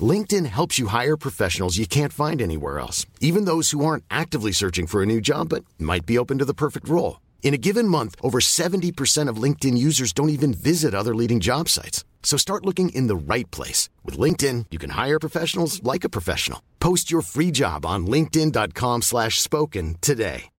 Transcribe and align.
LinkedIn 0.00 0.46
helps 0.46 0.78
you 0.78 0.88
hire 0.88 1.16
professionals 1.16 1.78
you 1.78 1.86
can't 1.86 2.12
find 2.12 2.42
anywhere 2.42 2.78
else, 2.78 3.06
even 3.20 3.46
those 3.46 3.70
who 3.70 3.84
aren't 3.84 4.04
actively 4.10 4.52
searching 4.52 4.86
for 4.86 5.02
a 5.02 5.06
new 5.06 5.20
job 5.20 5.48
but 5.48 5.64
might 5.78 6.04
be 6.04 6.18
open 6.18 6.38
to 6.38 6.44
the 6.44 6.52
perfect 6.52 6.88
role. 6.88 7.20
In 7.42 7.54
a 7.54 7.58
given 7.58 7.86
month, 7.88 8.16
over 8.22 8.40
70% 8.40 9.28
of 9.30 9.42
LinkedIn 9.42 9.78
users 9.78 10.12
don't 10.12 10.30
even 10.30 10.52
visit 10.52 10.94
other 10.94 11.14
leading 11.14 11.40
job 11.40 11.68
sites. 11.68 12.04
So 12.22 12.36
start 12.36 12.66
looking 12.66 12.88
in 12.88 13.06
the 13.06 13.16
right 13.16 13.48
place. 13.52 13.88
With 14.04 14.18
LinkedIn, 14.18 14.66
you 14.72 14.78
can 14.78 14.90
hire 14.90 15.20
professionals 15.20 15.80
like 15.84 16.02
a 16.04 16.10
professional. 16.10 16.60
Post 16.80 17.08
your 17.08 17.22
free 17.22 17.52
job 17.52 17.86
on 17.86 18.06
linkedin.com 18.06 19.02
slash 19.02 19.40
spoken 19.40 19.96
today. 20.02 20.50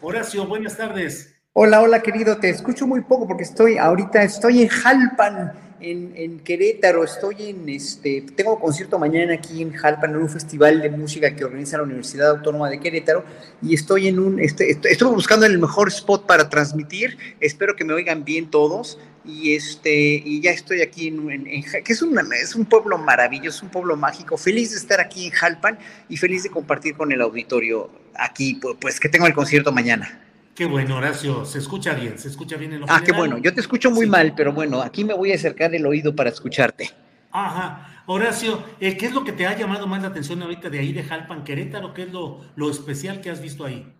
Horacio, 0.00 0.46
buenas 0.48 0.76
tardes. 0.76 1.32
Hola, 1.52 1.80
hola 1.80 2.02
querido, 2.02 2.40
te 2.40 2.48
escucho 2.48 2.88
muy 2.88 3.02
poco 3.02 3.28
porque 3.28 3.44
estoy 3.44 3.78
ahorita, 3.78 4.22
estoy 4.22 4.62
en 4.62 4.68
Jalpan, 4.68 5.52
en, 5.82 6.40
Querétaro, 6.40 7.04
estoy 7.04 7.50
en 7.50 7.68
este, 7.68 8.24
tengo 8.34 8.58
concierto 8.58 8.98
mañana 8.98 9.34
aquí 9.34 9.62
en 9.62 9.72
Jalpan, 9.72 10.10
en 10.10 10.16
un 10.16 10.28
festival 10.28 10.80
de 10.80 10.90
música 10.90 11.34
que 11.34 11.44
organiza 11.44 11.76
la 11.76 11.82
Universidad 11.84 12.30
Autónoma 12.30 12.70
de 12.70 12.80
Querétaro, 12.80 13.24
y 13.60 13.74
estoy 13.74 14.08
en 14.08 14.18
un, 14.18 14.40
este, 14.40 14.70
estoy, 14.70 15.08
buscando 15.08 15.46
el 15.46 15.58
mejor 15.58 15.88
spot 15.88 16.26
para 16.26 16.48
transmitir, 16.48 17.18
espero 17.40 17.76
que 17.76 17.84
me 17.84 17.92
oigan 17.92 18.24
bien 18.24 18.50
todos, 18.50 18.98
y 19.24 19.54
este, 19.54 20.22
y 20.24 20.40
ya 20.40 20.50
estoy 20.50 20.82
aquí 20.82 21.08
en, 21.08 21.30
en, 21.30 21.64
que 21.84 21.92
es 21.92 22.02
un, 22.02 22.18
es 22.32 22.54
un 22.54 22.64
pueblo 22.64 22.98
maravilloso, 22.98 23.64
un 23.64 23.70
pueblo 23.70 23.96
mágico, 23.96 24.36
feliz 24.36 24.70
de 24.72 24.78
estar 24.78 25.00
aquí 25.00 25.26
en 25.26 25.32
Jalpan 25.32 25.78
y 26.08 26.16
feliz 26.16 26.42
de 26.42 26.50
compartir 26.50 26.96
con 26.96 27.12
el 27.12 27.20
auditorio 27.20 27.90
aquí, 28.14 28.60
pues 28.80 28.98
que 28.98 29.08
tengo 29.08 29.26
el 29.26 29.34
concierto 29.34 29.72
mañana. 29.72 30.21
Qué 30.54 30.66
bueno, 30.66 30.96
Horacio, 30.98 31.46
se 31.46 31.58
escucha 31.58 31.94
bien, 31.94 32.18
se 32.18 32.28
escucha 32.28 32.56
bien 32.56 32.74
en 32.74 32.80
lo 32.80 32.86
Ah, 32.88 33.02
qué 33.04 33.12
bueno, 33.12 33.38
yo 33.38 33.54
te 33.54 33.60
escucho 33.60 33.90
muy 33.90 34.04
sí. 34.04 34.10
mal, 34.10 34.34
pero 34.36 34.52
bueno, 34.52 34.82
aquí 34.82 35.02
me 35.04 35.14
voy 35.14 35.32
a 35.32 35.36
acercar 35.36 35.74
el 35.74 35.86
oído 35.86 36.14
para 36.14 36.28
escucharte. 36.28 36.90
Ajá, 37.30 38.02
Horacio, 38.06 38.62
eh, 38.78 38.96
¿qué 38.98 39.06
es 39.06 39.12
lo 39.12 39.24
que 39.24 39.32
te 39.32 39.46
ha 39.46 39.56
llamado 39.56 39.86
más 39.86 40.02
la 40.02 40.08
atención 40.08 40.42
ahorita 40.42 40.68
de 40.68 40.78
ahí 40.78 40.92
de 40.92 41.02
Jalpan, 41.04 41.44
Querétaro? 41.44 41.94
¿Qué 41.94 42.02
es 42.02 42.12
lo, 42.12 42.42
lo 42.56 42.70
especial 42.70 43.22
que 43.22 43.30
has 43.30 43.40
visto 43.40 43.64
ahí? 43.64 43.90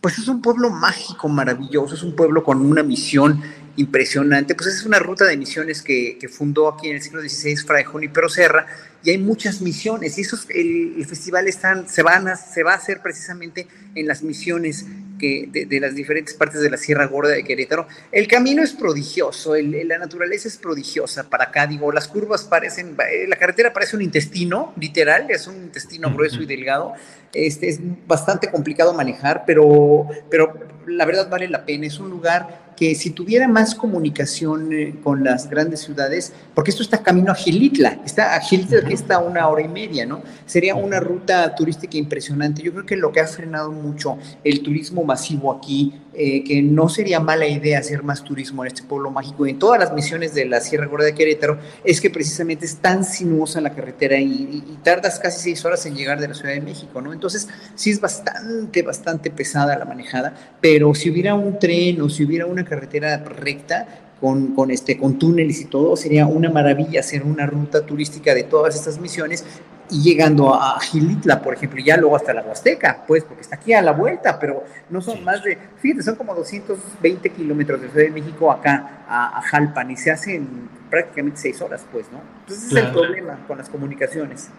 Pues 0.00 0.18
es 0.18 0.26
un 0.28 0.42
pueblo 0.42 0.70
mágico, 0.70 1.28
maravilloso, 1.28 1.94
es 1.94 2.02
un 2.02 2.16
pueblo 2.16 2.42
con 2.42 2.60
una 2.60 2.82
misión 2.82 3.40
impresionante, 3.76 4.54
pues 4.54 4.68
es 4.68 4.84
una 4.84 4.98
ruta 4.98 5.24
de 5.24 5.36
misiones 5.36 5.82
que, 5.82 6.18
que 6.20 6.28
fundó 6.28 6.68
aquí 6.68 6.88
en 6.88 6.96
el 6.96 7.02
siglo 7.02 7.20
XVI 7.22 7.56
Fray 7.56 7.84
Junípero 7.84 8.28
Serra, 8.28 8.66
y 9.02 9.10
hay 9.10 9.18
muchas 9.18 9.60
misiones, 9.60 10.18
y 10.18 10.22
esos, 10.22 10.48
el, 10.50 10.94
el 10.98 11.06
festival 11.06 11.46
están, 11.48 11.88
se, 11.88 12.02
van 12.02 12.28
a, 12.28 12.36
se 12.36 12.62
va 12.62 12.72
a 12.72 12.76
hacer 12.76 13.00
precisamente 13.00 13.68
en 13.94 14.06
las 14.06 14.22
misiones 14.22 14.86
que, 15.20 15.46
de, 15.48 15.66
de, 15.66 15.80
las 15.80 15.94
diferentes 15.94 16.34
partes 16.34 16.60
de 16.60 16.70
la 16.70 16.78
Sierra 16.78 17.06
Gorda 17.06 17.32
de 17.32 17.44
Querétaro. 17.44 17.86
El 18.10 18.26
camino 18.26 18.62
es 18.62 18.72
prodigioso, 18.72 19.54
el, 19.54 19.86
la 19.86 19.98
naturaleza 19.98 20.48
es 20.48 20.56
prodigiosa 20.56 21.28
para 21.28 21.44
acá, 21.44 21.66
digo, 21.66 21.92
las 21.92 22.08
curvas 22.08 22.44
parecen, 22.44 22.96
la 23.28 23.36
carretera 23.36 23.72
parece 23.72 23.96
un 23.96 24.02
intestino, 24.02 24.72
literal, 24.80 25.30
es 25.30 25.46
un 25.46 25.56
intestino 25.56 26.12
grueso 26.12 26.42
y 26.42 26.46
delgado, 26.46 26.94
este, 27.34 27.68
es 27.68 27.80
bastante 28.06 28.50
complicado 28.50 28.94
manejar, 28.94 29.44
pero, 29.46 30.08
pero 30.30 30.54
la 30.86 31.04
verdad 31.04 31.28
vale 31.28 31.46
la 31.48 31.64
pena, 31.64 31.86
es 31.86 32.00
un 32.00 32.10
lugar 32.10 32.69
que 32.80 32.94
si 32.94 33.10
tuviera 33.10 33.46
más 33.46 33.74
comunicación 33.74 34.72
eh, 34.72 34.94
con 35.02 35.22
las 35.22 35.50
grandes 35.50 35.80
ciudades, 35.80 36.32
porque 36.54 36.70
esto 36.70 36.82
está 36.82 37.02
camino 37.02 37.30
a 37.30 37.34
Gilitla, 37.34 38.00
está 38.06 38.34
a 38.34 38.40
Gilitla 38.40 38.80
que 38.88 38.94
está 38.94 39.16
a 39.16 39.18
una 39.18 39.46
hora 39.48 39.60
y 39.60 39.68
media, 39.68 40.06
¿no? 40.06 40.22
Sería 40.46 40.74
una 40.74 40.98
ruta 40.98 41.54
turística 41.54 41.98
impresionante. 41.98 42.62
Yo 42.62 42.72
creo 42.72 42.86
que 42.86 42.96
lo 42.96 43.12
que 43.12 43.20
ha 43.20 43.26
frenado 43.26 43.70
mucho 43.70 44.16
el 44.42 44.62
turismo 44.62 45.04
masivo 45.04 45.52
aquí, 45.52 45.92
eh, 46.12 46.42
que 46.44 46.60
no 46.62 46.88
sería 46.88 47.20
mala 47.20 47.46
idea 47.46 47.78
hacer 47.78 48.02
más 48.02 48.24
turismo 48.24 48.64
en 48.64 48.68
este 48.68 48.82
pueblo 48.82 49.10
mágico 49.10 49.46
en 49.46 49.58
todas 49.58 49.78
las 49.78 49.92
misiones 49.92 50.34
de 50.34 50.44
la 50.44 50.60
Sierra 50.60 50.86
Gorda 50.86 51.04
de 51.04 51.14
Querétaro, 51.14 51.58
es 51.84 52.00
que 52.00 52.10
precisamente 52.10 52.66
es 52.66 52.76
tan 52.76 53.04
sinuosa 53.04 53.60
la 53.60 53.74
carretera 53.74 54.18
y, 54.18 54.24
y, 54.26 54.64
y 54.72 54.78
tardas 54.82 55.20
casi 55.20 55.40
seis 55.40 55.64
horas 55.64 55.86
en 55.86 55.94
llegar 55.94 56.20
de 56.20 56.28
la 56.28 56.34
Ciudad 56.34 56.54
de 56.54 56.60
México, 56.60 57.00
¿no? 57.00 57.12
Entonces, 57.12 57.48
sí 57.74 57.90
es 57.90 58.00
bastante, 58.00 58.82
bastante 58.82 59.30
pesada 59.30 59.78
la 59.78 59.84
manejada, 59.84 60.34
pero 60.60 60.94
si 60.94 61.10
hubiera 61.10 61.34
un 61.34 61.58
tren 61.58 62.00
o 62.02 62.08
si 62.08 62.24
hubiera 62.24 62.46
una 62.46 62.64
carretera 62.64 63.18
recta, 63.18 63.86
con, 64.20 64.54
con, 64.54 64.70
este, 64.70 64.98
con 64.98 65.18
túneles 65.18 65.60
y 65.62 65.64
todo, 65.64 65.96
sería 65.96 66.26
una 66.26 66.50
maravilla 66.50 67.00
hacer 67.00 67.22
una 67.22 67.46
ruta 67.46 67.86
turística 67.86 68.34
de 68.34 68.42
todas 68.42 68.74
estas 68.74 68.98
misiones 68.98 69.44
y 69.90 70.02
llegando 70.02 70.54
a 70.54 70.78
Gilitla, 70.80 71.42
por 71.42 71.54
ejemplo, 71.54 71.80
y 71.80 71.84
ya 71.84 71.96
luego 71.96 72.16
hasta 72.16 72.32
la 72.32 72.42
Huasteca, 72.42 73.04
pues, 73.06 73.24
porque 73.24 73.42
está 73.42 73.56
aquí 73.56 73.72
a 73.72 73.82
la 73.82 73.92
vuelta, 73.92 74.38
pero 74.38 74.64
no 74.88 75.00
son 75.00 75.18
sí. 75.18 75.24
más 75.24 75.42
de, 75.42 75.58
fíjate, 75.78 76.02
son 76.02 76.16
como 76.16 76.34
220 76.34 77.30
kilómetros 77.30 77.80
de 77.80 77.88
Ciudad 77.88 78.06
de 78.06 78.10
México 78.10 78.50
acá 78.50 79.04
a, 79.08 79.38
a, 79.38 79.42
Jalpan 79.42 79.90
y 79.90 79.96
se 79.96 80.10
hacen 80.10 80.68
prácticamente 80.88 81.40
seis 81.40 81.60
horas, 81.60 81.84
pues, 81.90 82.06
¿no? 82.12 82.20
Entonces 82.40 82.66
ese 82.66 82.74
claro. 82.74 82.88
es 82.88 82.94
el 82.94 83.00
problema 83.00 83.46
con 83.46 83.58
las 83.58 83.68
comunicaciones. 83.68 84.50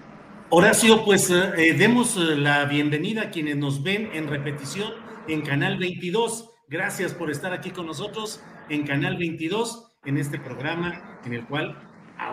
Horacio, 0.49 1.05
pues 1.05 1.29
eh, 1.29 1.75
demos 1.77 2.17
la 2.17 2.65
bienvenida 2.65 3.23
a 3.23 3.29
quienes 3.29 3.55
nos 3.55 3.83
ven 3.83 4.09
en 4.13 4.27
repetición 4.27 4.91
en 5.29 5.41
Canal 5.43 5.77
22. 5.77 6.49
Gracias 6.67 7.13
por 7.13 7.31
estar 7.31 7.53
aquí 7.53 7.71
con 7.71 7.85
nosotros 7.85 8.41
en 8.67 8.85
Canal 8.85 9.17
22, 9.17 9.93
en 10.03 10.17
este 10.17 10.39
programa 10.39 11.19
en 11.25 11.33
el 11.33 11.45
cual... 11.45 11.77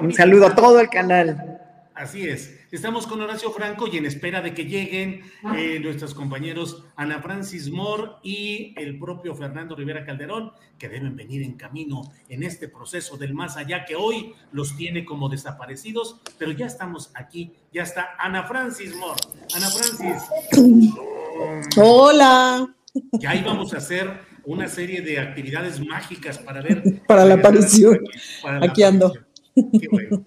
Un 0.01 0.13
saludo 0.13 0.47
a 0.47 0.55
todo 0.55 0.81
el 0.81 0.89
canal. 0.89 1.61
Así 1.99 2.29
es. 2.29 2.55
Estamos 2.71 3.09
con 3.09 3.21
Horacio 3.21 3.51
Franco 3.51 3.89
y 3.89 3.97
en 3.97 4.07
espera 4.07 4.41
de 4.41 4.55
que 4.55 4.67
lleguen 4.67 5.23
eh, 5.57 5.81
nuestros 5.81 6.15
compañeros 6.15 6.85
Ana 6.95 7.21
Francis 7.21 7.71
Moore 7.71 8.13
y 8.23 8.73
el 8.77 9.01
propio 9.01 9.35
Fernando 9.35 9.75
Rivera 9.75 10.05
Calderón, 10.05 10.53
que 10.79 10.89
deben 10.89 11.17
venir 11.17 11.43
en 11.43 11.55
camino 11.55 12.03
en 12.29 12.45
este 12.45 12.69
proceso 12.69 13.17
del 13.17 13.35
más 13.35 13.57
allá 13.57 13.85
que 13.85 13.97
hoy 13.97 14.33
los 14.53 14.77
tiene 14.77 15.05
como 15.05 15.29
desaparecidos, 15.29 16.21
pero 16.39 16.53
ya 16.53 16.67
estamos 16.67 17.11
aquí, 17.15 17.53
ya 17.73 17.83
está 17.83 18.11
Ana 18.17 18.45
Francis 18.45 18.95
Moore. 18.95 19.21
Ana 19.57 19.69
Francis. 19.69 20.23
Hola. 21.77 22.77
Ya 23.15 23.35
íbamos 23.35 23.75
a 23.75 23.79
hacer 23.79 24.21
una 24.45 24.69
serie 24.69 25.03
de 25.03 25.19
actividades 25.19 25.85
mágicas 25.85 26.39
para 26.39 26.63
ver. 26.63 27.03
Para 27.09 27.25
la 27.25 27.35
aparición. 27.35 27.99
Para 28.41 28.61
la 28.61 28.67
Aquí 28.67 28.85
ando. 28.85 29.13
Qué 29.57 29.89
bueno. 29.91 30.25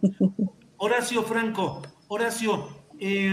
Horacio 0.83 1.21
Franco, 1.21 1.83
Horacio, 2.07 2.67
eh, 2.99 3.29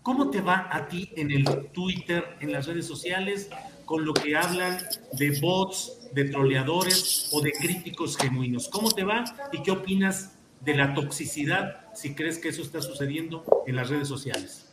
¿cómo 0.00 0.30
te 0.30 0.40
va 0.40 0.66
a 0.72 0.88
ti 0.88 1.10
en 1.14 1.30
el 1.30 1.44
Twitter, 1.74 2.24
en 2.40 2.52
las 2.52 2.66
redes 2.66 2.86
sociales, 2.86 3.50
con 3.84 4.06
lo 4.06 4.14
que 4.14 4.34
hablan 4.34 4.78
de 5.12 5.38
bots, 5.42 6.08
de 6.14 6.24
troleadores 6.30 7.28
o 7.34 7.42
de 7.42 7.52
críticos 7.52 8.16
genuinos? 8.16 8.70
¿Cómo 8.70 8.90
te 8.90 9.04
va 9.04 9.24
y 9.52 9.62
qué 9.62 9.72
opinas 9.72 10.32
de 10.62 10.74
la 10.74 10.94
toxicidad, 10.94 11.92
si 11.94 12.14
crees 12.14 12.38
que 12.38 12.48
eso 12.48 12.62
está 12.62 12.80
sucediendo 12.80 13.44
en 13.66 13.76
las 13.76 13.90
redes 13.90 14.08
sociales? 14.08 14.72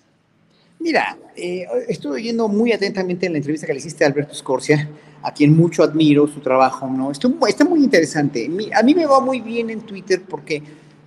Mira, 0.79 1.17
eh, 1.35 1.67
estuve 1.89 2.13
oyendo 2.15 2.47
muy 2.47 2.71
atentamente 2.71 3.29
la 3.29 3.35
entrevista 3.35 3.67
que 3.67 3.73
le 3.73 3.79
hiciste 3.79 4.06
a 4.06 4.07
Alberto 4.07 4.33
Scorcia, 4.33 4.89
a 5.21 5.33
quien 5.33 5.57
mucho 5.57 5.83
admiro 5.83 6.25
su 6.25 6.39
trabajo, 6.39 6.88
¿no? 6.88 7.11
Esto, 7.11 7.29
está 7.50 7.65
muy 7.65 7.83
interesante. 7.83 8.50
A 8.73 8.81
mí 8.81 8.95
me 8.95 9.06
va 9.06 9.19
muy 9.19 9.41
bien 9.41 9.69
en 9.69 9.81
Twitter 9.81 10.23
porque 10.25 10.63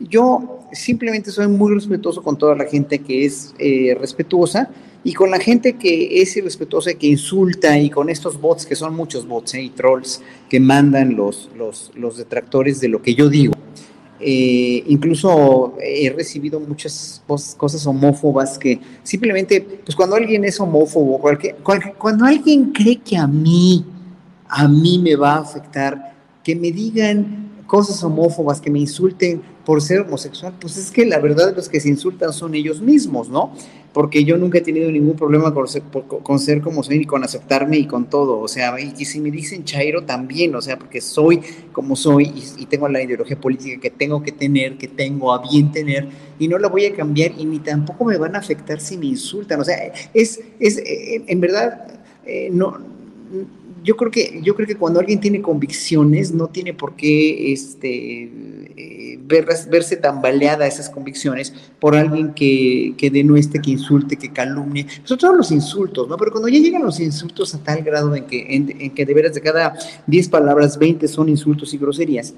yo 0.09 0.61
simplemente 0.73 1.31
soy 1.31 1.49
muy 1.49 1.75
respetuoso 1.75 2.23
con 2.23 2.37
toda 2.37 2.55
la 2.55 2.65
gente 2.65 3.01
que 3.01 3.25
es 3.25 3.55
eh, 3.59 3.97
respetuosa 3.99 4.71
y 5.05 5.13
con 5.15 5.31
la 5.31 5.39
gente 5.39 5.75
que 5.75 6.23
es 6.23 6.37
irrespetuosa, 6.37 6.95
que 6.95 7.09
insulta 7.09 7.79
y 7.79 7.91
con 7.91 8.09
estos 8.09 8.41
bots, 8.41 8.67
que 8.67 8.77
son 8.77 8.95
muchos 8.95 9.27
bots 9.27 9.55
¿eh? 9.55 9.63
y 9.63 9.71
trolls 9.71 10.23
que 10.49 10.61
mandan 10.61 11.17
los, 11.17 11.51
los, 11.57 11.91
los 11.95 12.17
detractores 12.17 12.81
de 12.81 12.89
lo 12.89 13.03
que 13.03 13.15
yo 13.15 13.29
digo. 13.29 13.53
Eh, 14.21 14.85
incluso 14.87 15.77
he 15.83 16.09
recibido 16.11 16.61
muchas 16.61 17.23
cosas 17.57 17.85
homófobas 17.85 18.57
que 18.57 18.79
simplemente, 19.03 19.61
pues 19.61 19.97
cuando 19.97 20.15
alguien 20.15 20.45
es 20.45 20.61
homófobo, 20.61 21.19
cualquier, 21.19 21.57
cual, 21.57 21.95
cuando 21.99 22.25
alguien 22.25 22.73
cree 22.73 23.01
que 23.01 23.17
a 23.17 23.27
mí 23.27 23.85
a 24.55 24.69
mí 24.69 24.99
me 24.99 25.17
va 25.17 25.37
a 25.37 25.39
afectar 25.39 26.15
que 26.45 26.55
me 26.55 26.71
digan 26.71 27.49
cosas 27.67 28.05
homófobas, 28.05 28.61
que 28.61 28.71
me 28.71 28.81
insulten 28.81 29.41
por 29.65 29.81
ser 29.81 30.01
homosexual, 30.01 30.55
pues 30.61 30.77
es 30.77 30.91
que 30.91 31.05
la 31.05 31.19
verdad 31.19 31.55
los 31.55 31.69
que 31.69 31.81
se 31.81 31.89
insultan 31.89 32.33
son 32.33 32.55
ellos 32.55 32.81
mismos, 32.81 33.29
¿no? 33.29 33.53
Porque 33.93 34.25
yo 34.25 34.39
nunca 34.39 34.59
he 34.59 34.61
tenido 34.63 34.91
ningún 34.91 35.17
problema 35.17 35.53
con 35.53 35.69
ser, 35.69 35.83
con 36.23 36.39
ser 36.39 36.63
como 36.63 36.83
soy, 36.83 36.99
ni 36.99 37.05
con 37.05 37.23
aceptarme 37.23 37.77
y 37.77 37.87
con 37.87 38.09
todo, 38.09 38.41
o 38.41 38.49
sea, 38.49 38.75
y, 38.81 39.05
si 39.05 39.21
me 39.21 39.31
dicen 39.31 39.65
Chairo 39.65 40.05
también, 40.05 40.55
o 40.55 40.63
sea, 40.63 40.79
porque 40.79 41.01
soy 41.01 41.41
como 41.73 41.95
soy 41.95 42.25
y, 42.25 42.63
y, 42.63 42.67
tengo 42.67 42.89
la 42.89 43.03
ideología 43.03 43.39
política 43.39 43.81
que 43.81 43.91
tengo 43.91 44.23
que 44.23 44.33
tener, 44.33 44.79
que 44.79 44.89
tengo 44.89 45.33
a 45.33 45.43
bien 45.43 45.71
tener, 45.71 46.09
y 46.39 46.49
no 46.49 46.59
la 46.59 46.69
voy 46.69 46.87
a 46.87 46.95
cambiar 46.95 47.33
y 47.39 47.45
ni 47.45 47.59
tampoco 47.59 48.05
me 48.05 48.17
van 48.17 48.35
a 48.35 48.39
afectar 48.39 48.81
si 48.81 48.97
me 48.97 49.07
insultan, 49.07 49.61
o 49.61 49.65
sea, 49.65 49.93
es, 50.15 50.41
es 50.59 50.83
en 50.85 51.41
verdad, 51.41 52.01
eh, 52.25 52.49
no 52.51 52.93
yo 53.83 53.97
creo 53.97 54.11
que 54.11 54.41
yo 54.43 54.55
creo 54.55 54.67
que 54.67 54.77
cuando 54.77 55.01
alguien 55.01 55.21
tiene 55.21 55.43
convicciones 55.43 56.33
no 56.33 56.49
tiene 56.49 56.75
por 56.75 56.95
qué 56.95 57.53
este 57.53 58.23
eh, 58.77 59.12
verse 59.27 59.97
tambaleada 59.97 60.67
esas 60.67 60.91
convicciones 60.91 61.53
por 61.79 61.97
alguien 61.97 62.35
que, 62.35 62.95
que 62.97 63.11
denueste, 63.11 63.61
que 63.61 63.73
insulte, 63.73 64.17
que 64.17 64.33
calumnie, 64.33 64.87
sobre 65.05 65.21
todo 65.21 65.35
los 65.35 65.51
insultos, 65.51 66.09
¿no? 66.09 66.17
Pero 66.17 66.33
cuando 66.33 66.49
ya 66.49 66.59
llegan 66.59 66.83
los 66.83 67.01
insultos 67.01 67.55
a 67.55 67.59
tal 67.59 67.83
grado 67.83 68.15
en 68.15 68.25
que, 68.25 68.55
en, 68.55 68.75
en 68.81 68.91
que 68.91 69.07
de 69.07 69.15
veras 69.15 69.35
de 69.35 69.41
cada 69.41 69.75
10 70.07 70.29
palabras, 70.29 70.79
20 70.79 71.07
son 71.09 71.29
insultos 71.29 71.73
y 71.75 71.79
groserías, 71.79 72.35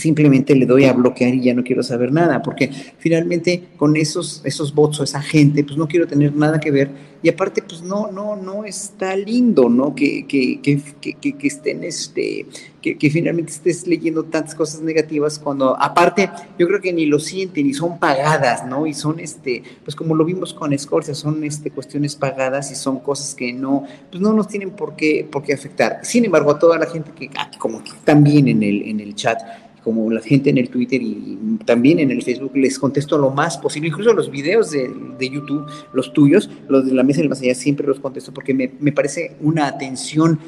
simplemente 0.00 0.54
le 0.54 0.66
doy 0.66 0.84
a 0.84 0.92
bloquear 0.92 1.34
y 1.34 1.42
ya 1.42 1.54
no 1.54 1.62
quiero 1.62 1.82
saber 1.82 2.12
nada, 2.12 2.42
porque 2.42 2.70
finalmente 2.98 3.68
con 3.76 3.96
esos, 3.96 4.42
esos 4.44 4.74
bots 4.74 5.00
o 5.00 5.04
esa 5.04 5.22
gente, 5.22 5.62
pues 5.64 5.76
no 5.76 5.86
quiero 5.86 6.06
tener 6.06 6.34
nada 6.34 6.58
que 6.58 6.70
ver, 6.70 6.90
y 7.22 7.28
aparte, 7.28 7.62
pues 7.62 7.82
no, 7.82 8.10
no, 8.10 8.34
no 8.34 8.64
está 8.64 9.14
lindo, 9.14 9.68
¿no? 9.68 9.94
Que, 9.94 10.26
que, 10.26 10.60
que, 10.62 10.80
que, 11.20 11.32
que 11.34 11.46
estén, 11.46 11.84
este, 11.84 12.46
que, 12.80 12.96
que, 12.96 13.10
finalmente 13.10 13.52
estés 13.52 13.86
leyendo 13.86 14.24
tantas 14.24 14.54
cosas 14.54 14.80
negativas 14.80 15.38
cuando, 15.38 15.78
aparte, 15.78 16.30
yo 16.58 16.66
creo 16.66 16.80
que 16.80 16.94
ni 16.94 17.04
lo 17.04 17.18
sienten 17.18 17.66
y 17.66 17.74
son 17.74 17.98
pagadas, 17.98 18.66
¿no? 18.66 18.86
Y 18.86 18.94
son, 18.94 19.20
este, 19.20 19.62
pues 19.84 19.94
como 19.94 20.14
lo 20.14 20.24
vimos 20.24 20.54
con 20.54 20.76
Scorsia, 20.78 21.14
son, 21.14 21.44
este, 21.44 21.70
cuestiones 21.70 22.16
pagadas 22.16 22.70
y 22.70 22.74
son 22.74 23.00
cosas 23.00 23.34
que 23.34 23.52
no, 23.52 23.84
pues 24.10 24.22
no 24.22 24.32
nos 24.32 24.48
tienen 24.48 24.70
por 24.70 24.96
qué, 24.96 25.28
por 25.30 25.42
qué 25.42 25.52
afectar. 25.52 26.00
Sin 26.02 26.24
embargo, 26.24 26.52
a 26.52 26.58
toda 26.58 26.78
la 26.78 26.86
gente 26.86 27.10
que, 27.14 27.28
ah, 27.36 27.50
como 27.58 27.84
que 27.84 27.92
también 28.02 28.48
en 28.48 28.62
el, 28.62 28.88
en 28.88 28.98
el 28.98 29.14
chat, 29.14 29.38
como 29.82 30.10
la 30.10 30.20
gente 30.20 30.50
en 30.50 30.58
el 30.58 30.68
Twitter 30.68 31.00
y 31.02 31.58
también 31.64 31.98
en 31.98 32.10
el 32.10 32.22
Facebook, 32.22 32.52
les 32.56 32.78
contesto 32.78 33.18
lo 33.18 33.30
más 33.30 33.58
posible, 33.58 33.88
incluso 33.88 34.12
los 34.12 34.30
videos 34.30 34.70
de, 34.70 34.90
de 35.18 35.30
YouTube, 35.30 35.66
los 35.92 36.12
tuyos, 36.12 36.50
los 36.68 36.86
de 36.86 36.94
la 36.94 37.02
mesa 37.02 37.20
del 37.20 37.28
más 37.28 37.40
allá, 37.40 37.54
siempre 37.54 37.86
los 37.86 38.00
contesto 38.00 38.32
porque 38.32 38.54
me, 38.54 38.72
me 38.80 38.92
parece 38.92 39.36
una 39.40 39.66
atención 39.66 40.38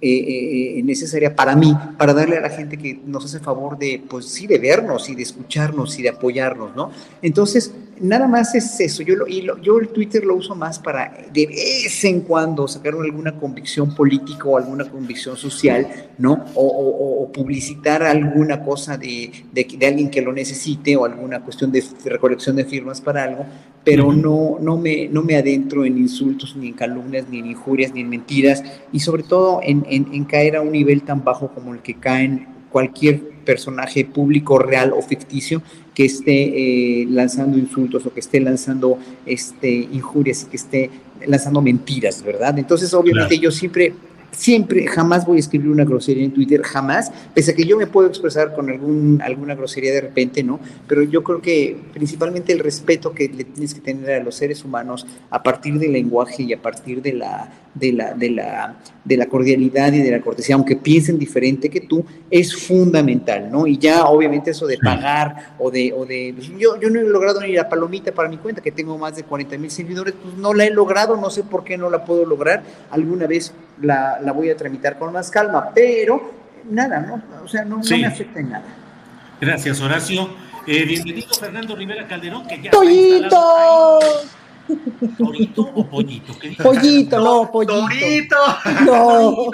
eh, 0.00 0.78
eh, 0.78 0.82
necesaria 0.82 1.34
para 1.34 1.54
mí, 1.56 1.74
para 1.98 2.14
darle 2.14 2.38
a 2.38 2.40
la 2.40 2.50
gente 2.50 2.76
que 2.76 3.00
nos 3.06 3.24
hace 3.24 3.40
favor 3.40 3.78
de, 3.78 4.02
pues 4.08 4.26
sí, 4.26 4.46
de 4.46 4.58
vernos 4.58 5.08
y 5.08 5.14
de 5.14 5.22
escucharnos 5.22 5.98
y 5.98 6.02
de 6.02 6.10
apoyarnos, 6.10 6.74
¿no? 6.74 6.90
Entonces, 7.20 7.72
nada 8.00 8.26
más 8.26 8.54
es 8.54 8.78
eso. 8.80 9.02
Yo, 9.02 9.16
lo, 9.16 9.26
y 9.26 9.42
lo, 9.42 9.58
yo 9.58 9.78
el 9.78 9.88
Twitter 9.88 10.24
lo 10.24 10.36
uso 10.36 10.54
más 10.54 10.78
para 10.78 11.26
de 11.32 11.46
vez 11.46 12.04
en 12.04 12.20
cuando 12.22 12.66
sacar 12.68 12.94
alguna 12.94 13.38
convicción 13.38 13.94
política 13.94 14.44
o 14.46 14.56
alguna 14.56 14.88
convicción 14.88 15.36
social, 15.36 15.86
¿no? 16.18 16.44
O, 16.54 16.66
o, 16.66 17.22
o 17.22 17.32
publicitar 17.32 18.02
alguna 18.02 18.62
cosa 18.62 18.96
de, 18.96 19.30
de, 19.52 19.64
de, 19.78 19.86
alguien 19.86 20.10
que 20.10 20.20
lo 20.20 20.32
necesite 20.32 20.96
o 20.96 21.04
alguna 21.04 21.40
cuestión 21.40 21.70
de 21.70 21.84
recolección 22.04 22.56
de 22.56 22.64
firmas 22.64 23.00
para 23.00 23.24
algo, 23.24 23.46
pero 23.84 24.06
uh 24.06 24.12
-huh. 24.12 24.22
no, 24.22 24.58
no, 24.60 24.76
me, 24.78 25.08
no 25.08 25.22
me 25.22 25.36
adentro 25.36 25.84
en 25.84 25.98
insultos, 25.98 26.56
ni 26.56 26.68
en 26.68 26.74
calumnias, 26.74 27.26
ni 27.28 27.38
en 27.38 27.46
injurias, 27.46 27.92
ni 27.92 28.00
en 28.00 28.08
mentiras, 28.08 28.62
y 28.92 29.00
sobre 29.00 29.22
todo 29.22 29.60
en, 29.62 29.84
en, 29.88 30.08
en 30.12 30.24
caer 30.24 30.56
a 30.56 30.60
un 30.60 30.72
nivel 30.72 31.02
tan 31.02 31.24
bajo 31.24 31.48
como 31.48 31.74
el 31.74 31.80
que 31.80 31.94
caen 31.94 32.46
cualquier 32.70 33.20
personaje 33.44 34.04
público, 34.04 34.58
real 34.58 34.92
o 34.96 35.02
ficticio 35.02 35.62
que 35.94 36.06
esté 36.06 37.02
eh, 37.02 37.06
lanzando 37.10 37.58
insultos 37.58 38.06
o 38.06 38.14
que 38.14 38.20
esté 38.20 38.40
lanzando 38.40 38.98
este, 39.26 39.68
injurias 39.70 40.44
y 40.44 40.46
que 40.46 40.56
esté 40.56 40.90
lanzando 41.26 41.60
mentiras, 41.60 42.22
¿verdad? 42.22 42.58
Entonces, 42.58 42.92
obviamente 42.94 43.34
claro. 43.36 43.42
yo 43.42 43.50
siempre 43.50 43.92
siempre, 44.32 44.86
jamás 44.86 45.24
voy 45.24 45.36
a 45.36 45.40
escribir 45.40 45.68
una 45.68 45.84
grosería 45.84 46.24
en 46.24 46.32
Twitter, 46.32 46.62
jamás, 46.62 47.12
pese 47.34 47.52
a 47.52 47.54
que 47.54 47.64
yo 47.64 47.76
me 47.76 47.86
puedo 47.86 48.08
expresar 48.08 48.54
con 48.54 48.68
algún, 48.70 49.20
alguna 49.22 49.54
grosería 49.54 49.92
de 49.92 50.00
repente, 50.00 50.42
¿no? 50.42 50.58
Pero 50.88 51.02
yo 51.02 51.22
creo 51.22 51.40
que 51.40 51.76
principalmente 51.92 52.52
el 52.52 52.58
respeto 52.58 53.12
que 53.12 53.28
le 53.28 53.44
tienes 53.44 53.74
que 53.74 53.80
tener 53.80 54.20
a 54.20 54.24
los 54.24 54.34
seres 54.34 54.64
humanos 54.64 55.06
a 55.30 55.42
partir 55.42 55.78
del 55.78 55.92
lenguaje 55.92 56.42
y 56.42 56.52
a 56.52 56.60
partir 56.60 57.02
de 57.02 57.12
la, 57.12 57.52
de 57.74 57.92
la, 57.92 58.14
de 58.14 58.30
la, 58.30 58.76
de 59.04 59.16
la 59.16 59.26
cordialidad 59.26 59.92
y 59.92 59.98
de 59.98 60.10
la 60.10 60.20
cortesía, 60.20 60.54
aunque 60.54 60.76
piensen 60.76 61.18
diferente 61.18 61.70
que 61.70 61.80
tú, 61.80 62.04
es 62.30 62.54
fundamental, 62.54 63.50
¿no? 63.50 63.66
Y 63.66 63.78
ya 63.78 64.04
obviamente 64.04 64.50
eso 64.50 64.66
de 64.66 64.78
pagar 64.78 65.54
o 65.58 65.70
de, 65.70 65.92
o 65.92 66.06
de 66.06 66.32
pues 66.34 66.48
yo, 66.58 66.80
yo 66.80 66.90
no 66.90 67.00
he 67.00 67.04
logrado 67.04 67.40
ni 67.40 67.52
la 67.52 67.68
palomita 67.68 68.12
para 68.12 68.28
mi 68.28 68.38
cuenta, 68.38 68.62
que 68.62 68.72
tengo 68.72 68.96
más 68.98 69.16
de 69.16 69.24
40 69.24 69.58
mil 69.58 69.70
seguidores, 69.70 70.14
pues 70.22 70.34
no 70.36 70.54
la 70.54 70.64
he 70.64 70.70
logrado, 70.70 71.16
no 71.16 71.30
sé 71.30 71.42
por 71.42 71.64
qué 71.64 71.76
no 71.76 71.90
la 71.90 72.04
puedo 72.04 72.24
lograr, 72.24 72.62
alguna 72.90 73.26
vez 73.26 73.52
la, 73.80 74.18
la 74.24 74.32
voy 74.32 74.50
a 74.50 74.56
tramitar 74.56 74.98
con 74.98 75.12
más 75.12 75.30
calma, 75.30 75.70
pero 75.74 76.32
nada, 76.70 77.00
¿no? 77.00 77.22
O 77.44 77.48
sea, 77.48 77.64
no, 77.64 77.82
sí. 77.82 77.94
no 77.94 78.00
me 78.00 78.06
afecta 78.06 78.40
en 78.40 78.50
nada. 78.50 78.64
Gracias, 79.40 79.80
Horacio. 79.80 80.28
Eh, 80.66 80.84
bienvenido 80.84 81.28
Fernando 81.34 81.74
Rivera 81.74 82.06
Calderón, 82.06 82.46
que 82.46 82.62
ya 82.62 82.70
¡Toyito! 82.70 83.98
¿Torito 85.18 85.62
o 85.62 85.86
pollito? 85.88 86.32
Pollito, 86.62 87.18
no, 87.18 87.50
pollito. 87.50 87.86
Torito. 87.88 88.36
No. 88.84 89.50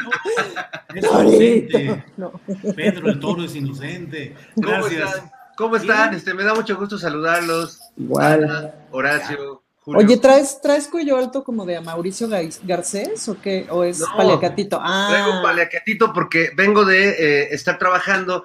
Es 0.94 1.04
inocente. 1.04 2.04
No. 2.16 2.32
Pedro 2.76 3.08
el 3.08 3.20
toro 3.20 3.44
es 3.44 3.56
inocente. 3.56 4.36
Gracias. 4.56 5.00
¿Cómo 5.00 5.14
están? 5.14 5.30
¿Cómo 5.56 5.76
están? 5.76 6.14
Este, 6.14 6.34
me 6.34 6.44
da 6.44 6.54
mucho 6.54 6.76
gusto 6.76 6.98
saludarlos. 6.98 7.80
Igual. 7.96 8.44
Ana, 8.44 8.74
Horacio. 8.90 9.62
Julio. 9.88 10.06
Oye, 10.06 10.18
¿traes, 10.18 10.60
¿traes 10.60 10.86
cuello 10.86 11.16
alto 11.16 11.42
como 11.42 11.64
de 11.64 11.76
a 11.76 11.80
Mauricio 11.80 12.28
Garcés 12.62 13.26
o 13.28 13.40
qué? 13.40 13.66
¿O 13.70 13.84
es 13.84 14.00
no, 14.00 14.06
paliacatito? 14.16 14.78
Ah. 14.82 15.08
Traigo 15.10 15.42
paliacatito 15.42 16.12
porque 16.12 16.50
vengo 16.54 16.84
de 16.84 17.08
eh, 17.08 17.48
estar 17.52 17.78
trabajando. 17.78 18.44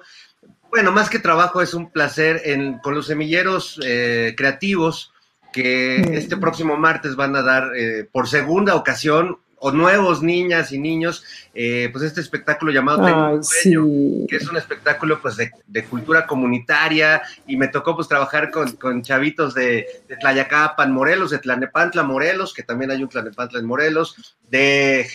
Bueno, 0.70 0.90
más 0.90 1.10
que 1.10 1.18
trabajo, 1.18 1.60
es 1.60 1.74
un 1.74 1.90
placer 1.90 2.40
en, 2.46 2.78
con 2.78 2.94
los 2.94 3.08
semilleros 3.08 3.78
eh, 3.84 4.34
creativos 4.38 5.12
que 5.52 6.00
este 6.16 6.38
próximo 6.38 6.78
martes 6.78 7.14
van 7.14 7.36
a 7.36 7.42
dar 7.42 7.76
eh, 7.76 8.08
por 8.10 8.26
segunda 8.26 8.74
ocasión 8.74 9.38
o 9.64 9.72
nuevos 9.72 10.22
niñas 10.22 10.72
y 10.72 10.78
niños, 10.78 11.24
eh, 11.54 11.88
pues 11.90 12.04
este 12.04 12.20
espectáculo 12.20 12.70
llamado 12.70 13.06
Ay, 13.06 13.38
Sueño, 13.40 13.84
sí. 13.86 14.26
que 14.28 14.36
es 14.36 14.46
un 14.46 14.58
espectáculo 14.58 15.22
pues 15.22 15.36
de, 15.36 15.52
de, 15.66 15.84
cultura 15.84 16.26
comunitaria 16.26 17.22
y 17.46 17.56
me 17.56 17.68
tocó 17.68 17.96
pues 17.96 18.06
trabajar 18.06 18.50
con, 18.50 18.72
con 18.72 19.00
chavitos 19.00 19.54
de, 19.54 19.86
de, 20.06 20.16
Tlayacapan, 20.18 20.92
Morelos, 20.92 21.30
de 21.30 21.38
Tlanepantla, 21.38 22.02
Morelos, 22.02 22.52
que 22.52 22.62
también 22.62 22.90
hay 22.90 23.02
un 23.02 23.08
Tlanepantla 23.08 23.58
en 23.58 23.64
Morelos, 23.64 24.36
de 24.50 25.08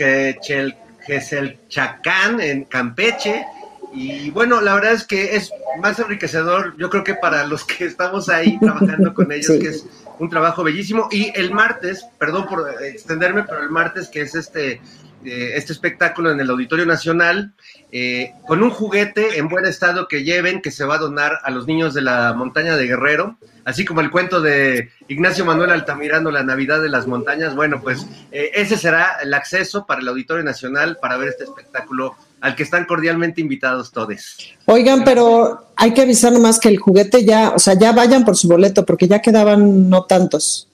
Geselchacán 1.05 2.41
en 2.41 2.63
Campeche, 2.63 3.45
y 3.93 4.29
bueno, 4.31 4.61
la 4.61 4.75
verdad 4.75 4.93
es 4.93 5.03
que 5.03 5.35
es 5.35 5.51
más 5.81 5.99
enriquecedor, 5.99 6.75
yo 6.77 6.89
creo 6.89 7.03
que 7.03 7.15
para 7.15 7.45
los 7.45 7.63
que 7.65 7.85
estamos 7.85 8.29
ahí 8.29 8.59
trabajando 8.59 9.13
con 9.13 9.31
ellos, 9.31 9.47
sí. 9.47 9.59
que 9.59 9.69
es 9.69 9.85
un 10.19 10.29
trabajo 10.29 10.63
bellísimo. 10.63 11.07
Y 11.11 11.31
el 11.35 11.51
martes, 11.51 12.05
perdón 12.17 12.45
por 12.47 12.69
extenderme, 12.83 13.43
pero 13.43 13.63
el 13.63 13.69
martes, 13.69 14.07
que 14.07 14.21
es 14.21 14.35
este, 14.35 14.81
eh, 15.25 15.51
este 15.55 15.73
espectáculo 15.73 16.31
en 16.31 16.39
el 16.39 16.49
Auditorio 16.49 16.85
Nacional, 16.85 17.53
eh, 17.91 18.33
con 18.47 18.61
un 18.61 18.69
juguete 18.69 19.37
en 19.39 19.47
buen 19.49 19.65
estado 19.65 20.07
que 20.07 20.23
lleven, 20.23 20.61
que 20.61 20.71
se 20.71 20.85
va 20.85 20.95
a 20.95 20.99
donar 20.99 21.39
a 21.43 21.49
los 21.49 21.65
niños 21.65 21.93
de 21.93 22.01
la 22.01 22.33
montaña 22.33 22.77
de 22.77 22.85
Guerrero, 22.85 23.37
así 23.65 23.85
como 23.85 24.01
el 24.01 24.11
cuento 24.11 24.39
de 24.41 24.91
Ignacio 25.07 25.45
Manuel 25.45 25.71
Altamirano, 25.71 26.31
La 26.31 26.43
Navidad 26.43 26.81
de 26.81 26.89
las 26.89 27.07
Montañas. 27.07 27.55
Bueno, 27.55 27.81
pues 27.81 28.05
eh, 28.31 28.51
ese 28.53 28.77
será 28.77 29.17
el 29.23 29.33
acceso 29.33 29.85
para 29.85 30.01
el 30.01 30.07
Auditorio 30.07 30.43
Nacional 30.43 30.97
para 31.01 31.17
ver 31.17 31.29
este 31.29 31.45
espectáculo 31.45 32.15
al 32.41 32.55
que 32.55 32.63
están 32.63 32.85
cordialmente 32.85 33.41
invitados 33.41 33.91
todos. 33.91 34.37
Oigan, 34.65 35.03
pero 35.03 35.67
hay 35.75 35.93
que 35.93 36.01
avisar 36.01 36.31
nomás 36.31 36.59
que 36.59 36.69
el 36.69 36.77
juguete 36.77 37.25
ya, 37.25 37.53
o 37.55 37.59
sea, 37.59 37.73
ya 37.73 37.91
vayan 37.91 38.25
por 38.25 38.37
su 38.37 38.47
boleto, 38.47 38.85
porque 38.85 39.07
ya 39.07 39.21
quedaban 39.21 39.89
no 39.89 40.05
tantos. 40.05 40.67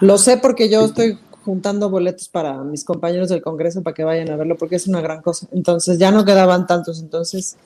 Lo 0.00 0.18
sé 0.18 0.36
porque 0.36 0.68
yo 0.68 0.84
estoy 0.84 1.18
juntando 1.44 1.88
boletos 1.88 2.28
para 2.28 2.62
mis 2.64 2.84
compañeros 2.84 3.28
del 3.28 3.40
Congreso 3.40 3.82
para 3.82 3.94
que 3.94 4.04
vayan 4.04 4.30
a 4.30 4.36
verlo, 4.36 4.56
porque 4.56 4.76
es 4.76 4.88
una 4.88 5.00
gran 5.00 5.22
cosa. 5.22 5.46
Entonces 5.52 5.98
ya 5.98 6.10
no 6.10 6.24
quedaban 6.24 6.66
tantos, 6.66 7.00
entonces 7.00 7.56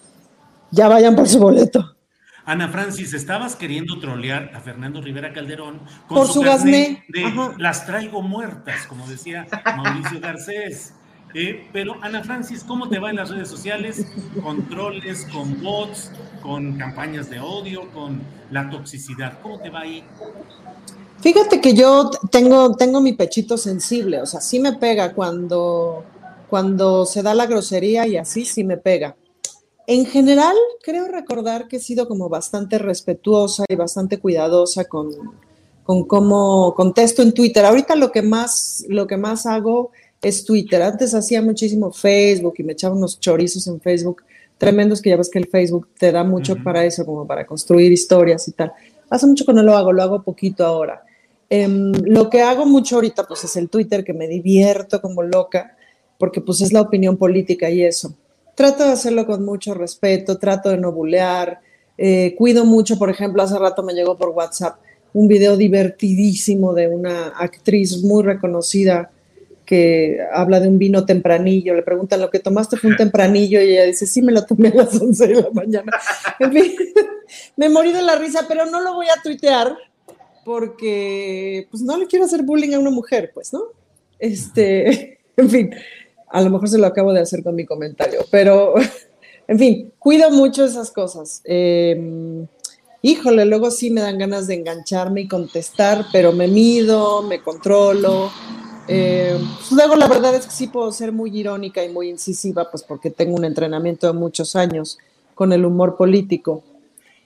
ya 0.71 0.89
vayan 0.89 1.17
por 1.17 1.29
su 1.29 1.39
boleto. 1.39 1.97
Ana 2.45 2.69
Francis, 2.69 3.15
estabas 3.15 3.55
queriendo 3.55 3.99
trolear 3.99 4.51
a 4.55 4.61
Fernando 4.61 5.01
Rivera 5.01 5.33
Calderón 5.33 5.79
con 6.09 6.19
por 6.19 6.27
su, 6.27 6.35
su 6.35 6.41
gasné 6.41 7.05
de 7.09 7.25
Ajá. 7.25 7.55
las 7.59 7.87
traigo 7.87 8.23
muertas, 8.23 8.87
como 8.87 9.07
decía 9.07 9.47
Mauricio 9.77 10.21
Garcés. 10.21 10.95
Eh, 11.35 11.69
pero 11.73 11.95
Ana 12.03 12.25
Francis, 12.25 12.65
¿cómo 12.65 12.89
te 12.89 12.99
va 12.99 13.11
en 13.11 13.17
las 13.17 13.31
redes 13.31 13.49
sociales? 13.49 14.05
Con 14.43 14.69
troles, 14.69 15.27
con 15.33 15.63
bots, 15.63 16.11
con 16.43 16.77
campañas 16.77 17.31
de 17.31 17.39
odio, 17.39 17.91
con 17.93 18.21
la 18.51 18.69
toxicidad. 18.69 19.39
¿Cómo 19.43 19.61
te 19.61 19.71
va 19.71 19.83
ahí? 19.83 20.03
Fíjate 21.21 21.61
que 21.61 21.75
yo 21.75 22.11
tengo, 22.31 22.75
tengo 22.77 23.01
mi 23.01 23.13
pechito 23.13 23.59
sensible, 23.59 24.23
o 24.23 24.27
sea, 24.27 24.41
sí 24.41 24.59
me 24.59 24.73
pega 24.73 25.13
cuando, 25.13 26.03
cuando 26.49 27.05
se 27.05 27.23
da 27.23 27.35
la 27.35 27.47
grosería 27.47 28.07
y 28.07 28.17
así 28.17 28.47
sí 28.47 28.65
me 28.65 28.79
pega. 28.79 29.17
En 29.87 30.07
general, 30.07 30.57
creo 30.83 31.09
recordar 31.09 31.69
que 31.69 31.77
he 31.77 31.81
sido 31.81 32.09
como 32.09 32.29
bastante 32.29 32.79
respetuosa 32.79 33.65
y 33.69 33.75
bastante 33.75 34.19
cuidadosa 34.19 34.85
con, 34.85 35.11
con 35.83 36.05
cómo 36.05 36.75
contesto 36.75 37.23
en 37.23 37.35
Twitter. 37.35 37.67
Ahorita 37.67 37.97
lo 37.97 38.13
que 38.13 38.23
más, 38.23 38.85
lo 38.89 39.07
que 39.07 39.17
más 39.17 39.47
hago 39.47 39.91
es 39.91 40.10
Twitter. 40.47 40.83
Antes 40.83 41.15
hacía 41.15 41.43
muchísimo 41.43 41.91
Facebook 41.93 42.55
y 42.59 42.63
me 42.63 42.73
echaba 42.73 42.95
unos 42.95 43.19
chorizos 43.19 43.67
en 43.67 43.81
Facebook 43.81 44.23
tremendos 44.61 45.01
que 45.01 45.09
ya 45.09 45.17
ves 45.17 45.31
que 45.31 45.39
el 45.39 45.49
Facebook 45.49 45.89
te 45.99 46.13
da 46.13 46.23
mucho 46.23 46.55
para 46.63 46.85
eso, 46.85 47.07
como 47.07 47.27
para 47.27 47.47
construir 47.47 47.91
historias 47.91 48.47
y 48.47 48.53
tal. 48.53 48.71
Hace 49.09 49.27
mucho 49.27 49.47
que 49.47 49.55
no 49.55 49.63
lo 49.63 49.75
hago, 49.75 49.91
lo 49.91 50.03
hago 50.03 50.23
poquito 50.23 50.67
ahora. 50.67 51.03
Em, 51.49 51.93
lo 52.05 52.29
que 52.29 52.43
hago 52.43 52.67
mucho 52.67 52.97
ahorita 52.97 53.27
pues 53.27 53.43
es 53.45 53.57
el 53.57 53.71
Twitter, 53.71 54.05
que 54.05 54.13
me 54.13 54.29
divierto 54.29 55.01
como 55.01 55.23
loca, 55.23 55.79
porque 56.19 56.43
pues 56.43 56.61
es 56.61 56.75
la 56.75 56.83
opinión 56.83 57.17
política 57.17 57.71
y 57.71 57.83
eso. 57.83 58.15
Trato 58.55 58.85
de 58.85 58.91
hacerlo 58.91 59.25
con 59.27 59.47
mucho 59.47 59.73
respeto, 59.73 60.37
trato 60.37 60.69
de 60.69 60.77
no 60.77 60.93
bulear, 60.93 61.61
eh, 61.97 62.35
cuido 62.37 62.67
mucho, 62.67 62.99
por 62.99 63.09
ejemplo, 63.09 63.43
hace 63.43 63.59
rato 63.59 63.83
me 63.83 63.95
llegó 63.95 64.19
por 64.19 64.29
WhatsApp 64.29 64.79
un 65.15 65.27
video 65.27 65.57
divertidísimo 65.57 66.75
de 66.75 66.87
una 66.89 67.29
actriz 67.29 68.03
muy 68.03 68.23
reconocida 68.23 69.11
que 69.71 70.19
habla 70.33 70.59
de 70.59 70.67
un 70.67 70.79
vino 70.79 71.07
tempranillo, 71.07 71.75
le 71.75 71.85
preguntan, 71.85 72.21
¿lo 72.21 72.29
que 72.29 72.41
tomaste 72.41 72.77
fue 72.77 72.91
un 72.91 72.97
tempranillo? 72.97 73.63
Y 73.63 73.71
ella 73.71 73.85
dice, 73.85 74.05
sí, 74.05 74.21
me 74.21 74.33
lo 74.33 74.45
tomé 74.45 74.71
a 74.71 74.75
las 74.75 75.01
11 75.01 75.29
de 75.29 75.35
la 75.37 75.51
mañana. 75.53 75.93
En 76.41 76.53
fin, 76.53 76.73
me 77.57 77.69
morí 77.69 77.93
de 77.93 78.03
la 78.03 78.17
risa, 78.17 78.47
pero 78.49 78.67
no 78.67 78.81
lo 78.81 78.95
voy 78.95 79.07
a 79.07 79.23
tuitear 79.23 79.77
porque, 80.45 81.69
pues, 81.71 81.85
no 81.85 81.97
le 81.97 82.09
quiero 82.09 82.25
hacer 82.25 82.43
bullying 82.43 82.75
a 82.75 82.81
una 82.81 82.91
mujer, 82.91 83.31
pues, 83.33 83.53
¿no? 83.53 83.63
Este, 84.19 85.21
en 85.37 85.49
fin, 85.49 85.71
a 86.31 86.43
lo 86.43 86.51
mejor 86.51 86.69
se 86.69 86.77
lo 86.77 86.89
acabo 86.89 87.13
de 87.13 87.21
hacer 87.21 87.45
con 87.45 87.55
mi 87.55 87.65
comentario, 87.65 88.25
pero, 88.29 88.75
en 89.47 89.57
fin, 89.57 89.93
cuido 90.01 90.33
mucho 90.33 90.65
esas 90.65 90.91
cosas. 90.91 91.43
Em, 91.45 92.45
híjole, 93.03 93.45
luego 93.45 93.71
sí 93.71 93.91
me 93.91 94.01
dan 94.01 94.19
ganas 94.19 94.49
de 94.49 94.55
engancharme 94.55 95.21
y 95.21 95.29
contestar, 95.29 96.07
pero 96.13 96.33
me 96.33 96.49
mido, 96.49 97.23
me 97.23 97.41
controlo 97.41 98.33
eh, 98.93 99.39
pues 99.57 99.71
luego 99.71 99.95
la 99.95 100.09
verdad 100.09 100.35
es 100.35 100.47
que 100.47 100.53
sí 100.53 100.67
puedo 100.67 100.91
ser 100.91 101.13
muy 101.13 101.37
irónica 101.39 101.85
y 101.85 101.89
muy 101.89 102.09
incisiva, 102.09 102.69
pues 102.71 102.83
porque 102.83 103.11
tengo 103.11 103.37
un 103.37 103.45
entrenamiento 103.45 104.09
de 104.09 104.15
muchos 104.15 104.57
años 104.57 104.99
con 105.35 105.53
el 105.53 105.65
humor 105.65 105.97
político. 105.97 106.65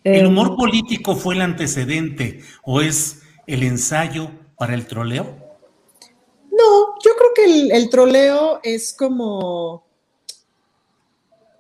¿El 0.04 0.24
eh, 0.24 0.26
humor 0.26 0.56
político 0.56 1.16
fue 1.16 1.34
el 1.34 1.40
antecedente 1.40 2.40
o 2.62 2.82
es 2.82 3.22
el 3.46 3.62
ensayo 3.62 4.30
para 4.58 4.74
el 4.74 4.86
troleo? 4.86 5.24
No, 6.50 6.94
yo 7.02 7.12
creo 7.16 7.30
que 7.34 7.76
el, 7.76 7.88
troleo 7.88 8.60
es 8.62 8.92
como 8.92 9.84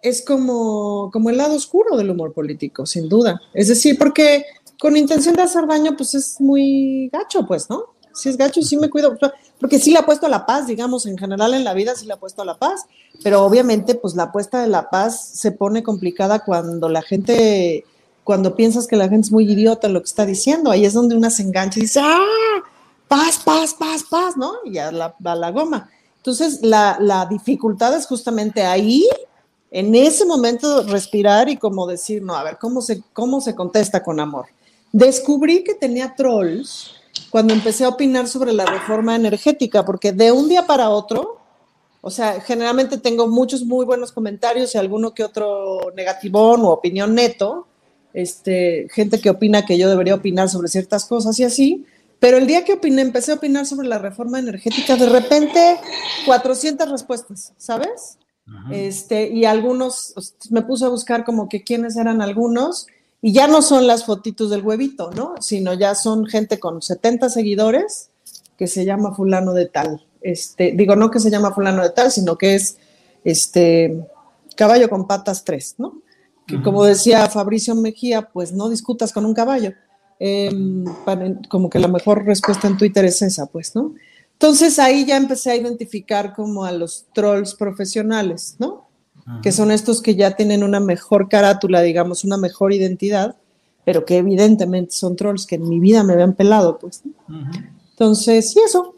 es 0.02 0.22
como, 0.22 1.10
como 1.10 1.30
el 1.30 1.38
lado 1.38 1.54
oscuro 1.54 1.96
del 1.96 2.10
humor 2.10 2.34
político, 2.34 2.84
sin 2.84 3.08
duda. 3.08 3.40
Es 3.54 3.68
decir, 3.68 3.96
porque 3.98 4.44
con 4.78 4.98
intención 4.98 5.34
de 5.34 5.42
hacer 5.42 5.66
daño, 5.66 5.96
pues 5.96 6.14
es 6.14 6.38
muy 6.42 7.08
gacho, 7.10 7.46
pues, 7.46 7.70
¿no? 7.70 7.94
Si 8.12 8.28
es 8.28 8.36
gacho, 8.36 8.60
sí 8.60 8.76
me 8.76 8.90
cuido 8.90 9.16
porque 9.60 9.78
sí 9.78 9.90
le 9.92 9.98
ha 9.98 10.06
puesto 10.06 10.26
a 10.26 10.28
la 10.28 10.46
paz, 10.46 10.66
digamos, 10.66 11.06
en 11.06 11.16
general 11.16 11.54
en 11.54 11.64
la 11.64 11.74
vida 11.74 11.94
sí 11.94 12.06
le 12.06 12.12
ha 12.12 12.18
puesto 12.18 12.42
a 12.42 12.44
la 12.44 12.58
paz, 12.58 12.86
pero 13.22 13.42
obviamente 13.42 13.94
pues 13.94 14.14
la 14.14 14.24
apuesta 14.24 14.60
de 14.60 14.68
la 14.68 14.90
paz 14.90 15.30
se 15.34 15.52
pone 15.52 15.82
complicada 15.82 16.40
cuando 16.40 16.88
la 16.88 17.02
gente, 17.02 17.84
cuando 18.24 18.56
piensas 18.56 18.86
que 18.86 18.96
la 18.96 19.08
gente 19.08 19.26
es 19.26 19.32
muy 19.32 19.50
idiota 19.50 19.88
lo 19.88 20.00
que 20.00 20.08
está 20.08 20.26
diciendo, 20.26 20.70
ahí 20.70 20.84
es 20.84 20.92
donde 20.92 21.16
una 21.16 21.30
se 21.30 21.42
engancha 21.42 21.78
y 21.78 21.82
dice, 21.82 22.00
ah, 22.02 22.62
paz, 23.08 23.40
paz, 23.44 23.74
paz, 23.74 24.04
paz, 24.10 24.36
¿no? 24.36 24.54
Y 24.64 24.72
ya 24.72 24.90
la, 24.90 25.14
la 25.20 25.50
goma. 25.50 25.88
Entonces, 26.16 26.60
la, 26.62 26.96
la 27.00 27.26
dificultad 27.26 27.94
es 27.96 28.06
justamente 28.06 28.62
ahí, 28.62 29.06
en 29.70 29.94
ese 29.94 30.24
momento, 30.24 30.82
respirar 30.84 31.48
y 31.48 31.56
como 31.56 31.86
decir, 31.86 32.22
no, 32.22 32.34
a 32.34 32.42
ver, 32.42 32.58
¿cómo 32.58 32.80
se, 32.80 33.02
cómo 33.12 33.40
se 33.40 33.54
contesta 33.54 34.02
con 34.02 34.20
amor? 34.20 34.46
Descubrí 34.92 35.64
que 35.64 35.74
tenía 35.74 36.14
trolls 36.14 36.92
cuando 37.30 37.54
empecé 37.54 37.84
a 37.84 37.88
opinar 37.88 38.28
sobre 38.28 38.52
la 38.52 38.64
reforma 38.64 39.16
energética, 39.16 39.84
porque 39.84 40.12
de 40.12 40.32
un 40.32 40.48
día 40.48 40.66
para 40.66 40.90
otro, 40.90 41.40
o 42.00 42.10
sea, 42.10 42.40
generalmente 42.40 42.98
tengo 42.98 43.28
muchos 43.28 43.64
muy 43.64 43.84
buenos 43.84 44.12
comentarios 44.12 44.74
y 44.74 44.78
alguno 44.78 45.14
que 45.14 45.24
otro 45.24 45.92
negativón 45.96 46.62
o 46.62 46.70
opinión 46.70 47.14
neto, 47.14 47.66
este, 48.12 48.86
gente 48.92 49.20
que 49.20 49.30
opina 49.30 49.66
que 49.66 49.76
yo 49.78 49.88
debería 49.88 50.14
opinar 50.14 50.48
sobre 50.48 50.68
ciertas 50.68 51.06
cosas 51.06 51.38
y 51.40 51.44
así, 51.44 51.86
pero 52.20 52.38
el 52.38 52.46
día 52.46 52.64
que 52.64 52.74
opiné, 52.74 53.02
empecé 53.02 53.32
a 53.32 53.34
opinar 53.34 53.66
sobre 53.66 53.88
la 53.88 53.98
reforma 53.98 54.38
energética, 54.38 54.96
de 54.96 55.08
repente 55.08 55.78
400 56.26 56.90
respuestas, 56.90 57.52
¿sabes? 57.56 58.18
Este, 58.70 59.28
y 59.28 59.46
algunos, 59.46 60.14
me 60.50 60.62
puse 60.62 60.84
a 60.84 60.88
buscar 60.88 61.24
como 61.24 61.48
que 61.48 61.64
quiénes 61.64 61.96
eran 61.96 62.20
algunos, 62.20 62.86
y 63.26 63.32
ya 63.32 63.48
no 63.48 63.62
son 63.62 63.86
las 63.86 64.04
fotitos 64.04 64.50
del 64.50 64.60
huevito, 64.60 65.10
¿no? 65.12 65.36
Sino 65.40 65.72
ya 65.72 65.94
son 65.94 66.26
gente 66.26 66.60
con 66.60 66.82
70 66.82 67.30
seguidores 67.30 68.10
que 68.58 68.66
se 68.66 68.84
llama 68.84 69.14
fulano 69.14 69.54
de 69.54 69.64
tal. 69.64 70.04
Este, 70.20 70.72
digo, 70.76 70.94
no 70.94 71.10
que 71.10 71.20
se 71.20 71.30
llama 71.30 71.54
fulano 71.54 71.82
de 71.82 71.88
tal, 71.88 72.12
sino 72.12 72.36
que 72.36 72.54
es 72.54 72.76
este 73.24 74.06
caballo 74.56 74.90
con 74.90 75.06
patas 75.06 75.42
3, 75.42 75.76
¿no? 75.78 76.02
Que 76.46 76.60
como 76.60 76.84
decía 76.84 77.26
Fabricio 77.30 77.74
Mejía, 77.74 78.28
pues 78.30 78.52
no 78.52 78.68
discutas 78.68 79.10
con 79.10 79.24
un 79.24 79.32
caballo. 79.32 79.72
Em, 80.18 80.84
como 81.48 81.70
que 81.70 81.78
la 81.78 81.88
mejor 81.88 82.26
respuesta 82.26 82.68
en 82.68 82.76
Twitter 82.76 83.06
es 83.06 83.22
esa, 83.22 83.46
pues, 83.46 83.74
¿no? 83.74 83.94
Entonces 84.32 84.78
ahí 84.78 85.06
ya 85.06 85.16
empecé 85.16 85.50
a 85.50 85.56
identificar 85.56 86.34
como 86.34 86.66
a 86.66 86.72
los 86.72 87.06
trolls 87.14 87.54
profesionales, 87.54 88.56
¿no? 88.58 88.83
Que 89.42 89.52
son 89.52 89.70
estos 89.70 90.02
que 90.02 90.16
ya 90.16 90.32
tienen 90.32 90.62
una 90.62 90.80
mejor 90.80 91.28
carátula, 91.28 91.80
digamos, 91.82 92.24
una 92.24 92.36
mejor 92.36 92.72
identidad, 92.72 93.36
pero 93.84 94.04
que 94.04 94.18
evidentemente 94.18 94.92
son 94.92 95.16
trolls 95.16 95.46
que 95.46 95.54
en 95.56 95.68
mi 95.68 95.80
vida 95.80 96.02
me 96.02 96.12
habían 96.12 96.34
pelado, 96.34 96.78
pues. 96.78 97.02
Entonces, 97.90 98.54
y 98.56 98.60
eso. 98.60 98.94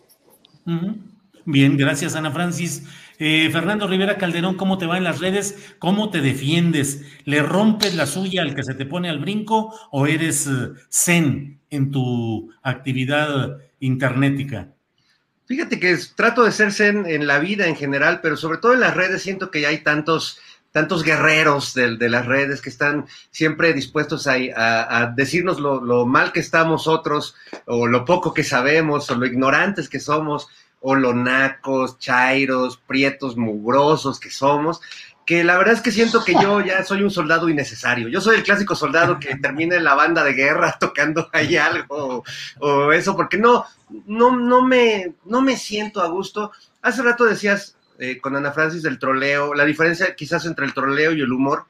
Bien, 1.45 1.76
gracias 1.76 2.16
Ana 2.16 2.30
Francis. 2.33 2.83
Eh, 3.18 3.49
Fernando 3.50 3.87
Rivera 3.87 4.18
Calderón, 4.18 4.56
¿cómo 4.56 4.78
te 4.78 4.87
va 4.87 4.99
en 4.99 5.04
las 5.04 5.21
redes? 5.21 5.75
¿Cómo 5.78 6.11
te 6.11 6.21
defiendes? 6.21 7.02
¿Le 7.25 7.42
rompes 7.42 7.95
la 7.95 8.06
suya 8.06 8.42
al 8.42 8.54
que 8.54 8.62
se 8.62 8.75
te 8.75 8.85
pone 8.85 9.09
al 9.09 9.21
brinco 9.21 9.75
o 9.90 10.06
eres 10.06 10.47
eh, 10.47 10.73
zen 10.90 11.61
en 11.71 11.90
tu 11.90 12.50
actividad 12.62 13.56
internetica? 13.80 14.75
Fíjate 15.46 15.78
que 15.78 15.96
trato 16.16 16.42
de 16.42 16.52
ser 16.52 16.72
zen 16.72 17.06
en 17.06 17.26
la 17.26 17.38
vida 17.38 17.66
en 17.66 17.76
general, 17.76 18.20
pero 18.20 18.36
sobre 18.36 18.58
todo 18.58 18.74
en 18.74 18.80
las 18.80 18.94
redes 18.94 19.22
siento 19.22 19.50
que 19.50 19.60
ya 19.60 19.68
hay 19.68 19.78
tantos, 19.78 20.38
tantos 20.72 21.04
guerreros 21.04 21.72
de, 21.72 21.96
de 21.96 22.08
las 22.08 22.26
redes 22.26 22.60
que 22.60 22.68
están 22.68 23.06
siempre 23.30 23.72
dispuestos 23.72 24.26
a, 24.26 24.34
a, 24.34 25.06
decirnos 25.06 25.60
lo, 25.60 25.80
lo, 25.80 26.04
mal 26.04 26.32
que 26.32 26.40
estamos 26.40 26.88
otros, 26.88 27.36
o 27.64 27.86
lo 27.86 28.04
poco 28.04 28.34
que 28.34 28.42
sabemos, 28.42 29.08
o 29.10 29.14
lo 29.14 29.24
ignorantes 29.24 29.88
que 29.88 30.00
somos, 30.00 30.48
o 30.80 30.96
lo 30.96 31.14
nacos, 31.14 31.98
chairos, 32.00 32.78
prietos, 32.78 33.36
mugrosos 33.36 34.18
que 34.18 34.30
somos 34.30 34.80
que 35.26 35.42
la 35.42 35.59
verdad 35.59 35.75
es 35.75 35.80
que 35.80 35.90
siento 35.90 36.25
que 36.25 36.35
yo 36.40 36.61
ya 36.61 36.85
soy 36.85 37.02
un 37.02 37.11
soldado 37.11 37.49
innecesario. 37.49 38.09
Yo 38.09 38.21
soy 38.21 38.37
el 38.37 38.45
clásico 38.45 38.76
soldado 38.76 39.18
que 39.18 39.35
termina 39.42 39.75
en 39.75 39.83
la 39.83 39.95
banda 39.95 40.23
de 40.23 40.33
guerra 40.33 40.76
tocando 40.80 41.28
ahí 41.33 41.56
algo 41.56 42.23
o, 42.61 42.92
eso, 42.92 43.16
porque 43.16 43.37
no, 43.37 43.64
no, 44.06 44.37
no, 44.37 44.62
me, 44.62 45.14
no 45.25 45.42
me 45.42 45.56
siento 45.56 46.00
a 46.00 46.09
gusto. 46.09 46.52
Hace 46.80 47.02
rato 47.02 47.25
decías 47.25 47.76
eh, 47.99 48.21
con 48.21 48.37
Ana 48.37 48.52
Francis 48.52 48.83
del 48.83 49.00
troleo, 49.00 49.52
la 49.52 49.64
diferencia 49.64 50.14
quizás 50.14 50.47
entre 50.47 50.64
el 50.64 50.73
troleo 50.73 51.12
y 51.12 51.21
el 51.21 51.33
humor, 51.33 51.64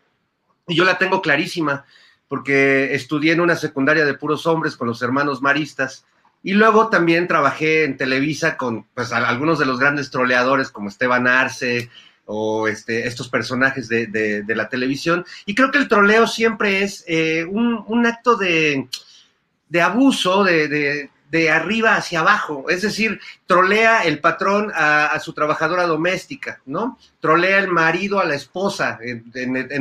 y 0.68 0.74
yo 0.74 0.84
la 0.84 0.98
tengo 0.98 1.22
clarísima, 1.22 1.86
porque 2.28 2.94
estudié 2.94 3.32
en 3.32 3.40
una 3.40 3.56
secundaria 3.56 4.04
de 4.04 4.14
puros 4.14 4.46
hombres 4.46 4.76
con 4.76 4.88
los 4.88 5.00
hermanos 5.00 5.40
maristas. 5.40 6.04
Y 6.42 6.52
luego 6.52 6.90
también 6.90 7.26
trabajé 7.26 7.84
en 7.84 7.96
Televisa 7.96 8.56
con 8.56 8.84
pues, 8.94 9.12
algunos 9.12 9.58
de 9.58 9.66
los 9.66 9.78
grandes 9.80 10.10
troleadores 10.10 10.70
como 10.70 10.88
Esteban 10.88 11.26
Arce, 11.26 11.90
o 12.26 12.68
este, 12.68 13.06
estos 13.06 13.28
personajes 13.28 13.88
de, 13.88 14.06
de, 14.06 14.54
la 14.54 14.68
televisión. 14.68 15.24
Y 15.46 15.54
creo 15.54 15.70
que 15.70 15.78
el 15.78 15.88
troleo 15.88 16.26
siempre 16.26 16.82
es 16.82 17.04
eh, 17.06 17.44
un, 17.44 17.84
un, 17.86 18.06
acto 18.06 18.36
de, 18.36 18.88
de 19.68 19.80
abuso, 19.80 20.44
de, 20.44 21.10
de 21.30 21.50
arriba 21.50 21.96
hacia 21.96 22.20
abajo, 22.20 22.66
es 22.68 22.82
decir, 22.82 23.20
trolea 23.46 24.04
el 24.04 24.20
patrón 24.20 24.70
a, 24.74 25.18
su 25.18 25.32
trabajadora 25.32 25.86
doméstica, 25.86 26.60
¿no? 26.66 26.98
Trolea 27.20 27.58
el 27.58 27.68
marido 27.68 28.20
a 28.20 28.24
la 28.24 28.36
esposa 28.36 28.98
en, 29.02 29.32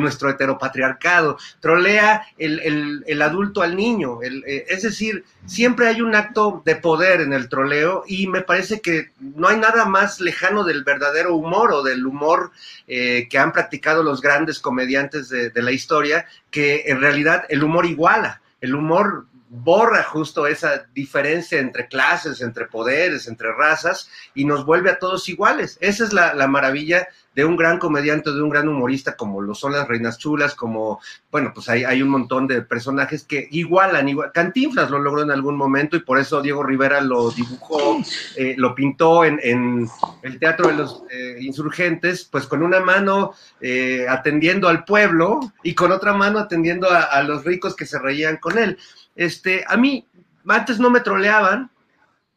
nuestro 0.02 0.30
heteropatriarcado, 0.30 1.38
trolea 1.60 2.26
el, 2.38 3.22
adulto 3.22 3.62
al 3.62 3.76
niño, 3.76 4.20
eh, 4.24 4.66
es 4.68 4.82
decir, 4.82 5.24
siempre 5.46 5.88
hay 5.88 6.02
un 6.02 6.16
acto 6.16 6.64
de 6.66 6.76
poder 6.78 7.22
en 7.22 7.34
el 7.34 7.48
troleo 7.48 8.04
y 8.08 8.28
me 8.28 8.42
parece 8.42 8.82
que 8.82 9.12
no 9.20 9.48
hay 9.48 9.58
nada 9.58 9.86
más 9.86 10.20
lejano 10.20 10.64
del 10.64 10.84
verdadero 10.84 11.36
humor 11.36 11.72
o 11.74 11.84
del 11.84 12.06
humor 12.08 12.52
eh, 12.88 13.28
que 13.30 13.38
han 13.38 13.52
practicado 13.52 14.02
los 14.02 14.22
grandes 14.22 14.60
comediantes 14.60 15.30
de 15.30 15.62
la 15.62 15.72
historia, 15.72 16.26
que 16.50 16.86
en 16.88 17.02
realidad 17.02 17.44
el 17.50 17.64
humor 17.64 17.86
iguala, 17.86 18.42
el 18.62 18.74
humor 18.74 19.28
borra 19.48 20.04
justo 20.04 20.48
esa 20.48 20.86
diferencia 20.94 21.60
entre 21.60 21.88
clases, 21.88 22.42
entre 22.42 22.66
poderes, 22.66 23.28
entre 23.28 23.52
razas 23.54 24.10
y 24.34 24.46
nos 24.46 24.66
vuelve 24.66 24.90
a 24.90 25.00
todos 25.00 25.30
iguales. 25.30 25.78
Esa 25.82 26.04
es 26.04 26.14
la, 26.14 26.34
la, 26.34 26.48
maravilla 26.48 27.08
de 27.36 27.46
un 27.46 27.56
gran 27.56 27.78
comediante, 27.78 28.32
de 28.32 28.42
un 28.42 28.50
gran 28.50 28.68
humorista 28.68 29.16
como 29.16 29.42
lo 29.42 29.54
son 29.54 29.74
las 29.74 29.88
Reinas 29.88 30.18
Chulas, 30.18 30.56
como, 30.56 31.00
bueno, 31.32 31.52
pues 31.54 31.70
hay, 31.70 31.84
hay 31.84 32.02
un 32.02 32.10
montón 32.10 32.48
de 32.48 32.62
personajes 32.62 33.24
que 33.24 33.48
igualan, 33.52 34.08
igual, 34.08 34.32
Cantinflas 34.34 34.90
lo 34.90 35.00
logró 35.00 35.22
en 35.22 35.32
algún 35.32 35.58
momento 35.58 35.96
y 35.96 36.00
por 36.00 36.18
eso 36.18 36.42
Diego 36.42 36.64
Rivera 36.64 37.02
lo 37.02 37.30
dibujó, 37.32 37.98
eh, 38.38 38.56
lo 38.58 38.74
pintó 38.74 39.26
en, 39.26 39.40
en, 39.44 39.88
el 40.24 40.40
Teatro 40.40 40.70
de 40.70 40.76
los 40.76 41.04
eh, 41.12 41.38
Insurgentes, 41.42 42.24
pues 42.24 42.48
con 42.48 42.64
una 42.64 42.80
mano 42.80 43.34
eh, 43.60 44.06
atendiendo 44.08 44.70
al 44.70 44.86
pueblo 44.86 45.40
y 45.62 45.76
con 45.76 45.92
otra 45.92 46.14
mano 46.14 46.40
atendiendo 46.40 46.90
a, 46.90 47.02
a 47.02 47.22
los 47.24 47.44
ricos 47.44 47.76
que 47.76 47.86
se 47.86 48.00
reían 48.00 48.38
con 48.38 48.58
él. 48.58 48.78
Este, 49.16 49.64
a 49.68 49.78
mí, 49.78 50.06
antes 50.48 50.80
no 50.80 50.90
me 50.90 51.00
troleaban, 51.00 51.72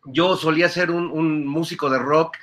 yo 0.05 0.37
solía 0.37 0.69
ser 0.69 0.91
un, 0.91 1.47
músico 1.47 1.91
de 1.91 1.99
rock 1.99 2.37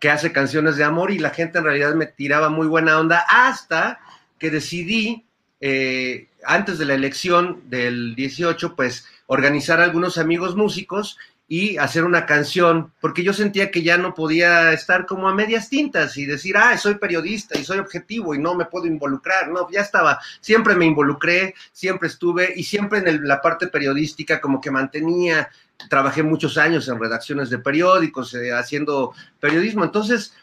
que 0.00 0.10
hace 0.10 0.32
canciones 0.32 0.76
de 0.76 0.84
amor 0.84 1.10
y 1.10 1.18
la 1.18 1.30
gente 1.30 1.58
en 1.58 1.64
realidad 1.64 1.94
me 1.94 2.06
tiraba 2.06 2.48
muy 2.48 2.66
buena 2.66 2.98
onda 2.98 3.24
hasta 3.28 4.00
que 4.38 4.50
decidí, 4.50 5.24
eh, 5.60 6.28
antes 6.44 6.78
de 6.78 6.84
la 6.84 6.94
elección 6.94 7.62
del 7.70 8.14
18, 8.14 8.76
pues 8.76 9.06
organizar 9.26 9.80
algunos 9.80 10.18
amigos 10.18 10.56
músicos 10.56 11.18
y 11.50 11.78
hacer 11.78 12.04
una 12.04 12.26
canción, 12.26 12.92
porque 13.00 13.24
yo 13.24 13.32
sentía 13.32 13.70
que 13.70 13.82
ya 13.82 13.96
no 13.96 14.14
podía 14.14 14.70
estar 14.74 15.06
como 15.06 15.30
a 15.30 15.34
medias 15.34 15.70
tintas 15.70 16.18
y 16.18 16.26
decir, 16.26 16.58
ah, 16.58 16.76
soy 16.76 16.96
periodista 16.96 17.58
y 17.58 17.64
soy 17.64 17.78
objetivo 17.78 18.34
y 18.34 18.38
no 18.38 18.54
me 18.54 18.66
puedo 18.66 18.86
involucrar, 18.86 19.48
no, 19.48 19.66
ya 19.70 19.80
estaba, 19.80 20.20
siempre 20.42 20.74
me 20.74 20.84
involucré, 20.84 21.54
siempre 21.72 22.08
estuve 22.08 22.52
y 22.54 22.64
siempre 22.64 22.98
en 22.98 23.26
la 23.26 23.40
parte 23.40 23.68
periodística 23.68 24.42
como 24.42 24.60
que 24.60 24.70
mantenía, 24.70 25.48
trabajé 25.88 26.22
muchos 26.22 26.58
años 26.58 26.86
en 26.86 27.00
redacciones 27.00 27.48
de 27.48 27.58
periódicos, 27.58 28.34
eh, 28.34 28.52
haciendo 28.52 29.14
periodismo, 29.40 29.84
entonces 29.84 30.34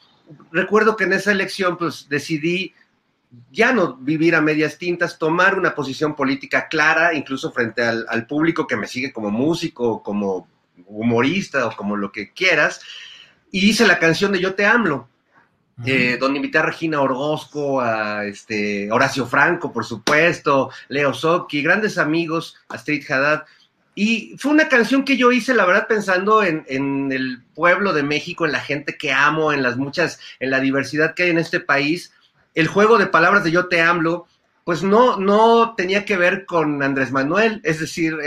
recuerdo 0.52 0.96
que 0.96 1.04
en 1.04 1.14
esa 1.14 1.32
elección 1.32 1.78
pues 1.78 2.10
decidí 2.10 2.74
ya 3.52 3.74
no 3.74 3.96
vivir 3.98 4.34
a 4.34 4.42
medias 4.42 4.80
tintas, 4.80 5.20
tomar 5.20 5.60
una 5.60 5.76
posición 5.76 6.16
política 6.16 6.68
clara, 6.68 7.14
incluso 7.14 7.52
frente 7.52 7.84
al, 7.84 8.08
al 8.10 8.26
público 8.26 8.66
que 8.66 8.78
me 8.78 8.88
sigue 8.88 9.14
como 9.14 9.30
músico, 9.30 10.02
como 10.02 10.48
humorista 10.88 11.68
o 11.68 11.76
como 11.76 11.96
lo 11.96 12.12
que 12.12 12.32
quieras, 12.32 12.82
y 13.52 13.70
hice 13.70 13.88
la 13.88 14.00
canción 14.00 14.32
de 14.32 14.40
Yo 14.40 14.54
te 14.54 14.66
amo, 14.66 15.10
eh, 15.86 16.18
donde 16.20 16.38
invité 16.38 16.58
a 16.58 16.64
Regina 16.64 17.02
Orgosco, 17.02 17.82
a 17.82 18.26
este, 18.26 18.90
Horacio 18.92 19.26
Franco, 19.26 19.74
por 19.74 19.86
supuesto, 19.86 20.72
Leo 20.88 21.14
Socchi, 21.14 21.62
grandes 21.62 21.98
amigos, 21.98 22.56
Astrid 22.70 23.04
Haddad. 23.10 23.44
Y 23.94 24.36
fue 24.38 24.52
una 24.52 24.70
canción 24.70 25.04
que 25.04 25.18
yo 25.18 25.32
hice, 25.32 25.54
la 25.54 25.66
verdad, 25.66 25.88
pensando 25.88 26.44
en, 26.44 26.66
en, 26.68 27.12
el 27.12 27.44
pueblo 27.54 27.94
de 27.94 28.04
México, 28.04 28.46
en 28.46 28.52
la 28.54 28.60
gente 28.60 28.98
que 28.98 29.12
amo, 29.12 29.54
en 29.54 29.64
las 29.64 29.78
muchas, 29.78 30.20
en 30.40 30.50
la 30.50 30.60
diversidad 30.60 31.14
que 31.14 31.24
hay 31.24 31.30
en 31.30 31.40
este 31.40 31.60
país. 31.60 32.14
El 32.54 32.68
juego 32.68 32.98
de 32.98 33.08
palabras 33.08 33.44
de 33.44 33.52
Yo 33.52 33.68
te 33.68 33.82
amo 33.82 34.28
pues 34.66 34.82
no, 34.82 35.18
no 35.18 35.76
tenía 35.78 36.06
que 36.06 36.18
ver 36.18 36.46
con 36.46 36.82
Andrés 36.82 37.12
Manuel, 37.12 37.62
es 37.64 37.80
decir, 37.80 38.18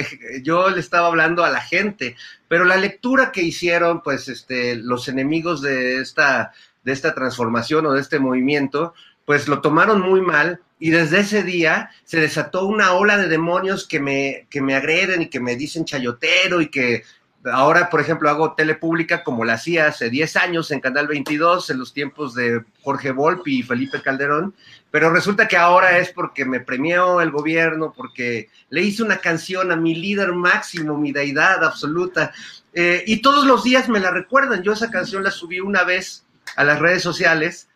yo 0.44 0.70
le 0.70 0.78
estaba 0.78 1.08
hablando 1.08 1.44
a 1.44 1.50
la 1.50 1.60
gente, 1.60 2.14
pero 2.46 2.64
la 2.64 2.76
lectura 2.76 3.32
que 3.32 3.42
hicieron, 3.42 4.02
pues, 4.04 4.28
este, 4.28 4.76
los 4.76 5.08
enemigos 5.08 5.60
de 5.60 6.00
esta, 6.00 6.52
de 6.84 6.92
esta 6.92 7.12
transformación 7.12 7.86
o 7.86 7.92
de 7.92 8.00
este 8.00 8.20
movimiento, 8.20 8.94
pues 9.24 9.48
lo 9.48 9.60
tomaron 9.60 10.00
muy 10.00 10.20
mal 10.20 10.60
y 10.78 10.90
desde 10.90 11.20
ese 11.20 11.42
día 11.42 11.90
se 12.04 12.20
desató 12.20 12.66
una 12.66 12.92
ola 12.92 13.18
de 13.18 13.26
demonios 13.26 13.86
que 13.86 13.98
me, 13.98 14.46
que 14.48 14.62
me 14.62 14.76
agreden 14.76 15.22
y 15.22 15.28
que 15.28 15.40
me 15.40 15.56
dicen 15.56 15.84
chayotero 15.84 16.60
y 16.60 16.68
que 16.68 17.02
ahora, 17.44 17.88
por 17.88 18.00
ejemplo, 18.00 18.28
hago 18.28 18.54
tele 18.54 18.74
pública 18.74 19.22
como 19.22 19.44
la 19.44 19.54
hacía 19.54 19.86
hace 19.86 20.10
10 20.10 20.36
años 20.36 20.70
en 20.70 20.80
Canal 20.80 21.06
22, 21.06 21.70
en 21.70 21.78
los 21.78 21.92
tiempos 21.92 22.34
de 22.34 22.64
Jorge 22.82 23.12
Volpi 23.12 23.60
y 23.60 23.62
Felipe 23.62 24.02
Calderón, 24.02 24.54
pero 24.90 25.10
resulta 25.10 25.46
que 25.46 25.56
ahora 25.56 25.98
es 25.98 26.10
porque 26.10 26.44
me 26.44 26.60
premió 26.60 27.20
el 27.20 27.30
gobierno, 27.30 27.92
porque 27.96 28.48
le 28.70 28.82
hice 28.82 29.02
una 29.02 29.18
canción 29.18 29.70
a 29.70 29.76
mi 29.76 29.94
líder 29.94 30.32
máximo, 30.32 30.98
mi 30.98 31.12
deidad 31.12 31.64
absoluta, 31.64 32.32
eh, 32.72 33.04
y 33.06 33.22
todos 33.22 33.46
los 33.46 33.64
días 33.64 33.88
me 33.88 34.00
la 34.00 34.10
recuerdan. 34.10 34.62
Yo 34.62 34.72
esa 34.72 34.90
canción 34.90 35.22
la 35.22 35.30
subí 35.30 35.60
una 35.60 35.84
vez 35.84 36.24
a 36.56 36.64
las 36.64 36.78
redes 36.78 37.02
sociales 37.02 37.68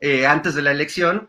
eh, 0.00 0.26
antes 0.26 0.54
de 0.54 0.62
la 0.62 0.70
elección, 0.70 1.28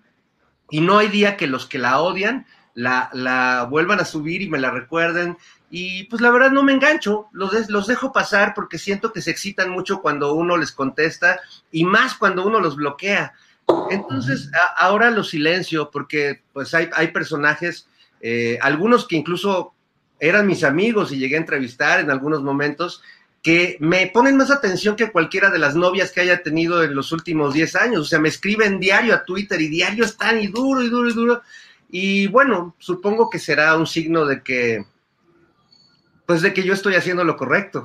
y 0.69 0.81
no 0.81 0.99
hay 0.99 1.09
día 1.09 1.35
que 1.35 1.47
los 1.47 1.65
que 1.65 1.79
la 1.79 1.99
odian 1.99 2.45
la, 2.73 3.09
la 3.13 3.67
vuelvan 3.69 3.99
a 3.99 4.05
subir 4.05 4.41
y 4.41 4.49
me 4.49 4.59
la 4.59 4.71
recuerden 4.71 5.37
y 5.71 6.03
pues 6.03 6.21
la 6.21 6.29
verdad 6.31 6.51
no 6.51 6.63
me 6.63 6.73
engancho, 6.73 7.29
los, 7.31 7.69
los 7.69 7.87
dejo 7.87 8.11
pasar 8.11 8.53
porque 8.53 8.77
siento 8.77 9.13
que 9.13 9.21
se 9.21 9.31
excitan 9.31 9.69
mucho 9.69 10.01
cuando 10.01 10.33
uno 10.33 10.57
les 10.57 10.73
contesta 10.73 11.39
y 11.71 11.85
más 11.85 12.15
cuando 12.15 12.45
uno 12.45 12.59
los 12.59 12.75
bloquea. 12.75 13.33
Entonces, 13.89 14.51
a, 14.53 14.85
ahora 14.85 15.11
lo 15.11 15.23
silencio 15.23 15.89
porque 15.89 16.41
pues 16.51 16.73
hay, 16.73 16.89
hay 16.93 17.07
personajes, 17.07 17.87
eh, 18.19 18.59
algunos 18.61 19.07
que 19.07 19.15
incluso 19.15 19.73
eran 20.19 20.45
mis 20.45 20.65
amigos 20.65 21.13
y 21.13 21.17
llegué 21.17 21.35
a 21.35 21.39
entrevistar 21.39 22.01
en 22.01 22.11
algunos 22.11 22.43
momentos, 22.43 23.01
que 23.41 23.77
me 23.79 24.07
ponen 24.07 24.35
más 24.35 24.51
atención 24.51 24.97
que 24.97 25.09
cualquiera 25.09 25.49
de 25.49 25.57
las 25.57 25.75
novias 25.75 26.11
que 26.11 26.19
haya 26.19 26.43
tenido 26.43 26.83
en 26.83 26.93
los 26.93 27.13
últimos 27.13 27.53
10 27.53 27.75
años. 27.77 28.01
O 28.01 28.05
sea, 28.05 28.19
me 28.19 28.29
escriben 28.29 28.79
diario 28.79 29.15
a 29.15 29.23
Twitter 29.23 29.59
y 29.61 29.69
diario 29.69 30.03
están 30.03 30.39
y 30.41 30.47
duro 30.47 30.83
y 30.83 30.89
duro 30.89 31.09
y 31.09 31.13
duro. 31.13 31.41
Y 31.89 32.27
bueno, 32.27 32.75
supongo 32.77 33.29
que 33.29 33.39
será 33.39 33.75
un 33.77 33.87
signo 33.87 34.25
de 34.25 34.43
que 34.43 34.85
pues 36.31 36.43
de 36.43 36.53
que 36.53 36.63
yo 36.63 36.73
estoy 36.73 36.95
haciendo 36.95 37.25
lo 37.25 37.35
correcto. 37.35 37.83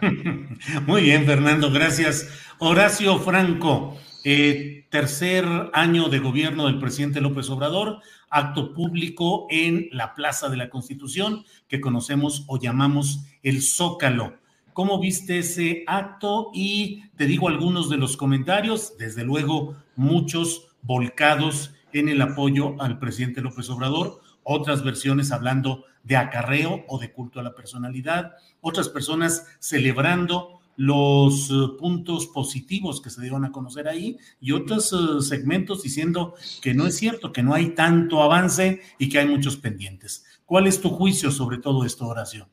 Muy 0.86 1.02
bien, 1.02 1.26
Fernando, 1.26 1.70
gracias. 1.70 2.26
Horacio 2.58 3.18
Franco, 3.18 3.98
eh, 4.24 4.86
tercer 4.88 5.44
año 5.74 6.08
de 6.08 6.18
gobierno 6.18 6.68
del 6.68 6.78
presidente 6.78 7.20
López 7.20 7.50
Obrador, 7.50 8.00
acto 8.30 8.72
público 8.72 9.46
en 9.50 9.90
la 9.92 10.14
Plaza 10.14 10.48
de 10.48 10.56
la 10.56 10.70
Constitución, 10.70 11.44
que 11.68 11.82
conocemos 11.82 12.44
o 12.46 12.58
llamamos 12.58 13.26
el 13.42 13.60
Zócalo. 13.60 14.38
¿Cómo 14.72 14.98
viste 14.98 15.40
ese 15.40 15.84
acto? 15.86 16.50
Y 16.54 17.02
te 17.18 17.26
digo 17.26 17.46
algunos 17.46 17.90
de 17.90 17.98
los 17.98 18.16
comentarios, 18.16 18.96
desde 18.96 19.22
luego 19.22 19.76
muchos 19.96 20.68
volcados 20.80 21.74
en 21.92 22.08
el 22.08 22.22
apoyo 22.22 22.74
al 22.80 22.98
presidente 22.98 23.42
López 23.42 23.68
Obrador, 23.68 24.22
otras 24.44 24.82
versiones 24.82 25.30
hablando 25.30 25.84
de 26.06 26.16
acarreo 26.16 26.84
o 26.88 26.98
de 26.98 27.12
culto 27.12 27.40
a 27.40 27.42
la 27.42 27.54
personalidad, 27.54 28.32
otras 28.60 28.88
personas 28.88 29.44
celebrando 29.58 30.60
los 30.76 31.50
uh, 31.50 31.76
puntos 31.76 32.26
positivos 32.26 33.00
que 33.00 33.10
se 33.10 33.22
dieron 33.22 33.44
a 33.44 33.50
conocer 33.50 33.88
ahí 33.88 34.18
y 34.40 34.52
otros 34.52 34.92
uh, 34.92 35.20
segmentos 35.20 35.82
diciendo 35.82 36.34
que 36.60 36.74
no 36.74 36.86
es 36.86 36.96
cierto, 36.96 37.32
que 37.32 37.42
no 37.42 37.54
hay 37.54 37.70
tanto 37.70 38.22
avance 38.22 38.82
y 38.98 39.08
que 39.08 39.18
hay 39.18 39.26
muchos 39.26 39.56
pendientes. 39.56 40.24
¿Cuál 40.44 40.66
es 40.66 40.80
tu 40.80 40.90
juicio 40.90 41.30
sobre 41.30 41.58
todo 41.58 41.84
esto, 41.84 42.06
Horacio? 42.06 42.48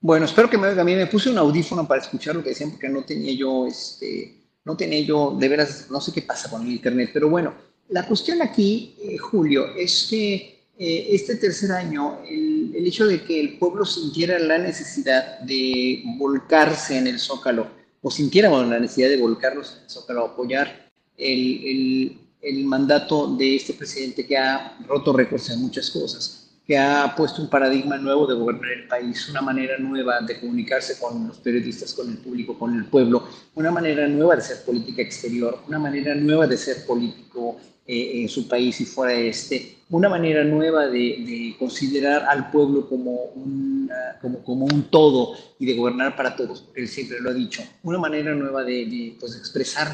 Bueno, 0.00 0.24
espero 0.24 0.48
que 0.48 0.56
me 0.56 0.68
oiga 0.68 0.82
bien. 0.82 0.98
Me 0.98 1.06
puse 1.06 1.28
un 1.28 1.36
audífono 1.36 1.86
para 1.86 2.00
escuchar 2.00 2.36
lo 2.36 2.42
que 2.42 2.50
decían 2.50 2.70
porque 2.70 2.88
no 2.88 3.04
tenía 3.04 3.34
yo, 3.34 3.66
este, 3.66 4.46
no 4.64 4.76
tenía 4.76 5.00
yo, 5.00 5.36
de 5.38 5.48
veras, 5.48 5.88
no 5.90 6.00
sé 6.00 6.12
qué 6.12 6.22
pasa 6.22 6.48
con 6.48 6.62
el 6.62 6.72
internet, 6.72 7.10
pero 7.12 7.28
bueno, 7.28 7.52
la 7.90 8.06
cuestión 8.06 8.40
aquí, 8.40 8.94
eh, 9.02 9.18
Julio, 9.18 9.74
es 9.76 10.06
que 10.08 10.59
eh, 10.82 11.14
este 11.14 11.36
tercer 11.36 11.72
año, 11.72 12.20
el, 12.26 12.86
hecho 12.86 13.06
de 13.06 13.22
que 13.22 13.38
el 13.38 13.58
pueblo 13.58 13.84
sintiera 13.84 14.38
la 14.38 14.56
necesidad 14.56 15.40
de 15.40 16.02
volcarse 16.16 16.96
en 16.96 17.06
el 17.06 17.18
Zócalo, 17.18 17.66
o 18.00 18.10
sintiéramos 18.10 18.66
la 18.66 18.80
necesidad 18.80 19.10
de 19.10 19.18
volcarnos 19.18 19.74
en 19.76 19.82
el 19.84 19.90
Zócalo, 19.90 20.24
apoyar 20.24 20.90
el, 21.18 21.64
el, 21.66 22.18
el 22.40 22.64
mandato 22.64 23.36
de 23.36 23.56
este 23.56 23.74
presidente 23.74 24.26
que 24.26 24.38
ha 24.38 24.78
roto 24.88 25.12
récords 25.12 25.50
en 25.50 25.60
muchas 25.60 25.90
cosas, 25.90 26.48
que 26.66 26.78
ha 26.78 27.14
puesto 27.14 27.42
un 27.42 27.50
paradigma 27.50 27.98
nuevo 27.98 28.26
de 28.26 28.36
gobernar 28.36 28.72
el 28.72 28.88
país, 28.88 29.28
una 29.28 29.42
manera 29.42 29.76
nueva 29.76 30.22
de 30.22 30.40
comunicarse 30.40 30.98
con 30.98 31.28
los 31.28 31.40
periodistas, 31.40 31.92
con 31.92 32.08
el 32.08 32.16
público, 32.16 32.58
con 32.58 32.74
el 32.74 32.86
pueblo, 32.86 33.28
una 33.54 33.70
manera 33.70 34.08
nueva 34.08 34.36
de 34.36 34.42
ser 34.42 34.64
política 34.64 35.02
exterior, 35.02 35.60
una 35.68 35.78
manera 35.78 36.14
nueva 36.14 36.46
de 36.46 36.56
ser 36.56 36.86
político 36.86 37.60
eh, 37.92 38.22
en 38.22 38.28
su 38.28 38.46
país 38.46 38.80
y 38.80 38.84
fuera 38.84 39.14
de 39.14 39.30
este, 39.30 39.78
una 39.90 40.08
manera 40.08 40.44
nueva 40.44 40.86
de, 40.86 41.24
de 41.26 41.56
considerar 41.58 42.22
al 42.22 42.48
pueblo 42.48 42.88
como, 42.88 43.32
una, 43.34 44.16
como, 44.22 44.44
como, 44.44 44.66
un 44.66 44.84
todo 44.84 45.34
y 45.58 45.66
de 45.66 45.74
gobernar 45.74 46.14
para 46.14 46.36
todos, 46.36 46.68
él 46.76 46.86
siempre 46.86 47.18
lo 47.18 47.30
ha 47.30 47.34
dicho, 47.34 47.64
una 47.82 47.98
manera 47.98 48.32
nueva 48.32 48.62
de, 48.62 48.86
de 48.86 49.16
pues, 49.18 49.34
expresar 49.34 49.88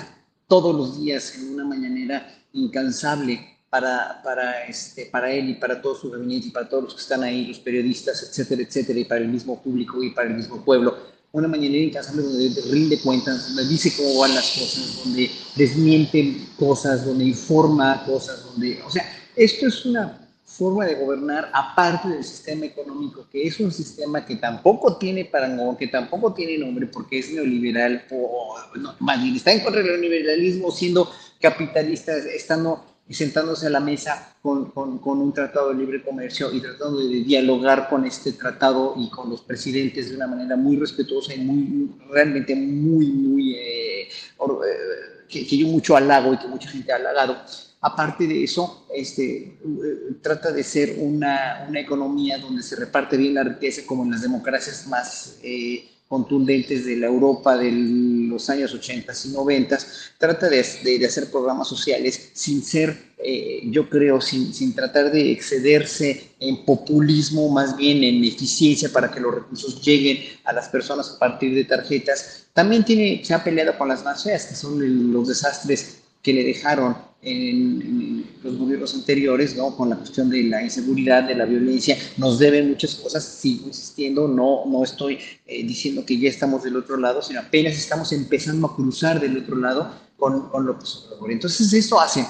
todos 0.46 0.76
los 0.76 1.00
días 1.02 1.38
en 1.38 1.54
una 1.54 1.64
mañanera 1.64 2.38
incansable 2.52 3.56
para, 3.70 4.20
para, 4.22 4.66
este, 4.66 5.06
para 5.06 5.32
él 5.32 5.48
y 5.48 5.54
para 5.54 5.80
todo 5.80 5.94
su 5.94 6.10
gabinete 6.10 6.48
y 6.48 6.50
para 6.50 6.68
todos 6.68 6.84
los 6.84 6.94
que 6.96 7.00
están 7.00 7.22
ahí, 7.22 7.46
los 7.46 7.60
periodistas, 7.60 8.22
etcétera, 8.22 8.60
etcétera, 8.60 8.98
y 8.98 9.04
para 9.06 9.22
el 9.22 9.28
mismo 9.28 9.62
público 9.62 10.02
y 10.02 10.10
para 10.10 10.28
el 10.28 10.34
mismo 10.34 10.62
pueblo 10.62 10.98
una 11.32 11.48
mañanera 11.48 11.84
incansable 11.84 12.22
donde 12.22 12.60
rinde 12.70 13.00
cuentas, 13.00 13.48
donde 13.48 13.68
dice 13.68 13.92
cómo 13.96 14.20
van 14.20 14.34
las 14.34 14.50
cosas, 14.52 15.02
donde 15.04 15.30
desmiente 15.54 16.46
cosas, 16.58 17.04
donde 17.04 17.24
informa 17.24 18.04
cosas, 18.04 18.44
donde, 18.44 18.80
o 18.82 18.90
sea, 18.90 19.04
esto 19.34 19.66
es 19.66 19.84
una 19.84 20.26
forma 20.56 20.86
de 20.86 20.94
gobernar 20.94 21.50
aparte 21.52 22.08
del 22.08 22.24
sistema 22.24 22.64
económico, 22.64 23.26
que 23.30 23.46
es 23.46 23.60
un 23.60 23.70
sistema 23.70 24.24
que 24.24 24.36
tampoco 24.36 24.96
tiene 24.96 25.26
parangón, 25.26 25.76
que 25.76 25.88
tampoco 25.88 26.32
tiene 26.32 26.56
nombre 26.56 26.86
porque 26.86 27.18
es 27.18 27.30
neoliberal, 27.30 28.04
o, 28.10 28.56
está 29.34 29.52
en 29.52 29.60
contra 29.60 29.82
del 29.82 30.00
neoliberalismo 30.00 30.70
siendo 30.70 31.10
capitalista, 31.40 32.16
estando 32.16 32.95
sentándose 33.14 33.66
a 33.66 33.70
la 33.70 33.80
mesa 33.80 34.34
con, 34.42 34.70
con, 34.70 34.98
con, 34.98 35.20
un 35.20 35.32
tratado 35.32 35.68
de 35.68 35.76
libre 35.76 36.02
comercio 36.02 36.52
y 36.52 36.60
tratando 36.60 36.98
de 36.98 37.22
dialogar 37.22 37.88
con 37.88 38.04
este 38.04 38.32
tratado 38.32 38.94
y 38.96 39.08
con 39.10 39.30
los 39.30 39.42
presidentes 39.42 40.10
de 40.10 40.16
una 40.16 40.26
manera 40.26 40.56
muy 40.56 40.76
respetuosa 40.76 41.34
y 41.34 41.38
muy, 41.38 41.90
realmente 42.10 42.54
muy, 42.56 43.06
muy, 43.06 43.54
eh, 43.54 44.02
eh, 44.02 44.08
que, 45.28 45.46
que, 45.46 45.56
yo 45.56 45.68
mucho 45.68 45.96
halago 45.96 46.34
y 46.34 46.38
que 46.38 46.48
mucha 46.48 46.68
gente 46.68 46.92
ha 46.92 46.96
halagado. 46.96 47.36
Aparte 47.80 48.26
de 48.26 48.42
eso, 48.42 48.86
este, 48.92 49.36
eh, 49.36 49.58
trata 50.20 50.50
de 50.50 50.64
ser 50.64 50.96
una, 50.98 51.66
una, 51.68 51.78
economía 51.78 52.38
donde 52.38 52.62
se 52.62 52.74
reparte 52.74 53.16
bien 53.16 53.34
la 53.34 53.44
riqueza 53.44 53.82
como 53.86 54.04
en 54.04 54.10
las 54.10 54.22
democracias 54.22 54.86
más... 54.88 55.38
Eh, 55.42 55.90
contundentes 56.08 56.84
de 56.84 56.96
la 56.96 57.06
Europa 57.06 57.56
de 57.56 57.70
los 57.72 58.48
años 58.48 58.72
80 58.72 59.12
y 59.24 59.28
90, 59.28 59.78
trata 60.18 60.48
de, 60.48 60.64
de, 60.84 61.06
hacer 61.06 61.30
programas 61.30 61.68
sociales 61.68 62.30
sin 62.32 62.62
ser, 62.62 62.96
eh, 63.18 63.62
yo 63.64 63.88
creo, 63.90 64.20
sin, 64.20 64.54
sin, 64.54 64.72
tratar 64.72 65.10
de 65.10 65.32
excederse 65.32 66.30
en 66.38 66.64
populismo, 66.64 67.48
más 67.48 67.76
bien 67.76 68.04
en 68.04 68.24
eficiencia 68.24 68.88
para 68.92 69.10
que 69.10 69.20
los 69.20 69.34
recursos 69.34 69.82
lleguen 69.82 70.22
a 70.44 70.52
las 70.52 70.68
personas 70.68 71.10
a 71.10 71.18
partir 71.18 71.54
de 71.54 71.64
tarjetas. 71.64 72.46
También 72.52 72.84
tiene, 72.84 73.24
se 73.24 73.34
ha 73.34 73.42
peleado 73.42 73.76
con 73.76 73.88
las 73.88 74.04
más 74.04 74.22
feas, 74.22 74.46
que 74.46 74.54
son 74.54 75.12
los 75.12 75.26
desastres 75.26 76.05
que 76.26 76.32
le 76.32 76.42
dejaron 76.42 76.96
en, 77.22 78.26
los 78.42 78.58
gobiernos 78.58 78.92
anteriores, 78.94 79.54
¿no? 79.54 79.76
Con 79.76 79.90
la 79.90 79.96
cuestión 79.96 80.28
de 80.28 80.42
la 80.42 80.60
inseguridad, 80.60 81.22
de 81.22 81.36
la 81.36 81.44
violencia, 81.44 81.96
nos 82.16 82.40
deben 82.40 82.70
muchas 82.70 82.96
cosas, 82.96 83.24
sigo 83.24 83.68
insistiendo, 83.68 84.26
no, 84.26 84.64
no 84.66 84.82
estoy 84.82 85.20
eh, 85.46 85.64
diciendo 85.64 86.04
que 86.04 86.18
ya 86.18 86.28
estamos 86.28 86.64
del 86.64 86.76
otro 86.78 86.96
lado, 86.96 87.22
sino 87.22 87.38
apenas 87.38 87.74
estamos 87.74 88.10
empezando 88.10 88.66
a 88.66 88.74
cruzar 88.74 89.20
del 89.20 89.36
otro 89.36 89.56
lado 89.56 89.88
con, 90.16 90.48
con 90.48 90.66
López 90.66 90.96
Obrador. 90.96 91.30
Entonces 91.30 91.72
eso 91.72 92.00
hace 92.00 92.26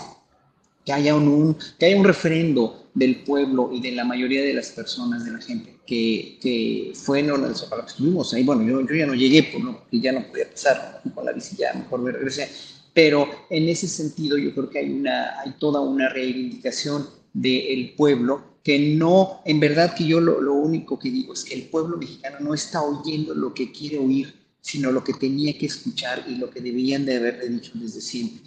que 0.84 0.92
haya 0.92 1.14
un, 1.14 1.56
que 1.78 1.86
haya 1.86 1.96
un 1.96 2.04
referendo 2.04 2.90
del 2.92 3.24
pueblo 3.24 3.70
y 3.72 3.80
de 3.80 3.92
la 3.92 4.04
mayoría 4.04 4.42
de 4.42 4.52
las 4.52 4.72
personas, 4.72 5.24
de 5.24 5.30
la 5.30 5.40
gente, 5.40 5.74
que, 5.86 6.38
que 6.42 6.92
fue 6.94 7.20
en 7.20 7.28
para 7.28 7.82
que 7.82 7.88
estuvimos 7.88 8.34
ahí. 8.34 8.44
Bueno, 8.44 8.62
yo, 8.62 8.86
yo 8.86 8.94
ya 8.94 9.06
no 9.06 9.14
llegué 9.14 9.42
por 9.44 9.64
lo 9.64 9.86
que 9.90 10.00
ya 10.00 10.12
no 10.12 10.26
podía 10.26 10.50
pasar 10.50 11.00
con 11.14 11.24
la 11.24 11.32
bici, 11.32 11.56
ya 11.56 11.72
mejor 11.72 12.00
me 12.00 12.12
regresé 12.12 12.75
pero 12.96 13.28
en 13.50 13.68
ese 13.68 13.88
sentido 13.88 14.38
yo 14.38 14.54
creo 14.54 14.70
que 14.70 14.78
hay, 14.78 14.90
una, 14.90 15.38
hay 15.38 15.52
toda 15.58 15.80
una 15.82 16.08
reivindicación 16.08 17.06
del 17.34 17.92
pueblo 17.94 18.56
que 18.62 18.78
no, 18.96 19.42
en 19.44 19.60
verdad 19.60 19.94
que 19.94 20.06
yo 20.06 20.18
lo, 20.18 20.40
lo, 20.40 20.54
único 20.54 20.98
que 20.98 21.10
digo 21.10 21.34
es 21.34 21.44
que 21.44 21.52
el 21.52 21.64
pueblo 21.64 21.98
mexicano 21.98 22.38
no 22.40 22.54
está 22.54 22.80
oyendo 22.80 23.34
lo 23.34 23.52
que 23.52 23.70
quiere 23.70 23.98
oír, 23.98 24.32
sino 24.62 24.90
lo 24.90 25.04
que 25.04 25.12
tenía 25.12 25.58
que 25.58 25.66
escuchar 25.66 26.24
y 26.26 26.36
lo 26.36 26.48
que 26.48 26.62
debían 26.62 27.04
de 27.04 27.16
haberle 27.16 27.50
dicho 27.50 27.72
desde 27.74 28.00
siempre 28.00 28.40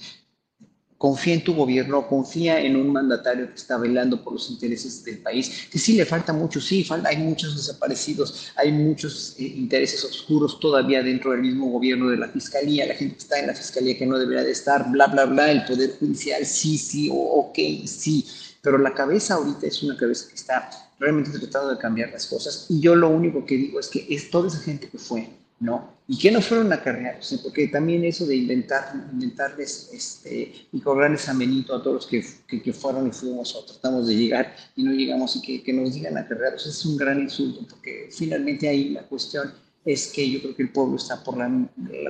confía 1.00 1.34
en 1.34 1.44
tu 1.46 1.56
gobierno, 1.56 2.06
confía 2.06 2.60
en 2.60 2.76
un 2.76 2.92
mandatario 2.92 3.48
que 3.48 3.56
está 3.56 3.78
velando 3.78 4.22
por 4.22 4.34
los 4.34 4.50
intereses 4.52 5.04
del 5.06 5.20
país, 5.20 5.70
que 5.72 5.80
sí 5.80 5.94
le 5.94 6.06
falta 6.06 6.34
mucho, 6.34 6.60
sí, 6.60 6.84
falta, 6.84 7.08
hay 7.08 7.18
muchos 7.18 7.56
desaparecidos, 7.56 8.52
hay 8.58 8.74
muchos 8.74 9.34
eh, 9.40 9.44
intereses 9.44 10.04
oscuros 10.04 10.60
todavía 10.60 11.02
dentro 11.02 11.32
del 11.32 11.40
mismo 11.40 11.70
gobierno 11.72 12.10
de 12.10 12.18
la 12.18 12.28
fiscalía, 12.28 12.86
la 12.86 12.96
gente 12.96 13.16
está 13.18 13.40
en 13.40 13.48
la 13.48 13.56
fiscalía 13.56 13.98
que 13.98 14.06
no 14.06 14.20
debería 14.20 14.44
de 14.44 14.52
estar, 14.52 14.92
bla, 14.92 15.08
bla, 15.08 15.24
bla, 15.24 15.50
el 15.50 15.64
poder 15.64 15.98
judicial, 15.98 16.46
sí, 16.46 16.78
sí, 16.78 17.10
ok, 17.10 17.58
sí, 17.86 18.28
pero 18.62 18.78
la 18.78 18.94
cabeza 18.94 19.36
ahorita 19.36 19.68
es 19.68 19.82
una 19.82 19.96
cabeza 19.96 20.28
que 20.28 20.36
está 20.36 20.70
realmente 21.00 21.40
tratando 21.40 21.70
de 21.70 21.78
cambiar 21.78 22.12
las 22.12 22.28
cosas 22.28 22.66
y 22.68 22.82
yo 22.82 22.94
lo 22.94 23.08
único 23.08 23.46
que 23.46 23.56
digo 23.56 23.80
es 23.80 23.88
que 23.88 24.06
es 24.10 24.30
toda 24.30 24.50
esa 24.50 24.60
gente 24.60 24.90
que 24.90 24.98
fue, 24.98 25.30
¿no? 25.60 26.00
Y 26.08 26.18
que 26.18 26.32
no 26.32 26.42
fueron 26.42 26.74
acarreados, 26.74 27.32
¿eh? 27.34 27.40
porque 27.44 27.68
también 27.68 28.04
eso 28.04 28.26
de 28.26 28.36
inventar, 28.36 28.94
inventarles 29.12 29.92
este, 29.94 30.68
y 30.72 30.80
cobrarles 30.80 31.30
amenito 31.30 31.76
a 31.76 31.84
todos 31.84 31.96
los 31.96 32.08
que, 32.08 32.26
que, 32.48 32.62
que, 32.62 32.74
fueron 32.74 33.08
y 33.08 33.12
fuimos 33.12 33.56
o 33.56 33.64
tratamos 33.64 34.08
de 34.08 34.16
llegar 34.16 34.56
y 34.76 34.84
no 34.84 34.92
llegamos 34.92 35.36
y 35.36 35.42
que, 35.42 35.64
que 35.64 35.72
nos 35.72 35.94
digan 35.94 36.18
acarreados, 36.18 36.66
es 36.66 36.84
un 36.86 36.98
gran 36.98 37.20
insulto, 37.20 37.66
porque 37.70 38.10
finalmente 38.12 38.68
ahí 38.68 38.90
la 38.90 39.04
cuestión 39.04 39.54
es 39.86 40.08
que 40.08 40.30
yo 40.30 40.42
creo 40.42 40.56
que 40.56 40.64
el 40.64 40.72
pueblo 40.72 40.96
está 40.96 41.24
por 41.24 41.38
la, 41.38 41.70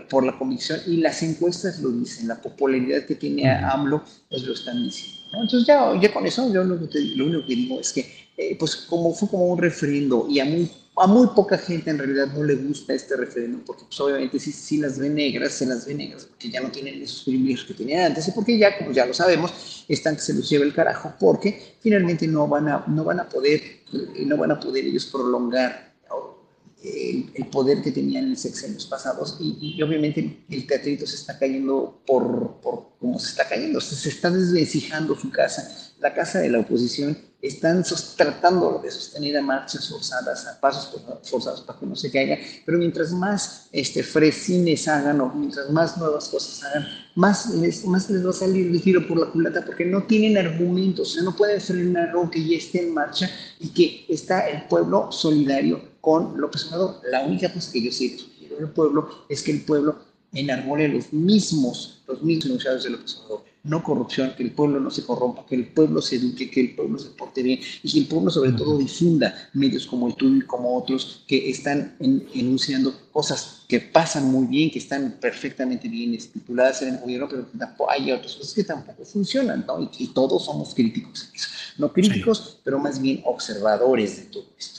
por 0.10 0.26
la 0.26 0.38
convicción 0.38 0.80
y 0.88 0.98
las 0.98 1.22
encuestas 1.22 1.80
lo 1.80 1.90
dicen, 1.90 2.28
la 2.28 2.42
popularidad 2.42 3.06
que 3.06 3.16
tiene 3.16 3.50
AMLO, 3.50 4.04
pues 4.30 4.44
lo 4.44 4.54
están 4.54 4.84
diciendo. 4.84 5.20
Entonces 5.34 5.68
ya, 5.68 6.00
ya 6.02 6.12
con 6.12 6.26
eso 6.26 6.52
yo 6.52 6.64
lo, 6.64 6.76
lo 6.76 7.26
único 7.26 7.46
que 7.46 7.56
digo 7.56 7.80
es 7.80 7.94
que 7.94 8.30
eh, 8.38 8.56
pues 8.58 8.76
como 8.76 9.14
fue 9.14 9.30
como 9.30 9.48
un 9.48 9.60
refrendo 9.60 10.26
y 10.30 10.40
a 10.40 10.46
muy 10.46 10.72
a 11.02 11.08
muy 11.08 11.28
poca 11.28 11.58
gente 11.58 11.90
en 11.90 11.98
realidad 11.98 12.28
no 12.34 12.44
le 12.44 12.56
gusta 12.56 12.94
este 12.94 13.16
referéndum, 13.16 13.62
porque 13.62 13.84
pues, 13.86 14.00
obviamente 14.00 14.40
si, 14.40 14.52
si 14.52 14.78
las 14.78 15.00
ve 15.00 15.10
negras, 15.10 15.54
se 15.54 15.66
las 15.66 15.86
ve 15.86 15.94
negras, 15.94 16.26
porque 16.26 16.50
ya 16.50 16.62
no 16.62 16.70
tienen 16.70 17.02
esos 17.02 17.24
privilegios 17.24 17.66
que 17.66 17.74
tenían 17.74 18.08
antes, 18.08 18.28
y 18.28 18.32
porque 18.32 18.58
ya, 18.58 18.78
como 18.78 18.92
ya 18.92 19.06
lo 19.06 19.14
sabemos, 19.14 19.86
están 19.88 20.16
que 20.16 20.22
se 20.22 20.34
los 20.34 20.50
lleva 20.50 20.66
el 20.66 20.74
carajo, 20.74 21.14
porque 21.20 21.76
finalmente 21.80 22.28
no 22.28 22.48
van 22.48 22.68
a, 22.68 22.84
no 22.88 23.04
van 23.04 23.20
a 23.20 23.30
poder, 23.30 23.62
eh, 23.94 24.26
no 24.26 24.38
van 24.38 24.52
a 24.52 24.60
poder 24.60 24.86
ellos 24.86 25.06
prolongar 25.06 25.89
el, 26.84 27.32
el, 27.34 27.48
poder 27.48 27.82
que 27.82 27.92
tenían 27.92 28.26
en 28.26 28.30
los 28.32 28.40
sexenios 28.40 28.86
pasados 28.86 29.38
y, 29.40 29.82
obviamente 29.82 30.46
el 30.50 30.66
teatrito 30.66 31.06
se 31.06 31.16
está 31.16 31.38
cayendo 31.38 32.02
por, 32.06 32.60
por 32.62 32.90
como 33.00 33.20
se 33.20 33.30
está 33.30 33.48
cayendo, 33.48 33.82
se, 33.82 33.96
se 33.96 34.10
está 34.10 34.30
desvencijando 34.30 35.16
su 35.16 35.30
casa, 35.30 35.70
la 36.00 36.14
casa 36.14 36.40
de 36.40 36.50
la 36.50 36.60
oposición 36.60 37.18
están 37.42 37.84
tratando 38.18 38.80
de 38.84 38.92
sostener 38.92 39.38
a 39.38 39.42
marchas 39.42 39.88
forzadas, 39.90 40.46
a 40.46 40.60
pasos 40.60 41.02
forzados 41.24 41.62
para 41.62 41.80
que 41.80 41.86
no 41.86 41.96
se 41.96 42.12
caiga, 42.12 42.38
pero 42.66 42.78
mientras 42.78 43.12
más 43.12 43.68
este, 43.72 44.04
fresines 44.04 44.88
hagan 44.88 45.22
o 45.22 45.34
mientras 45.34 45.70
más 45.70 45.98
nuevas 45.98 46.28
cosas 46.28 46.64
hagan, 46.64 46.88
más 47.20 47.54
les, 47.54 47.86
más 47.86 48.10
les 48.10 48.26
va 48.26 48.30
a 48.30 48.34
salir 48.34 48.68
el 48.68 48.82
tiro 48.82 49.06
por 49.06 49.20
la 49.20 49.26
culata 49.26 49.66
porque 49.66 49.84
no 49.84 50.04
tienen 50.04 50.38
argumentos, 50.38 51.10
o 51.10 51.14
sea, 51.14 51.24
no 51.24 51.36
pueden 51.36 51.60
frenar 51.60 52.10
algo 52.10 52.32
que 52.32 52.42
ya 52.48 52.56
esté 52.56 52.82
en 52.88 52.94
marcha 52.94 53.30
y 53.60 53.68
que 53.70 54.06
está 54.08 54.48
el 54.48 54.64
pueblo 54.68 55.12
solidario 55.12 55.82
con 56.00 56.40
López 56.40 56.68
Obrador. 56.68 57.02
La 57.12 57.26
única 57.26 57.52
cosa 57.54 57.74
que 57.74 57.84
yo 57.84 57.92
sé 57.92 58.18
del 58.58 58.70
pueblo 58.70 59.26
es 59.28 59.44
que 59.44 59.52
el 59.52 59.62
pueblo 59.64 59.98
enarbole 60.32 60.88
los 60.88 61.12
mismos, 61.12 62.02
los 62.08 62.24
mismos 62.24 62.46
enunciados 62.46 62.86
de 62.86 62.92
López 62.92 63.18
Obrador 63.18 63.49
no 63.64 63.84
corrupción, 63.84 64.34
que 64.38 64.44
el 64.44 64.52
pueblo 64.52 64.80
no 64.80 64.90
se 64.90 65.04
corrompa, 65.04 65.46
que 65.46 65.56
el 65.56 65.68
pueblo 65.68 66.02
se 66.02 66.16
eduque, 66.16 66.50
que 66.50 66.62
el 66.62 66.76
pueblo 66.76 66.98
se 66.98 67.10
porte 67.10 67.44
bien 67.44 67.60
y 67.84 67.92
que 67.92 68.00
el 68.00 68.08
pueblo 68.08 68.32
sobre 68.32 68.54
todo 68.54 68.78
difunda 68.78 69.50
medios 69.54 69.86
como 69.86 70.08
el 70.08 70.16
tuyo 70.16 70.38
y 70.38 70.42
como 70.42 70.78
otros 70.78 71.24
que 71.28 71.50
están 71.50 71.96
en, 72.00 72.26
enunciando 72.34 72.94
cosas 73.12 73.64
que 73.68 73.80
pasan 73.80 74.32
muy 74.32 74.48
bien, 74.48 74.72
que 74.72 74.80
están 74.80 75.18
perfectamente 75.20 75.88
bien 75.90 76.14
estipuladas 76.14 76.82
en 76.82 76.96
el 76.96 77.02
gobierno, 77.02 77.28
pero 77.30 77.52
que 77.52 77.58
tampoco 77.58 77.92
hay 77.92 78.12
otras 78.12 78.36
cosas 78.36 78.54
que 78.54 78.64
tampoco 78.64 79.04
funcionan, 79.04 79.66
¿no? 79.68 79.82
Y, 79.82 79.90
y 80.00 80.08
todos 80.08 80.46
somos 80.46 80.74
críticos, 80.74 81.30
no 81.78 81.92
críticos, 81.92 82.38
sí. 82.38 82.62
pero 82.64 82.80
más 82.80 83.02
bien 83.02 83.22
observadores 83.26 84.16
de 84.18 84.24
todo 84.24 84.46
esto. 84.58 84.79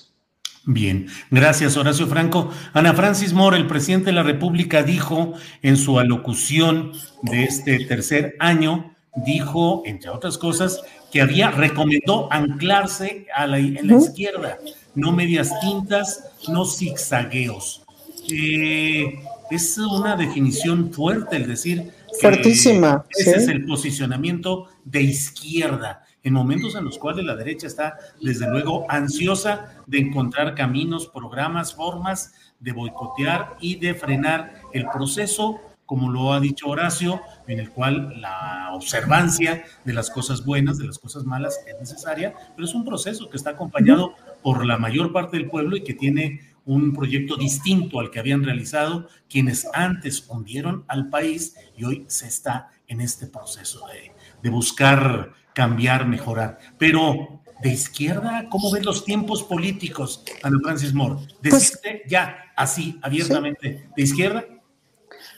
Bien, 0.66 1.08
gracias 1.30 1.76
Horacio 1.76 2.06
Franco. 2.06 2.50
Ana 2.74 2.92
Francis 2.92 3.32
Moore, 3.32 3.56
el 3.56 3.66
presidente 3.66 4.06
de 4.06 4.12
la 4.12 4.22
República, 4.22 4.82
dijo 4.82 5.32
en 5.62 5.76
su 5.76 5.98
alocución 5.98 6.92
de 7.22 7.44
este 7.44 7.84
tercer 7.86 8.36
año, 8.38 8.94
dijo, 9.24 9.82
entre 9.86 10.10
otras 10.10 10.36
cosas, 10.36 10.82
que 11.10 11.22
había, 11.22 11.50
recomendó 11.50 12.30
anclarse 12.30 13.26
a 13.34 13.46
la, 13.46 13.58
en 13.58 13.86
la 13.86 13.96
izquierda, 13.96 14.58
no 14.94 15.12
medias 15.12 15.50
tintas, 15.60 16.30
no 16.48 16.66
zigzagueos. 16.66 17.82
Eh, 18.30 19.14
es 19.50 19.78
una 19.78 20.14
definición 20.14 20.92
fuerte 20.92 21.36
el 21.36 21.48
decir 21.48 21.90
Fuertísima. 22.20 23.06
ese 23.10 23.32
¿sí? 23.32 23.38
es 23.38 23.48
el 23.48 23.64
posicionamiento 23.64 24.68
de 24.84 25.02
izquierda 25.02 26.04
en 26.22 26.34
momentos 26.34 26.74
en 26.74 26.84
los 26.84 26.98
cuales 26.98 27.24
la 27.24 27.36
derecha 27.36 27.66
está, 27.66 27.98
desde 28.20 28.48
luego, 28.50 28.86
ansiosa 28.88 29.82
de 29.86 29.98
encontrar 29.98 30.54
caminos, 30.54 31.06
programas, 31.08 31.74
formas 31.74 32.34
de 32.58 32.72
boicotear 32.72 33.56
y 33.60 33.76
de 33.76 33.94
frenar 33.94 34.62
el 34.72 34.86
proceso, 34.86 35.60
como 35.86 36.10
lo 36.10 36.32
ha 36.32 36.40
dicho 36.40 36.68
Horacio, 36.68 37.20
en 37.46 37.58
el 37.58 37.70
cual 37.70 38.20
la 38.20 38.70
observancia 38.72 39.64
de 39.84 39.92
las 39.92 40.10
cosas 40.10 40.44
buenas, 40.44 40.78
de 40.78 40.86
las 40.86 40.98
cosas 40.98 41.24
malas 41.24 41.58
es 41.66 41.78
necesaria, 41.80 42.34
pero 42.54 42.66
es 42.66 42.74
un 42.74 42.84
proceso 42.84 43.28
que 43.30 43.36
está 43.36 43.50
acompañado 43.50 44.14
por 44.42 44.64
la 44.64 44.78
mayor 44.78 45.12
parte 45.12 45.36
del 45.36 45.48
pueblo 45.48 45.76
y 45.76 45.82
que 45.82 45.94
tiene 45.94 46.40
un 46.66 46.92
proyecto 46.92 47.36
distinto 47.36 47.98
al 47.98 48.10
que 48.10 48.20
habían 48.20 48.44
realizado 48.44 49.08
quienes 49.28 49.66
antes 49.72 50.24
hundieron 50.28 50.84
al 50.86 51.08
país 51.08 51.56
y 51.76 51.84
hoy 51.84 52.04
se 52.06 52.28
está 52.28 52.70
en 52.86 53.00
este 53.00 53.26
proceso 53.26 53.86
de, 53.88 54.12
de 54.42 54.50
buscar 54.50 55.32
cambiar, 55.54 56.06
mejorar. 56.06 56.58
Pero 56.78 57.40
de 57.62 57.70
izquierda, 57.70 58.46
¿cómo 58.50 58.70
ven 58.70 58.84
los 58.84 59.04
tiempos 59.04 59.42
políticos, 59.42 60.22
Ana 60.42 60.58
Francis 60.62 60.94
Moore? 60.94 61.26
¿Decirte 61.42 62.00
pues, 62.00 62.10
ya 62.10 62.36
así, 62.56 62.98
abiertamente, 63.02 63.78
¿sí? 63.78 63.92
de 63.96 64.02
izquierda? 64.02 64.44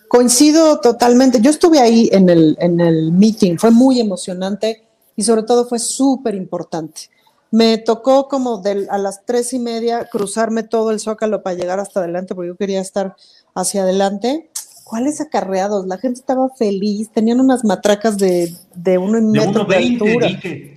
Coincido 0.09 0.79
totalmente. 0.81 1.41
Yo 1.41 1.51
estuve 1.51 1.81
ahí 1.81 2.09
en 2.13 2.29
el, 2.29 2.57
en 2.61 2.81
el 2.81 3.13
meeting, 3.13 3.57
fue 3.57 3.71
muy 3.71 3.99
emocionante 3.99 4.87
y 5.17 5.23
sobre 5.23 5.43
todo 5.43 5.67
fue 5.67 5.79
súper 5.79 6.35
importante. 6.35 7.11
Me 7.51 7.79
tocó 7.79 8.29
como 8.29 8.63
a 8.91 8.99
las 8.99 9.27
tres 9.27 9.53
y 9.53 9.59
media 9.59 10.07
cruzarme 10.11 10.63
todo 10.63 10.91
el 10.91 11.01
zócalo 11.01 11.43
para 11.43 11.57
llegar 11.57 11.81
hasta 11.81 12.01
adelante, 12.01 12.35
porque 12.35 12.49
yo 12.49 12.57
quería 12.57 12.81
estar 12.81 13.15
hacia 13.55 13.83
adelante. 13.83 14.51
¿Cuáles 14.93 15.23
acarreados? 15.23 15.87
La 15.87 15.97
gente 15.97 16.21
estaba 16.21 16.51
feliz, 16.51 17.11
tenían 17.11 17.41
unas 17.41 17.65
matracas 17.65 18.19
de, 18.19 18.55
de 18.75 18.99
uno 18.99 19.17
y 19.17 19.23
metro 19.23 19.65
de 19.65 19.77
altura. 19.77 20.29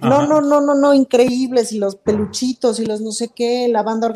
No, 0.01 0.25
no, 0.25 0.39
no, 0.39 0.61
no, 0.61 0.73
no, 0.73 0.93
increíbles, 0.93 1.73
y 1.73 1.79
los 1.79 1.97
peluchitos 1.97 2.79
y 2.79 2.85
los 2.85 3.01
no 3.01 3.11
sé 3.11 3.27
qué, 3.35 3.67
la 3.67 3.83
banda 3.83 4.07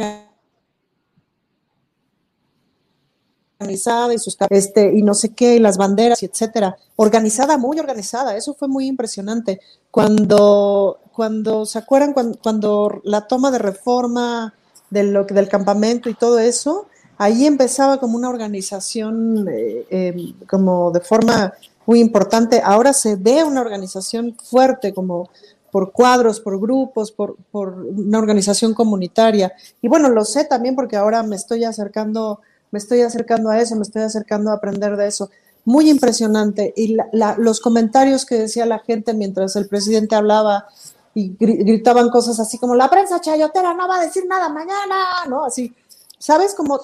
organizada 3.60 4.14
y 4.14 4.20
sus 4.20 4.38
este 4.52 4.98
y 4.98 5.02
no 5.02 5.14
sé 5.14 5.34
qué, 5.36 5.58
y 5.58 5.60
las 5.60 5.78
banderas 5.78 6.24
y 6.24 6.28
etcétera. 6.28 6.78
Organizada, 6.96 7.58
muy 7.58 7.78
organizada, 7.78 8.38
eso 8.38 8.54
fue 8.54 8.70
muy 8.70 8.88
impresionante. 8.88 9.60
Cuando 9.92 11.02
cuando 11.12 11.66
se 11.66 11.78
acuerdan 11.78 12.14
cuando, 12.14 13.02
la 13.04 13.28
toma 13.28 13.52
de 13.52 13.60
reforma 13.60 14.54
del, 14.92 15.26
del 15.28 15.50
campamento 15.50 16.10
y 16.10 16.14
todo 16.14 16.40
eso, 16.40 16.88
ahí 17.20 17.46
empezaba 17.46 18.00
como 18.00 18.18
una 18.18 18.30
organización 18.30 19.48
eh, 19.52 19.86
em, 19.90 20.34
como 20.48 20.90
de 20.90 21.02
forma 21.02 21.54
muy 21.86 22.00
importante. 22.00 22.62
Ahora 22.64 22.94
se 22.94 23.18
ve 23.18 23.44
una 23.44 23.62
organización 23.62 24.36
fuerte 24.42 24.94
como 24.94 25.30
por 25.72 25.92
cuadros, 25.92 26.40
por 26.40 26.60
grupos, 26.60 27.12
por, 27.12 27.36
una 27.52 28.18
organización 28.18 28.74
comunitaria. 28.74 29.52
Y 29.82 29.88
bueno, 29.88 30.10
lo 30.10 30.26
sé 30.26 30.46
también 30.46 30.76
porque 30.76 30.96
ahora 30.96 31.22
me 31.22 31.36
estoy 31.36 31.64
acercando, 31.66 32.40
me 32.72 32.80
estoy 32.80 33.02
acercando 33.02 33.50
a 33.50 33.60
eso, 33.60 33.76
me 33.76 33.84
estoy 33.84 34.02
acercando 34.02 34.50
a 34.50 34.56
aprender 34.56 34.96
de 34.96 35.08
eso. 35.08 35.30
Muy 35.66 35.90
impresionante. 35.90 36.74
Y 36.76 36.98
los 37.38 37.60
comentarios 37.60 38.26
que 38.26 38.36
decía 38.36 38.66
la 38.66 38.80
gente 38.80 39.14
mientras 39.14 39.58
el 39.58 39.68
presidente 39.68 40.16
hablaba 40.16 40.68
y 41.14 41.36
gritaban 41.38 42.10
cosas 42.10 42.40
así 42.40 42.58
como 42.58 42.76
la 42.76 42.90
prensa 42.90 43.20
chayotera 43.20 43.74
no 43.74 43.88
va 43.90 43.98
a 43.98 44.06
decir 44.06 44.26
nada 44.26 44.48
mañana, 44.48 45.26
¿no? 45.28 45.44
Así, 45.44 45.74
¿sabes? 46.20 46.54
Como 46.54 46.80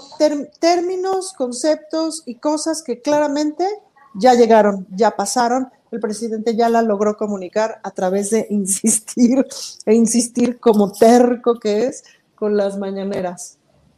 términos, 0.59 1.33
conceptos 1.33 2.23
y 2.25 2.35
cosas 2.35 2.81
que 2.81 3.01
claramente 3.01 3.67
ya 4.15 4.33
llegaron, 4.33 4.87
ya 4.95 5.11
pasaron. 5.11 5.69
El 5.91 5.99
presidente 5.99 6.55
ya 6.55 6.69
la 6.69 6.81
logró 6.81 7.15
comunicar 7.15 7.79
a 7.83 7.91
través 7.91 8.31
de 8.31 8.47
insistir 8.49 9.45
e 9.85 9.93
insistir 9.93 10.59
como 10.59 10.91
terco 10.91 11.59
que 11.59 11.85
es 11.85 12.03
con 12.33 12.57
las 12.57 12.77
mañaneras. 12.77 13.57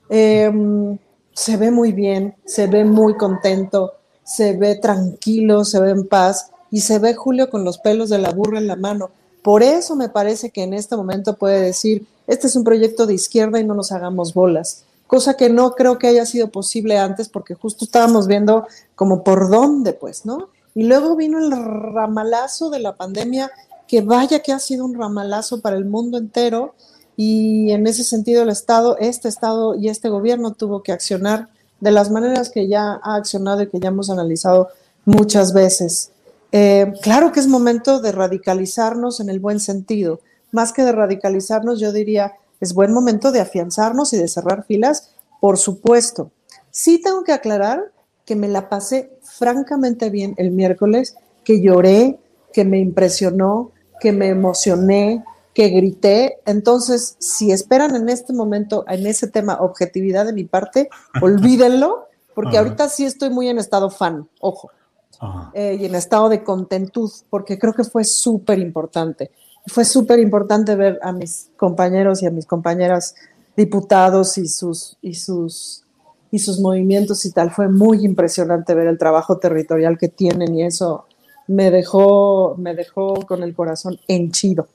Em, 0.09 0.97
se 1.33 1.57
ve 1.57 1.71
muy 1.71 1.91
bien, 1.91 2.35
se 2.45 2.67
ve 2.67 2.83
muy 2.83 3.15
contento, 3.15 3.93
se 4.23 4.57
ve 4.57 4.75
tranquilo, 4.75 5.63
se 5.65 5.79
ve 5.79 5.91
en 5.91 6.07
paz 6.07 6.51
y 6.71 6.81
se 6.81 6.99
ve 6.99 7.13
Julio 7.13 7.49
con 7.49 7.63
los 7.63 7.77
pelos 7.77 8.09
de 8.09 8.17
la 8.17 8.31
burra 8.31 8.57
en 8.57 8.67
la 8.67 8.75
mano. 8.75 9.11
Por 9.43 9.63
eso 9.63 9.95
me 9.95 10.09
parece 10.09 10.49
que 10.49 10.63
en 10.63 10.73
este 10.73 10.95
momento 10.95 11.35
puede 11.37 11.61
decir, 11.61 12.05
este 12.25 12.47
es 12.47 12.55
un 12.55 12.63
proyecto 12.63 13.05
de 13.05 13.13
izquierda 13.13 13.59
y 13.59 13.63
no 13.63 13.73
nos 13.73 13.91
hagamos 13.91 14.33
bolas, 14.33 14.83
cosa 15.07 15.35
que 15.35 15.49
no 15.49 15.71
creo 15.71 15.97
que 15.97 16.07
haya 16.07 16.25
sido 16.25 16.51
posible 16.51 16.97
antes 16.97 17.29
porque 17.29 17.55
justo 17.55 17.85
estábamos 17.85 18.27
viendo 18.27 18.67
como 18.95 19.23
por 19.23 19.49
dónde, 19.49 19.93
pues, 19.93 20.25
¿no? 20.25 20.49
Y 20.75 20.83
luego 20.83 21.15
vino 21.15 21.39
el 21.39 21.51
ramalazo 21.51 22.69
de 22.69 22.79
la 22.79 22.95
pandemia, 22.95 23.49
que 23.87 24.01
vaya 24.01 24.39
que 24.39 24.53
ha 24.53 24.59
sido 24.59 24.85
un 24.85 24.93
ramalazo 24.93 25.61
para 25.61 25.77
el 25.77 25.85
mundo 25.85 26.17
entero 26.17 26.75
y 27.15 27.71
en 27.71 27.87
ese 27.87 28.03
sentido 28.03 28.43
el 28.43 28.49
Estado, 28.49 28.97
este 28.99 29.27
Estado 29.27 29.75
y 29.75 29.89
este 29.89 30.09
gobierno 30.09 30.53
tuvo 30.53 30.83
que 30.83 30.91
accionar 30.91 31.49
de 31.79 31.91
las 31.91 32.11
maneras 32.11 32.49
que 32.49 32.67
ya 32.67 32.99
ha 33.01 33.15
accionado 33.15 33.63
y 33.63 33.69
que 33.69 33.79
ya 33.79 33.89
hemos 33.89 34.09
analizado 34.09 34.69
muchas 35.05 35.53
veces. 35.53 36.11
Eh, 36.51 36.93
claro 37.01 37.31
que 37.31 37.39
es 37.39 37.47
momento 37.47 37.99
de 37.99 38.11
radicalizarnos 38.11 39.19
en 39.19 39.29
el 39.29 39.39
buen 39.39 39.59
sentido. 39.59 40.19
Más 40.51 40.73
que 40.73 40.83
de 40.83 40.91
radicalizarnos, 40.91 41.79
yo 41.79 41.91
diría, 41.91 42.33
es 42.59 42.73
buen 42.73 42.93
momento 42.93 43.31
de 43.31 43.39
afianzarnos 43.39 44.13
y 44.13 44.17
de 44.17 44.27
cerrar 44.27 44.65
filas, 44.65 45.13
por 45.39 45.57
supuesto. 45.57 46.31
Sí 46.71 47.01
tengo 47.01 47.23
que 47.23 47.33
aclarar 47.33 47.91
que 48.25 48.35
me 48.35 48.47
la 48.47 48.69
pasé 48.69 49.11
francamente 49.23 50.09
bien 50.09 50.33
el 50.37 50.51
miércoles, 50.51 51.15
que 51.43 51.61
lloré, 51.61 52.19
que 52.51 52.65
me 52.65 52.79
impresionó, 52.79 53.71
que 53.99 54.11
me 54.11 54.27
emocioné, 54.27 55.23
que 55.53 55.69
grité. 55.69 56.39
Entonces, 56.45 57.15
si 57.19 57.51
esperan 57.51 57.95
en 57.95 58.09
este 58.09 58.33
momento, 58.33 58.85
en 58.87 59.07
ese 59.07 59.27
tema, 59.27 59.57
objetividad 59.61 60.25
de 60.25 60.33
mi 60.33 60.43
parte, 60.43 60.89
olvídenlo, 61.21 62.07
porque 62.35 62.57
ahorita 62.57 62.89
sí 62.89 63.05
estoy 63.05 63.29
muy 63.29 63.47
en 63.47 63.57
estado 63.57 63.89
fan, 63.89 64.27
ojo. 64.39 64.69
Eh, 65.53 65.77
y 65.79 65.85
en 65.85 65.95
estado 65.95 66.29
de 66.29 66.43
contentud, 66.43 67.09
porque 67.31 67.57
creo 67.57 67.73
que 67.73 67.83
fue 67.83 68.03
súper 68.03 68.59
importante. 68.59 69.31
Fue 69.67 69.85
súper 69.85 70.19
importante 70.19 70.75
ver 70.75 70.99
a 71.01 71.11
mis 71.11 71.49
compañeros 71.57 72.23
y 72.23 72.25
a 72.25 72.31
mis 72.31 72.45
compañeras 72.45 73.15
diputados 73.55 74.37
y 74.37 74.47
sus, 74.47 74.97
y, 75.01 75.15
sus, 75.15 75.83
y 76.31 76.39
sus 76.39 76.59
movimientos 76.59 77.25
y 77.25 77.31
tal. 77.31 77.51
Fue 77.51 77.67
muy 77.67 78.05
impresionante 78.05 78.73
ver 78.73 78.87
el 78.87 78.97
trabajo 78.97 79.37
territorial 79.37 79.97
que 79.97 80.07
tienen 80.07 80.55
y 80.55 80.63
eso 80.63 81.05
me 81.47 81.71
dejó, 81.71 82.55
me 82.57 82.75
dejó 82.75 83.15
con 83.25 83.43
el 83.43 83.53
corazón 83.55 83.99
henchido. 84.07 84.67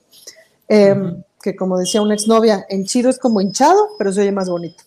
Em, 0.68 1.22
que 1.42 1.54
como 1.54 1.78
decía 1.78 2.02
una 2.02 2.14
exnovia, 2.14 2.66
henchido 2.68 3.10
es 3.10 3.18
como 3.18 3.40
hinchado, 3.40 3.90
pero 3.98 4.12
se 4.12 4.22
oye 4.22 4.32
más 4.32 4.48
bonito. 4.48 4.82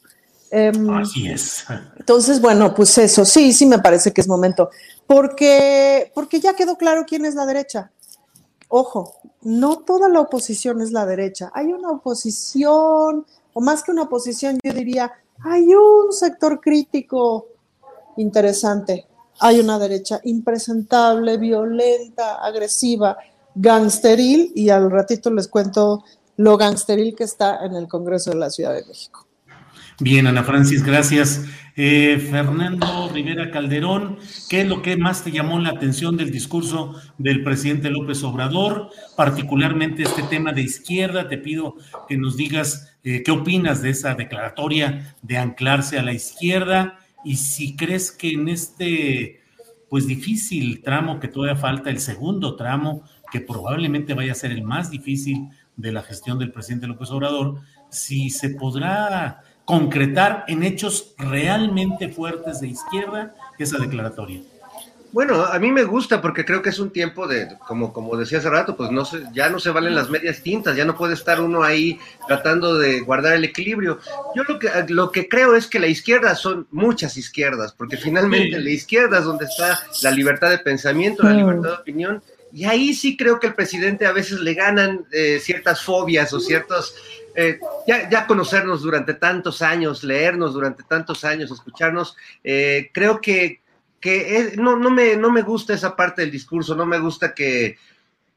Em, 0.52 0.90
Así 0.90 1.28
es. 1.28 1.66
Entonces, 1.98 2.40
bueno, 2.40 2.74
pues 2.74 2.98
eso, 2.98 3.26
sí, 3.26 3.54
sí 3.54 3.66
me 3.66 3.80
parece 3.80 4.12
que 4.12 4.22
es 4.22 4.28
momento, 4.28 4.70
porque, 5.06 6.12
porque 6.16 6.40
ya 6.40 6.56
quedó 6.56 6.78
claro 6.78 7.06
quién 7.08 7.26
es 7.26 7.36
la 7.36 7.46
derecha. 7.46 7.92
Ojo, 8.68 9.16
no 9.42 9.80
toda 9.80 10.10
la 10.10 10.22
oposición 10.22 10.82
es 10.82 10.92
la 10.92 11.06
derecha. 11.06 11.52
Hay 11.54 11.68
una 11.68 11.92
oposición, 11.92 13.26
o 13.54 13.62
más 13.62 13.84
que 13.84 13.92
una 13.92 14.04
oposición, 14.04 14.58
yo 14.64 14.74
diría, 14.74 15.12
hay 15.44 15.74
un 15.74 16.12
sector 16.12 16.60
crítico 16.60 17.48
interesante. 18.18 19.08
Hay 19.40 19.60
una 19.60 19.78
derecha 19.78 20.20
impresentable, 20.24 21.38
violenta, 21.38 22.36
agresiva, 22.36 23.18
gangsteril, 23.54 24.52
y 24.56 24.70
al 24.70 24.90
ratito 24.90 25.30
les 25.30 25.48
cuento 25.48 26.04
lo 26.38 26.58
gangsteril 26.58 27.16
que 27.16 27.26
está 27.26 27.66
en 27.66 27.76
el 27.76 27.88
Congreso 27.88 28.32
de 28.32 28.38
la 28.38 28.50
Ciudad 28.50 28.74
de 28.74 28.86
México. 28.86 29.25
Bien, 30.02 30.28
Ana 30.28 30.44
Francis, 30.44 30.84
gracias. 30.84 31.46
Eh, 31.78 32.26
Fernando 32.30 33.10
Rivera 33.14 33.50
Calderón, 33.50 34.18
¿qué 34.50 34.62
es 34.62 34.68
lo 34.68 34.82
que 34.82 34.98
más 34.98 35.24
te 35.24 35.32
llamó 35.32 35.58
la 35.60 35.70
atención 35.70 36.18
del 36.18 36.32
discurso 36.32 36.96
del 37.18 37.44
presidente 37.44 37.90
López 37.90 38.22
Obrador? 38.24 38.90
Particularmente 39.16 40.04
este 40.04 40.24
tema 40.24 40.52
de 40.52 40.64
izquierda. 40.64 41.30
Te 41.30 41.38
pido 41.38 41.76
que 42.10 42.18
nos 42.18 42.36
digas 42.36 42.98
eh, 43.06 43.24
qué 43.24 43.32
opinas 43.32 43.82
de 43.82 43.92
esa 43.92 44.16
declaratoria 44.16 45.16
de 45.22 45.38
anclarse 45.38 45.98
a 45.98 46.04
la 46.04 46.12
izquierda 46.12 47.00
y 47.24 47.38
si 47.38 47.78
crees 47.78 48.12
que 48.12 48.32
en 48.32 48.50
este, 48.50 49.40
pues 49.90 50.08
difícil 50.08 50.82
tramo 50.84 51.22
que 51.22 51.30
todavía 51.30 51.56
falta, 51.56 51.90
el 51.90 52.02
segundo 52.02 52.58
tramo, 52.58 53.04
que 53.32 53.40
probablemente 53.40 54.14
vaya 54.14 54.34
a 54.34 54.36
ser 54.36 54.52
el 54.52 54.64
más 54.64 54.92
difícil 54.92 55.48
de 55.78 55.94
la 55.94 56.04
gestión 56.04 56.38
del 56.38 56.52
presidente 56.52 56.88
López 56.88 57.12
Obrador, 57.12 57.62
si 57.90 58.30
se 58.30 58.50
podrá 58.50 59.42
concretar 59.66 60.46
en 60.48 60.64
hechos 60.64 61.14
realmente 61.18 62.10
fuertes 62.10 62.62
de 62.62 62.68
izquierda 62.68 63.36
esa 63.58 63.78
declaratoria? 63.78 64.42
Bueno, 65.16 65.46
a 65.46 65.58
mí 65.60 65.72
me 65.72 65.86
gusta 65.86 66.22
porque 66.22 66.44
creo 66.44 66.62
que 66.62 66.72
es 66.72 66.78
un 66.78 66.92
tiempo 66.92 67.26
de, 67.26 67.48
como, 67.66 67.94
como 67.94 68.18
decía 68.18 68.40
hace 68.40 68.50
rato, 68.50 68.76
pues 68.76 68.92
no 68.92 69.06
se, 69.06 69.24
ya 69.32 69.50
no 69.50 69.60
se 69.60 69.70
valen 69.70 69.96
las 69.96 70.10
medias 70.10 70.42
tintas, 70.42 70.76
ya 70.76 70.84
no 70.84 70.98
puede 70.98 71.14
estar 71.14 71.40
uno 71.40 71.64
ahí 71.64 71.98
tratando 72.28 72.78
de 72.78 73.00
guardar 73.00 73.34
el 73.34 73.46
equilibrio. 73.46 74.00
Yo 74.36 74.44
lo 74.44 74.60
que, 74.60 74.70
lo 74.90 75.12
que 75.14 75.30
creo 75.30 75.56
es 75.56 75.68
que 75.68 75.80
la 75.80 75.88
izquierda 75.88 76.36
son 76.36 76.68
muchas 76.70 77.16
izquierdas, 77.16 77.72
porque 77.72 77.96
finalmente 77.96 78.60
la 78.60 78.70
izquierda 78.70 79.20
es 79.20 79.24
donde 79.24 79.46
está 79.46 79.80
la 80.04 80.12
libertad 80.12 80.50
de 80.50 80.60
pensamiento, 80.60 81.24
la 81.24 81.34
libertad 81.34 81.70
de 81.70 81.76
opinión, 81.76 82.22
y 82.52 82.66
ahí 82.66 82.94
sí 82.94 83.16
creo 83.16 83.40
que 83.40 83.48
el 83.48 83.54
presidente 83.54 84.06
a 84.06 84.12
veces 84.12 84.42
le 84.42 84.54
ganan 84.54 85.06
eh, 85.14 85.40
ciertas 85.42 85.82
fobias 85.82 86.34
o 86.34 86.42
ciertos 86.42 86.94
eh, 87.36 87.60
ya, 87.86 88.28
conocernos 88.28 88.82
durante 88.82 89.14
tantos 89.14 89.62
años, 89.62 90.04
leernos 90.04 90.54
durante 90.54 90.84
tantos 90.84 91.26
años, 91.26 91.52
escucharnos, 91.52 92.16
eh, 92.44 92.90
creo 92.94 93.20
que, 93.20 93.62
no, 94.58 94.78
no, 94.78 94.90
me, 94.90 95.18
no 95.18 95.32
me 95.32 95.42
gusta 95.42 95.74
esa 95.74 95.96
parte 95.96 96.22
del 96.22 96.32
discurso, 96.32 96.76
no 96.76 96.86
me 96.86 97.00
gusta 97.00 97.34
que, 97.34 97.78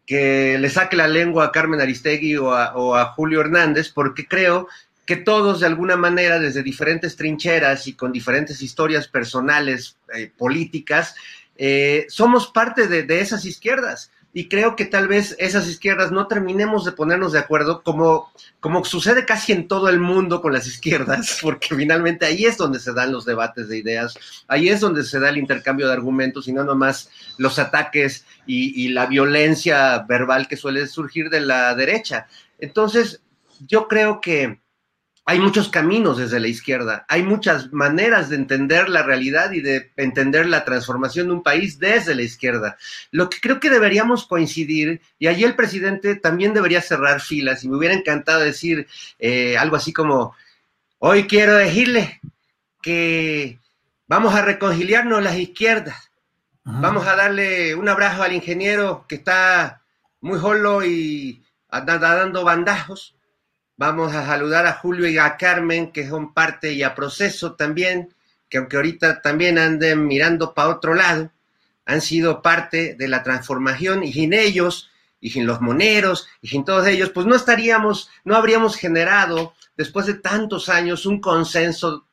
le 0.07 0.71
saque 0.71 0.97
la 0.97 1.07
lengua 1.07 1.45
a 1.45 1.53
Carmen 1.53 1.81
Aristegui 1.81 2.37
o 2.39 2.55
a, 2.55 3.05
Julio 3.13 3.41
Hernández, 3.41 3.91
porque 3.91 4.27
creo 4.27 4.67
que 5.05 5.17
todos 5.17 5.61
de 5.61 5.67
alguna 5.67 5.97
manera, 5.97 6.39
desde 6.39 6.63
diferentes 6.63 7.15
trincheras 7.15 7.87
y 7.87 7.93
con 7.93 8.11
diferentes 8.11 8.63
historias 8.63 9.07
personales, 9.07 9.97
eh, 10.15 10.33
políticas, 10.37 11.15
somos 12.09 12.47
parte 12.47 12.87
de 12.87 13.21
esas 13.21 13.45
izquierdas 13.45 14.13
y 14.33 14.49
creo 14.49 14.77
que 14.77 14.85
tal 14.85 15.09
vez 15.09 15.35
esas 15.39 15.67
izquierdas 15.67 16.13
no 16.13 16.27
terminemos 16.27 16.85
de 16.85 16.93
ponernos 16.93 17.33
de 17.33 17.39
acuerdo 17.39 17.83
como, 17.83 18.31
como 18.61 18.85
sucede 18.85 19.25
casi 19.25 19.53
en 19.53 19.69
todo 19.69 19.89
el 19.89 19.99
mundo 19.99 20.43
con 20.43 20.53
las 20.53 20.67
izquierdas, 20.67 21.39
porque 21.43 21.75
finalmente 21.75 22.27
ahí 22.27 22.45
es 22.45 22.57
donde 22.57 22.79
se 22.79 22.93
dan 22.93 23.11
los 23.11 23.25
debates 23.25 23.69
de 23.69 23.79
ideas, 23.79 24.19
ahí 24.47 24.69
es 24.69 24.81
donde 24.81 25.05
se 25.05 25.19
da 25.19 25.31
el 25.31 25.39
intercambio 25.39 25.87
de 25.87 25.95
argumentos 25.95 26.47
y 26.47 26.53
no 26.53 26.63
nomás 26.63 27.11
los 27.39 27.59
ataques 27.59 28.27
y, 28.47 28.85
y 28.85 28.89
la 28.89 29.07
violencia 29.07 29.99
verbal 30.09 30.47
que 30.47 30.57
suele 30.57 30.87
surgir 30.87 31.31
de 31.31 31.41
la 31.41 31.75
derecha. 31.75 32.27
Entonces, 32.59 33.23
yo 33.67 33.89
creo 33.89 34.21
que 34.21 34.61
hay 35.29 35.41
muchos 35.41 35.69
caminos 35.69 36.17
desde 36.17 36.41
la 36.41 36.49
izquierda, 36.49 37.05
hay 37.07 37.23
muchas 37.23 37.71
maneras 37.71 38.31
de 38.31 38.37
entender 38.37 38.89
la 38.89 39.03
realidad 39.03 39.53
y 39.53 39.61
de 39.61 39.93
entender 39.99 40.47
la 40.47 40.65
transformación 40.65 41.27
de 41.27 41.35
un 41.35 41.43
país 41.43 41.79
desde 41.79 42.15
la 42.15 42.23
izquierda. 42.23 42.79
Lo 43.11 43.29
que 43.29 43.39
creo 43.39 43.61
que 43.61 43.69
deberíamos 43.69 44.27
coincidir, 44.27 45.03
y 45.19 45.27
allí 45.27 45.45
el 45.45 45.55
presidente 45.55 46.15
también 46.15 46.55
debería 46.55 46.81
cerrar 46.81 47.21
filas, 47.21 47.63
y 47.63 47.69
me 47.69 47.77
hubiera 47.77 47.95
encantado 47.95 48.41
decir 48.41 48.89
eh, 49.19 49.59
algo 49.59 49.77
así 49.77 49.93
como, 49.93 50.35
hoy 50.99 51.27
quiero 51.27 51.57
decirle 51.57 52.23
que 52.81 53.59
vamos 54.07 54.35
a 54.35 54.41
reconciliarnos 54.41 55.23
las 55.23 55.37
izquierdas, 55.37 56.11
vamos 56.65 57.07
a 57.07 57.17
darle 57.17 57.75
un 57.75 57.91
abrazo 57.91 58.23
al 58.23 58.33
ingeniero 58.33 59.05
que 59.07 59.17
está 59.17 59.83
muy 60.23 60.39
jolo 60.39 60.87
y 60.87 61.43
dando 61.71 62.45
bandajos 62.45 63.18
Vamos 63.79 64.13
a 64.13 64.27
saludar 64.27 64.67
a 64.67 64.73
Julio 64.73 65.09
y 65.09 65.19
a 65.19 65.37
Carmen, 65.37 65.93
que 65.93 66.09
son 66.09 66.35
parte 66.35 66.73
y 66.73 66.83
a 66.83 66.97
proceso 66.97 67.55
también, 67.55 68.13
que 68.49 68.59
aunque 68.59 68.75
ahorita 68.75 69.23
también 69.23 69.57
anden 69.57 70.05
mirando 70.05 70.53
para 70.53 70.71
otro 70.71 70.95
lado, 70.95 71.31
han 71.87 72.01
sido 72.01 72.43
parte 72.43 72.97
de 72.99 73.07
la 73.07 73.23
transformación 73.23 74.03
y 74.03 74.13
sin 74.13 74.33
ellos, 74.33 74.91
y 75.21 75.31
sin 75.31 75.47
los 75.47 75.61
moneros, 75.61 76.27
y 76.43 76.49
sin 76.49 76.65
todos 76.65 76.89
ellos, 76.89 77.11
pues 77.11 77.25
no 77.29 77.37
estaríamos, 77.37 78.11
no 78.25 78.35
habríamos 78.35 78.75
generado, 78.75 79.55
después 79.77 80.07
de 80.07 80.15
tantos 80.15 80.69
años, 80.69 81.07
un 81.07 81.21
consenso 81.21 82.08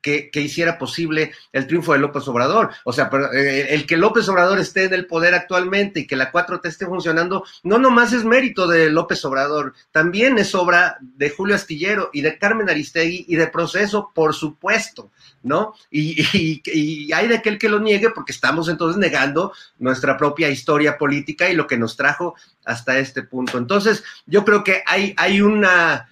que, 0.00 0.30
hiciera 0.34 0.78
posible 0.78 1.32
el 1.52 1.66
triunfo 1.66 1.92
de 1.92 1.98
López 1.98 2.26
Obrador. 2.28 2.70
O 2.84 2.92
sea, 2.92 3.10
eh, 3.34 3.68
el 3.70 3.86
que 3.86 3.96
López 3.96 4.28
Obrador 4.28 4.58
esté 4.58 4.84
en 4.84 4.94
el 4.94 5.06
poder 5.06 5.34
actualmente 5.34 6.00
y 6.00 6.06
que 6.06 6.16
la 6.16 6.32
4T 6.32 6.66
esté 6.66 6.86
funcionando, 6.86 7.44
no 7.62 7.78
nomás 7.78 8.12
es 8.12 8.24
mérito 8.24 8.66
de 8.66 8.90
López 8.90 9.24
Obrador, 9.24 9.74
también 9.92 10.38
es 10.38 10.54
obra 10.54 10.96
de 11.00 11.30
Julio 11.30 11.54
Astillero 11.54 12.10
y 12.12 12.22
de 12.22 12.38
Carmen 12.38 12.70
Aristegui 12.70 13.26
y 13.28 13.36
de 13.36 13.46
proceso, 13.46 14.10
por 14.14 14.34
supuesto, 14.34 15.10
¿no? 15.42 15.74
Y, 15.90 16.60
y 16.64 17.12
hay 17.12 17.28
de 17.28 17.36
aquel 17.36 17.58
que 17.58 17.68
lo 17.68 17.80
niegue 17.80 18.10
porque 18.10 18.32
estamos 18.32 18.68
entonces 18.68 18.98
negando 18.98 19.52
nuestra 19.78 20.16
propia 20.16 20.48
historia 20.48 20.98
política 20.98 21.48
y 21.48 21.54
lo 21.54 21.66
que 21.66 21.78
nos 21.78 21.96
trajo 21.96 22.34
hasta 22.64 22.98
este 22.98 23.22
punto. 23.22 23.58
Entonces, 23.58 24.02
yo 24.26 24.44
creo 24.44 24.64
que 24.64 24.82
hay, 24.86 25.14
hay 25.16 25.40
una 25.40 26.08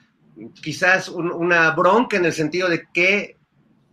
quizás 0.62 1.08
una 1.08 1.70
bronca 1.72 2.16
en 2.16 2.24
el 2.24 2.32
sentido 2.32 2.68
de 2.68 2.86
que 2.92 3.37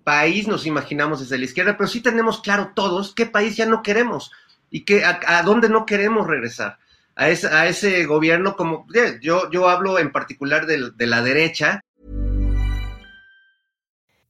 país 0.06 0.48
nos 0.48 0.66
imaginamos 0.66 1.20
desde 1.20 1.38
la 1.38 1.46
izquierda, 1.46 1.76
pero 1.76 1.90
sí 1.90 2.00
tenemos 2.00 2.40
claro 2.40 2.72
todos 2.74 3.14
qué 3.14 3.26
país 3.26 3.58
ya 3.58 3.66
no 3.66 3.82
queremos 3.82 4.32
y 4.70 4.86
que, 4.86 5.04
a, 5.04 5.42
dónde 5.44 5.68
no 5.68 5.86
queremos 5.86 6.28
regresar. 6.28 6.78
A 7.18 7.30
ese, 7.30 7.48
a 7.48 7.68
ese 7.68 8.06
gobierno 8.06 8.56
como 8.56 8.86
yo, 9.22 9.50
yo 9.50 9.70
hablo 9.70 10.00
en 10.00 10.12
particular 10.12 10.66
de, 10.66 10.92
de 10.92 11.08
la 11.08 11.22
derecha. 11.22 11.82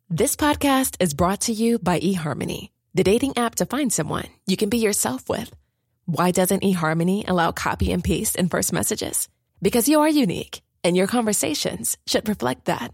This 0.10 0.36
podcast 0.36 0.96
is 1.00 1.14
brought 1.16 1.42
to 1.42 1.52
you 1.52 1.80
by 1.80 2.00
eHarmony, 2.00 2.70
the 2.94 3.04
dating 3.04 3.34
app 3.38 3.56
to 3.56 3.66
find 3.66 3.92
someone 3.92 4.30
you 4.46 4.56
can 4.56 4.70
be 4.70 4.78
yourself 4.78 5.28
with. 5.28 5.52
Why 6.06 6.32
doesn't 6.32 6.64
eHarmony 6.64 7.28
allow 7.28 7.52
copy 7.52 7.92
and 7.92 8.04
paste 8.04 8.36
in 8.36 8.48
first 8.48 8.72
messages? 8.72 9.28
Because 9.62 9.90
you 9.90 10.02
are 10.02 10.10
unique 10.10 10.62
and 10.84 10.96
your 10.96 11.08
conversations 11.08 11.98
should 12.06 12.30
reflect 12.30 12.66
that. 12.66 12.94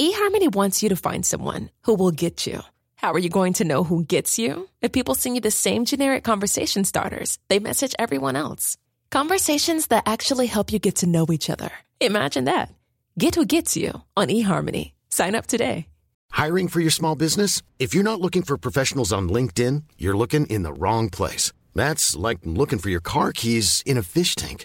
eHarmony 0.00 0.54
wants 0.54 0.82
you 0.82 0.88
to 0.88 0.96
find 0.96 1.26
someone 1.26 1.68
who 1.82 1.94
will 1.94 2.10
get 2.10 2.46
you. 2.46 2.62
How 2.94 3.12
are 3.12 3.18
you 3.18 3.28
going 3.28 3.52
to 3.54 3.64
know 3.64 3.84
who 3.84 4.02
gets 4.02 4.38
you? 4.38 4.66
If 4.80 4.92
people 4.92 5.14
send 5.14 5.34
you 5.34 5.42
the 5.42 5.50
same 5.50 5.84
generic 5.84 6.24
conversation 6.24 6.84
starters, 6.84 7.38
they 7.48 7.58
message 7.58 7.94
everyone 7.98 8.34
else. 8.34 8.78
Conversations 9.10 9.88
that 9.88 10.04
actually 10.06 10.46
help 10.46 10.72
you 10.72 10.78
get 10.78 10.96
to 10.96 11.06
know 11.06 11.26
each 11.30 11.50
other. 11.50 11.70
Imagine 12.00 12.44
that. 12.44 12.72
Get 13.18 13.34
who 13.34 13.44
gets 13.44 13.76
you 13.76 14.02
on 14.16 14.28
eHarmony. 14.28 14.92
Sign 15.10 15.34
up 15.34 15.46
today. 15.46 15.86
Hiring 16.30 16.68
for 16.68 16.80
your 16.80 16.90
small 16.90 17.14
business? 17.14 17.60
If 17.78 17.92
you're 17.94 18.10
not 18.10 18.22
looking 18.22 18.42
for 18.42 18.56
professionals 18.56 19.12
on 19.12 19.28
LinkedIn, 19.28 19.82
you're 19.98 20.16
looking 20.16 20.46
in 20.46 20.62
the 20.62 20.72
wrong 20.72 21.10
place. 21.10 21.52
That's 21.74 22.16
like 22.16 22.38
looking 22.44 22.78
for 22.78 22.88
your 22.88 23.00
car 23.00 23.32
keys 23.32 23.82
in 23.84 23.98
a 23.98 24.02
fish 24.02 24.34
tank. 24.34 24.64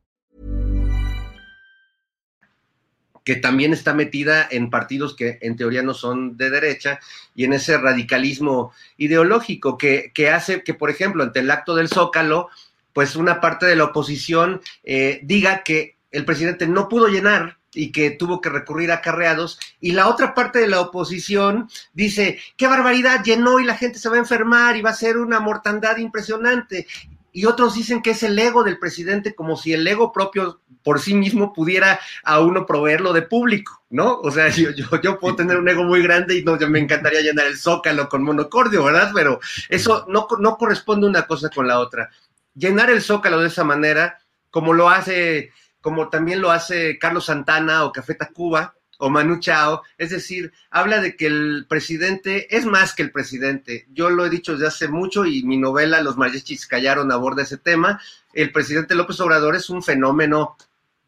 Que 3.31 3.37
también 3.37 3.71
está 3.71 3.93
metida 3.93 4.45
en 4.51 4.69
partidos 4.69 5.15
que 5.15 5.39
en 5.39 5.55
teoría 5.55 5.83
no 5.83 5.93
son 5.93 6.35
de 6.35 6.49
derecha 6.49 6.99
y 7.33 7.45
en 7.45 7.53
ese 7.53 7.77
radicalismo 7.77 8.73
ideológico 8.97 9.77
que, 9.77 10.11
que 10.13 10.29
hace 10.29 10.63
que, 10.65 10.73
por 10.73 10.89
ejemplo, 10.89 11.23
ante 11.23 11.39
el 11.39 11.49
acto 11.49 11.73
del 11.73 11.87
Zócalo, 11.87 12.49
pues 12.91 13.15
una 13.15 13.39
parte 13.39 13.65
de 13.67 13.77
la 13.77 13.85
oposición 13.85 14.59
eh, 14.83 15.21
diga 15.23 15.63
que 15.63 15.95
el 16.11 16.25
presidente 16.25 16.67
no 16.67 16.89
pudo 16.89 17.07
llenar 17.07 17.57
y 17.73 17.93
que 17.93 18.11
tuvo 18.11 18.41
que 18.41 18.49
recurrir 18.49 18.91
a 18.91 18.99
carreados, 18.99 19.57
y 19.79 19.93
la 19.93 20.09
otra 20.09 20.33
parte 20.33 20.59
de 20.59 20.67
la 20.67 20.81
oposición 20.81 21.69
dice, 21.93 22.37
qué 22.57 22.67
barbaridad, 22.67 23.23
llenó 23.23 23.61
y 23.61 23.63
la 23.63 23.77
gente 23.77 23.97
se 23.97 24.09
va 24.09 24.17
a 24.17 24.19
enfermar 24.19 24.75
y 24.75 24.81
va 24.81 24.89
a 24.89 24.93
ser 24.93 25.15
una 25.15 25.39
mortandad 25.39 25.95
impresionante. 25.99 26.85
Y 27.31 27.45
otros 27.45 27.75
dicen 27.75 28.01
que 28.01 28.11
es 28.11 28.23
el 28.23 28.37
ego 28.37 28.63
del 28.63 28.79
presidente, 28.79 29.35
como 29.35 29.55
si 29.55 29.73
el 29.73 29.87
ego 29.87 30.11
propio 30.11 30.61
por 30.83 30.99
sí 30.99 31.13
mismo 31.13 31.53
pudiera 31.53 31.99
a 32.23 32.39
uno 32.39 32.65
proveerlo 32.65 33.13
de 33.13 33.21
público, 33.21 33.83
¿no? 33.89 34.19
O 34.19 34.31
sea, 34.31 34.49
yo, 34.49 34.71
yo, 34.73 35.19
puedo 35.19 35.35
tener 35.35 35.57
un 35.57 35.69
ego 35.69 35.83
muy 35.83 36.01
grande 36.01 36.37
y 36.37 36.43
no, 36.43 36.57
me 36.57 36.79
encantaría 36.79 37.21
llenar 37.21 37.47
el 37.47 37.57
zócalo 37.57 38.09
con 38.09 38.23
monocordio, 38.23 38.83
¿verdad? 38.83 39.11
Pero 39.13 39.39
eso 39.69 40.05
no, 40.09 40.27
no 40.39 40.57
corresponde 40.57 41.07
una 41.07 41.27
cosa 41.27 41.49
con 41.49 41.67
la 41.67 41.79
otra. 41.79 42.09
Llenar 42.55 42.89
el 42.89 43.01
zócalo 43.01 43.39
de 43.39 43.47
esa 43.47 43.63
manera, 43.63 44.19
como 44.49 44.73
lo 44.73 44.89
hace 44.89 45.51
como 45.81 46.09
también 46.09 46.41
lo 46.41 46.51
hace 46.51 46.99
Carlos 46.99 47.25
Santana 47.25 47.85
o 47.85 47.91
Café 47.91 48.13
Tacuba 48.13 48.75
o 49.01 49.09
Manu 49.09 49.39
Chao, 49.39 49.81
es 49.97 50.11
decir, 50.11 50.53
habla 50.69 51.01
de 51.01 51.15
que 51.15 51.25
el 51.25 51.65
presidente 51.67 52.55
es 52.55 52.65
más 52.67 52.93
que 52.93 53.01
el 53.01 53.11
presidente. 53.11 53.87
Yo 53.91 54.11
lo 54.11 54.25
he 54.25 54.29
dicho 54.29 54.53
desde 54.53 54.67
hace 54.67 54.87
mucho 54.87 55.25
y 55.25 55.41
mi 55.43 55.57
novela 55.57 56.01
Los 56.01 56.17
mariachis 56.17 56.67
callaron 56.67 57.11
a 57.11 57.15
bordo 57.15 57.41
ese 57.41 57.57
tema. 57.57 57.99
El 58.31 58.51
presidente 58.51 58.93
López 58.93 59.19
Obrador 59.19 59.55
es 59.55 59.71
un 59.71 59.81
fenómeno 59.81 60.55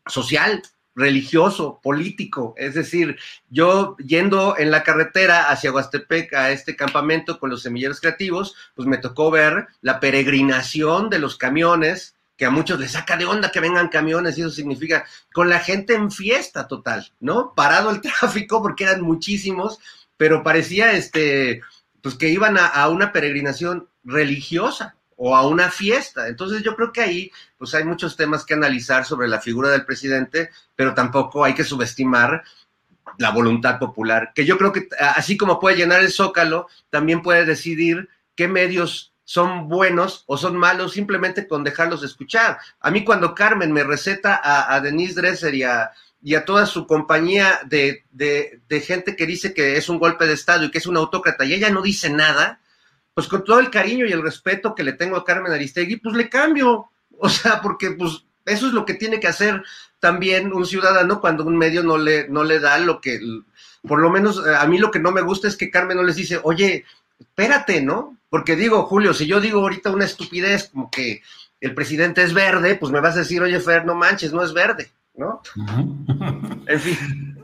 social, 0.08 0.64
religioso, 0.96 1.80
político. 1.84 2.56
Es 2.58 2.74
decir, 2.74 3.20
yo 3.52 3.96
yendo 3.98 4.56
en 4.58 4.72
la 4.72 4.82
carretera 4.84 5.52
hacia 5.52 5.72
Huastepec 5.72 6.34
a 6.34 6.50
este 6.50 6.76
campamento 6.76 7.40
con 7.40 7.52
los 7.52 7.62
semilleros 7.62 8.02
creativos, 8.02 8.56
pues 8.74 8.88
me 8.88 8.98
tocó 8.98 9.30
ver 9.30 9.68
la 9.82 10.00
peregrinación 10.00 11.12
de 11.12 11.20
los 11.20 11.38
camiones 11.38 12.16
a 12.46 12.50
muchos 12.50 12.80
les 12.80 12.92
saca 12.92 13.18
de 13.18 13.26
onda 13.26 13.52
que 13.52 13.60
vengan 13.60 13.90
camiones 13.90 14.38
y 14.38 14.42
eso 14.42 14.50
significa 14.50 15.06
con 15.34 15.50
la 15.50 15.60
gente 15.60 15.94
en 15.94 16.12
fiesta 16.12 16.68
total, 16.68 17.12
¿no? 17.20 17.54
Parado 17.56 17.92
el 17.92 18.02
tráfico 18.20 18.62
porque 18.62 18.86
eran 18.86 19.02
muchísimos, 19.02 19.80
pero 20.18 20.44
parecía 20.44 20.94
este, 20.94 21.62
pues 22.02 22.16
que 22.16 22.30
iban 22.30 22.58
a, 22.58 22.88
una 22.90 23.12
peregrinación 23.12 23.88
religiosa 24.04 24.96
o 25.16 25.36
a 25.36 25.48
una 25.48 25.70
fiesta. 25.70 26.28
Entonces 26.28 26.64
yo 26.64 26.76
creo 26.76 26.92
que 26.92 27.02
ahí 27.02 27.32
pues 27.58 27.74
hay 27.74 27.86
muchos 27.86 28.18
temas 28.18 28.46
que 28.46 28.54
analizar 28.54 29.06
sobre 29.06 29.28
la 29.28 29.40
figura 29.40 29.70
del 29.70 29.86
presidente, 29.86 30.50
pero 30.76 30.94
tampoco 30.94 31.46
hay 31.46 31.54
que 31.54 31.64
subestimar 31.64 32.44
la 33.18 33.30
voluntad 33.30 33.80
popular, 33.80 34.32
que 34.34 34.44
yo 34.44 34.58
creo 34.58 34.72
que 34.72 34.88
así 35.16 35.38
como 35.38 35.60
puede 35.60 35.78
llenar 35.78 36.02
el 36.02 36.12
zócalo, 36.12 36.68
también 36.90 37.22
puede 37.22 37.46
decidir 37.46 38.10
qué 38.36 38.48
medios 38.48 39.13
son 39.26 39.70
buenos 39.70 40.24
o 40.28 40.38
son 40.38 40.58
malos 40.58 40.94
simplemente 40.94 41.48
con 41.48 41.64
dejarlos 41.64 42.04
escuchar. 42.04 42.58
A 42.80 42.92
mí 42.92 43.04
cuando 43.04 43.34
Carmen 43.34 43.72
me 43.72 43.84
receta 43.84 44.42
a, 44.44 44.80
Denise 44.82 45.16
Dresser 45.16 45.56
y 45.56 45.64
a, 45.64 45.92
y 46.22 46.36
a 46.36 46.46
toda 46.46 46.66
su 46.66 46.86
compañía 46.88 47.62
de, 47.66 48.04
de, 48.12 48.62
de, 48.68 48.82
gente 48.82 49.16
que 49.16 49.26
dice 49.26 49.54
que 49.54 49.78
es 49.78 49.90
un 49.90 50.00
golpe 50.00 50.28
de 50.28 50.34
Estado 50.34 50.66
y 50.66 50.72
que 50.72 50.78
es 50.78 50.88
un 50.88 50.98
autócrata 50.98 51.46
y 51.46 51.54
ella 51.54 51.70
no 51.70 51.82
dice 51.82 52.10
nada, 52.10 52.60
pues 53.14 53.28
con 53.28 53.44
todo 53.44 53.60
el 53.60 53.70
cariño 53.70 54.06
y 54.06 54.12
el 54.12 54.24
respeto 54.24 54.76
que 54.76 54.84
le 54.84 54.94
tengo 54.94 55.18
a 55.18 55.26
Carmen 55.26 55.52
Aristegui, 55.52 55.98
pues 55.98 56.16
le 56.16 56.30
cambio. 56.30 56.90
O 57.20 57.30
sea, 57.30 57.62
porque 57.62 57.92
pues 57.92 58.26
eso 58.46 58.68
es 58.68 58.74
lo 58.74 58.86
que 58.86 58.96
tiene 58.96 59.20
que 59.20 59.28
hacer 59.28 59.64
también 60.00 60.52
un 60.52 60.66
ciudadano 60.66 61.22
cuando 61.22 61.46
un 61.46 61.58
medio 61.58 61.84
no 61.84 61.98
le, 61.98 62.28
no 62.28 62.44
le 62.44 62.60
da 62.60 62.78
lo 62.78 63.00
que, 63.00 63.20
por 63.88 64.02
lo 64.02 64.10
menos 64.10 64.46
a 64.46 64.66
mí 64.68 64.78
lo 64.78 64.92
que 64.92 65.00
no 65.00 65.12
me 65.12 65.22
gusta 65.22 65.48
es 65.48 65.56
que 65.56 65.70
Carmen 65.70 65.96
no 65.96 66.04
les 66.04 66.18
dice, 66.18 66.40
oye, 66.44 66.84
espérate, 67.20 67.82
¿no? 67.82 68.18
Porque 68.30 68.56
digo, 68.56 68.84
Julio, 68.84 69.14
si 69.14 69.28
yo 69.28 69.40
digo 69.40 69.60
ahorita 69.60 69.92
una 69.92 70.06
estupidez 70.06 70.70
como 70.70 70.90
que 70.90 71.22
el 71.62 71.74
presidente 71.74 72.24
es 72.24 72.34
verde, 72.34 72.76
pues 72.76 72.92
me 72.92 73.00
vas 73.00 73.16
a 73.16 73.20
decir, 73.20 73.42
oye, 73.42 73.60
Fer, 73.60 73.86
no 73.86 73.96
manches, 73.96 74.34
no 74.34 74.44
es 74.44 74.54
verde, 74.54 74.90
¿no? 75.16 75.42
en 76.68 76.80
fin. 76.80 76.98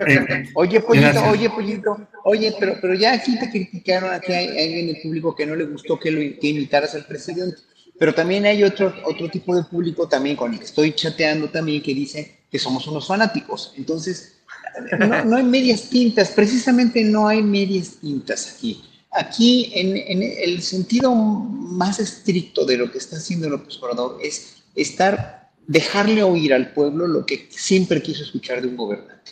Eh, 0.08 0.50
oye, 0.56 0.80
Pollito, 0.82 1.24
oye, 1.26 1.50
Pollito, 1.50 2.08
oye, 2.24 2.56
pero, 2.60 2.76
pero 2.82 2.94
ya 2.96 3.14
aquí 3.14 3.38
te 3.38 3.50
criticaron, 3.50 4.14
aquí 4.14 4.32
hay 4.32 4.48
alguien 4.48 4.90
en 4.90 4.96
el 4.96 5.02
público 5.02 5.36
que 5.36 5.46
no 5.46 5.56
le 5.56 5.66
gustó 5.66 6.00
que, 6.00 6.12
lo, 6.12 6.20
que 6.20 6.48
imitaras 6.48 6.96
al 6.96 7.06
presidente. 7.06 7.58
Pero 7.98 8.14
también 8.14 8.46
hay 8.46 8.64
otro, 8.64 8.94
otro 9.06 9.30
tipo 9.30 9.56
de 9.56 9.64
público 9.64 10.08
también 10.08 10.36
con 10.36 10.54
el 10.54 10.60
que 10.60 10.66
estoy 10.66 10.94
chateando 10.94 11.50
también 11.50 11.84
que 11.84 11.94
dice 11.94 12.40
que 12.50 12.58
somos 12.58 12.88
unos 12.88 13.08
fanáticos. 13.08 13.74
Entonces, 13.78 14.40
no, 14.98 15.26
no 15.26 15.38
hay 15.38 15.44
medias 15.44 15.90
tintas, 15.90 16.32
precisamente 16.32 17.04
no 17.04 17.28
hay 17.28 17.44
medias 17.44 17.98
tintas 18.02 18.56
aquí. 18.56 18.89
Aquí, 19.20 19.70
en, 19.76 19.98
en, 19.98 20.24
el 20.24 20.62
sentido 20.62 21.14
más 21.14 22.00
estricto 22.00 22.64
de 22.64 22.78
lo 22.78 22.90
que 22.90 23.00
está 23.00 23.18
haciendo 23.18 23.50
López 23.50 23.78
Obrador 23.82 24.18
es 24.24 24.64
estar, 24.76 25.52
dejarle 25.68 26.24
oír 26.24 26.54
al 26.54 26.72
pueblo 26.72 27.06
lo 27.06 27.26
que 27.26 27.50
siempre 27.50 28.02
quiso 28.02 28.24
escuchar 28.24 28.62
de 28.62 28.70
un 28.70 28.78
gobernante. 28.78 29.32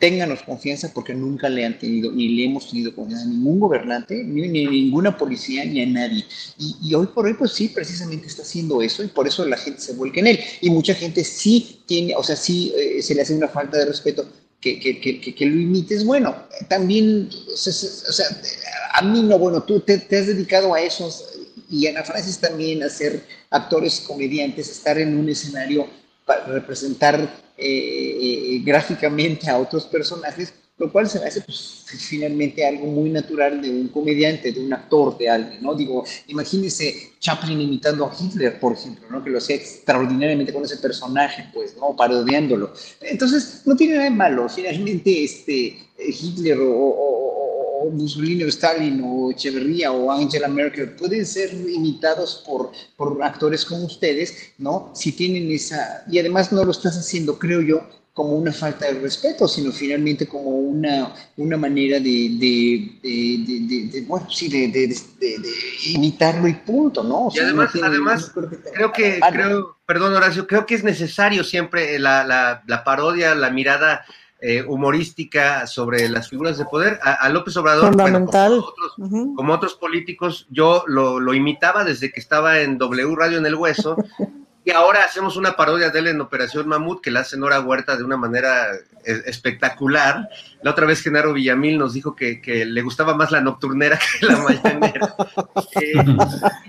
Ténganos 0.00 0.42
confianza 0.42 0.92
porque 0.92 1.14
nunca 1.14 1.48
le 1.48 1.64
han 1.64 1.78
tenido, 1.78 2.10
ni 2.10 2.30
le 2.30 2.46
hemos 2.46 2.68
tenido 2.68 2.92
confianza 2.92 3.26
a 3.26 3.28
ningún 3.28 3.60
gobernante, 3.60 4.24
ni, 4.24 4.48
ni 4.48 4.66
a 4.66 4.70
ninguna 4.70 5.16
policía, 5.16 5.64
ni 5.64 5.82
a 5.82 5.86
nadie. 5.86 6.24
Y, 6.58 6.74
y, 6.82 6.94
hoy 6.94 7.06
por 7.06 7.26
hoy, 7.26 7.34
pues 7.34 7.52
sí, 7.52 7.68
precisamente 7.68 8.26
está 8.26 8.42
haciendo 8.42 8.82
eso 8.82 9.04
y 9.04 9.06
por 9.06 9.28
eso 9.28 9.46
la 9.46 9.56
gente 9.56 9.80
se 9.80 9.92
vuelca 9.92 10.18
en 10.18 10.26
él. 10.26 10.40
Y 10.62 10.70
mucha 10.70 10.94
gente 10.94 11.22
sí 11.22 11.82
tiene, 11.86 12.16
o 12.16 12.24
sea, 12.24 12.34
sí 12.34 12.72
eh, 12.76 13.00
se 13.02 13.14
le 13.14 13.22
hace 13.22 13.36
una 13.36 13.46
falta 13.46 13.78
de 13.78 13.84
respeto 13.84 14.28
que, 14.60 14.80
que, 14.80 15.00
que, 15.00 15.34
que, 15.34 15.46
lo 15.46 15.60
imites. 15.60 16.04
Bueno, 16.04 16.34
también, 16.68 17.28
o 17.52 17.56
sea, 17.56 18.26
a 18.94 19.02
mí 19.02 19.22
no, 19.22 19.38
bueno, 19.38 19.62
tú 19.62 19.80
te, 19.80 19.98
te, 19.98 20.18
has 20.18 20.26
dedicado 20.26 20.74
a 20.74 20.80
eso 20.80 21.08
y 21.70 21.86
Ana 21.86 22.02
Francis 22.02 22.38
también 22.38 22.82
a 22.82 22.88
ser 22.88 23.22
actores, 23.50 24.00
comediantes, 24.00 24.68
estar 24.70 24.98
en 24.98 25.16
un 25.16 25.28
escenario 25.28 25.86
para 26.24 26.44
representar 26.46 27.28
eh, 27.56 28.60
gráficamente 28.64 29.48
a 29.50 29.58
otros 29.58 29.84
personajes, 29.86 30.52
lo 30.78 30.92
cual 30.92 31.08
se 31.08 31.18
me 31.18 31.26
hace 31.26 31.40
pues, 31.40 31.84
finalmente 31.86 32.66
algo 32.66 32.86
muy 32.86 33.10
natural 33.10 33.60
de 33.60 33.70
un 33.70 33.88
comediante, 33.88 34.52
de 34.52 34.60
un 34.60 34.72
actor, 34.72 35.18
de 35.18 35.28
alguien, 35.28 35.62
¿no? 35.62 35.74
Digo, 35.74 36.04
imagínese 36.28 37.12
Chaplin 37.18 37.60
imitando 37.60 38.06
a 38.06 38.12
Hitler, 38.18 38.60
por 38.60 38.74
ejemplo, 38.74 39.06
¿no? 39.10 39.22
Que 39.22 39.30
lo 39.30 39.38
hacía 39.38 39.56
extraordinariamente 39.56 40.52
con 40.52 40.64
ese 40.64 40.76
personaje, 40.76 41.46
pues, 41.52 41.76
¿no? 41.76 41.96
Parodiándolo. 41.96 42.72
Entonces, 43.00 43.62
no 43.66 43.74
tiene 43.76 43.94
nada 43.94 44.04
de 44.04 44.10
malo, 44.10 44.48
finalmente, 44.48 45.24
este, 45.24 45.78
Hitler 45.98 46.60
o, 46.60 46.70
o, 46.70 47.82
o 47.82 47.90
Mussolini 47.90 48.44
o 48.44 48.48
Stalin 48.48 49.00
o 49.04 49.30
Echeverría 49.30 49.90
o 49.92 50.10
Angela 50.10 50.48
Merkel 50.48 50.90
pueden 50.90 51.26
ser 51.26 51.52
imitados 51.54 52.42
por, 52.46 52.70
por 52.96 53.22
actores 53.22 53.64
como 53.64 53.84
ustedes, 53.84 54.52
¿no? 54.58 54.90
Si 54.94 55.12
tienen 55.12 55.50
esa... 55.50 56.04
Y 56.10 56.18
además 56.18 56.52
no 56.52 56.64
lo 56.64 56.70
estás 56.70 56.96
haciendo, 56.96 57.38
creo 57.38 57.60
yo, 57.62 57.88
como 58.18 58.32
una 58.32 58.52
falta 58.52 58.86
de 58.86 58.98
respeto, 58.98 59.46
sino 59.46 59.70
finalmente 59.70 60.26
como 60.26 60.50
una, 60.50 61.14
una 61.36 61.56
manera 61.56 62.00
de, 62.00 62.30
de, 62.36 62.98
de, 63.00 63.88
de 63.92 64.04
bueno, 64.08 64.28
sí, 64.28 64.48
de, 64.48 64.92
imitarlo 65.84 66.48
y 66.48 66.54
punto, 66.54 67.04
¿no? 67.04 67.26
O 67.26 67.30
sea, 67.30 67.44
y 67.44 67.46
además, 67.46 67.72
no 67.76 67.86
además 67.86 68.32
no 68.34 68.48
creo 68.48 68.50
que, 68.50 68.70
creo 68.72 68.92
que 68.92 69.20
creo, 69.30 69.76
perdón 69.86 70.16
Horacio, 70.16 70.48
creo 70.48 70.66
que 70.66 70.74
es 70.74 70.82
necesario 70.82 71.44
siempre 71.44 71.96
la, 72.00 72.24
la, 72.24 72.64
la 72.66 72.82
parodia, 72.82 73.36
la 73.36 73.50
mirada 73.50 74.04
eh, 74.40 74.64
humorística 74.66 75.68
sobre 75.68 76.08
las 76.08 76.28
figuras 76.28 76.58
de 76.58 76.64
poder. 76.64 76.98
A, 77.04 77.12
a 77.12 77.28
López 77.28 77.56
Obrador, 77.56 77.90
Fundamental. 77.90 78.50
Bueno, 78.50 78.64
como, 78.64 78.68
otros, 78.68 78.98
uh 78.98 79.02
-huh. 79.04 79.36
como, 79.36 79.52
otros, 79.52 79.74
políticos, 79.76 80.48
yo 80.50 80.82
lo, 80.88 81.20
lo, 81.20 81.34
imitaba 81.34 81.84
desde 81.84 82.10
que 82.10 82.18
estaba 82.18 82.58
en 82.62 82.78
W 82.78 83.14
Radio 83.14 83.38
en 83.38 83.46
el 83.46 83.54
Hueso. 83.54 83.96
y 84.64 84.70
ahora 84.70 85.04
hacemos 85.04 85.36
una 85.36 85.56
parodia 85.56 85.90
de 85.90 85.98
él 85.98 86.08
en 86.08 86.20
Operación 86.20 86.68
Mamut, 86.68 87.00
que 87.00 87.10
la 87.10 87.20
hace 87.20 87.38
Nora 87.38 87.60
Huerta 87.60 87.96
de 87.96 88.04
una 88.04 88.16
manera 88.16 88.72
espectacular. 89.04 90.28
La 90.62 90.72
otra 90.72 90.86
vez 90.86 91.00
Genaro 91.00 91.32
Villamil 91.32 91.78
nos 91.78 91.94
dijo 91.94 92.14
que, 92.14 92.40
que 92.40 92.64
le 92.64 92.82
gustaba 92.82 93.14
más 93.14 93.30
la 93.30 93.40
nocturnera 93.40 93.98
que 94.20 94.26
la 94.26 94.36
mañanera. 94.36 95.14
eh, 95.80 95.94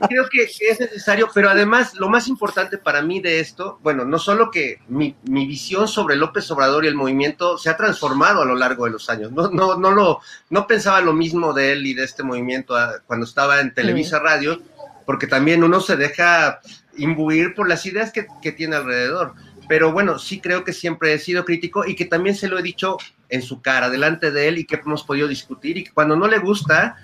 creo 0.07 0.29
que, 0.29 0.43
es 0.43 0.79
necesario, 0.79 1.29
pero 1.33 1.49
además 1.49 1.95
lo 1.95 2.07
más 2.07 2.27
importante 2.27 2.77
para 2.77 3.01
mí 3.01 3.19
de 3.19 3.39
esto, 3.39 3.79
bueno, 3.83 4.05
no 4.05 4.19
solo 4.19 4.51
que 4.51 4.79
mi, 4.87 5.15
mi, 5.23 5.45
visión 5.45 5.87
sobre 5.87 6.15
López 6.15 6.49
Obrador 6.51 6.85
y 6.85 6.87
el 6.87 6.95
movimiento 6.95 7.57
se 7.57 7.69
ha 7.69 7.77
transformado 7.77 8.43
a 8.43 8.45
lo 8.45 8.55
largo 8.55 8.85
de 8.85 8.91
los 8.91 9.09
años. 9.09 9.31
No, 9.31 9.49
no, 9.49 9.75
no, 9.75 9.91
lo, 9.91 10.19
no 10.49 10.67
pensaba 10.67 11.01
lo 11.01 11.13
mismo 11.13 11.53
de 11.53 11.73
él 11.73 11.85
y 11.85 11.93
de 11.93 12.03
este 12.03 12.23
movimiento 12.23 12.75
cuando 13.07 13.25
estaba 13.25 13.59
en 13.59 13.73
Televisa 13.73 14.19
Radio, 14.19 14.61
porque 15.05 15.27
también 15.27 15.63
uno 15.63 15.81
se 15.81 15.97
deja 15.97 16.61
imbuir 16.99 17.55
por 17.55 17.67
las 17.67 17.85
ideas 17.85 18.11
que, 18.11 18.27
que, 18.41 18.51
tiene 18.51 18.75
alrededor. 18.75 19.33
Pero 19.67 19.91
bueno, 19.91 20.19
sí 20.19 20.39
creo 20.39 20.63
que 20.63 20.73
siempre 20.73 21.13
he 21.13 21.19
sido 21.19 21.45
crítico 21.45 21.85
y 21.85 21.95
que 21.95 22.05
también 22.05 22.35
se 22.35 22.47
lo 22.47 22.57
he 22.57 22.63
dicho 22.63 22.97
en 23.29 23.41
su 23.41 23.61
cara, 23.61 23.89
delante 23.89 24.31
de 24.31 24.47
él 24.47 24.57
y 24.57 24.65
que 24.65 24.75
hemos 24.75 25.03
podido 25.03 25.27
discutir 25.27 25.77
y 25.77 25.83
que 25.83 25.91
cuando 25.91 26.15
no 26.15 26.27
le 26.27 26.39
gusta, 26.39 26.97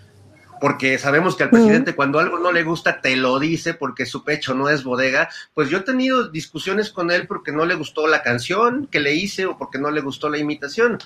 porque 0.60 0.98
sabemos 0.98 1.36
que 1.36 1.44
al 1.44 1.50
presidente 1.50 1.92
mm. 1.92 1.96
cuando 1.96 2.20
algo 2.20 2.40
no 2.40 2.52
le 2.52 2.64
gusta 2.64 3.02
te 3.02 3.16
lo 3.16 3.40
dice 3.40 3.74
porque 3.74 4.06
su 4.06 4.24
pecho 4.24 4.54
no 4.54 4.70
es 4.70 4.84
bodega, 4.84 5.30
pues 5.54 5.70
yo 5.70 5.80
he 5.80 5.82
tenido 5.82 6.30
discusiones 6.30 6.90
con 6.90 7.12
él 7.12 7.28
porque 7.28 7.52
no 7.52 7.66
le 7.66 7.76
gustó 7.76 8.08
la 8.08 8.24
canción 8.24 8.88
que 8.88 9.00
le 9.00 9.14
hice 9.14 9.46
o 9.46 9.58
porque 9.58 9.78
no 9.78 9.92
le 9.92 10.02
gustó 10.02 10.30
la 10.30 10.38
imitación. 10.38 10.98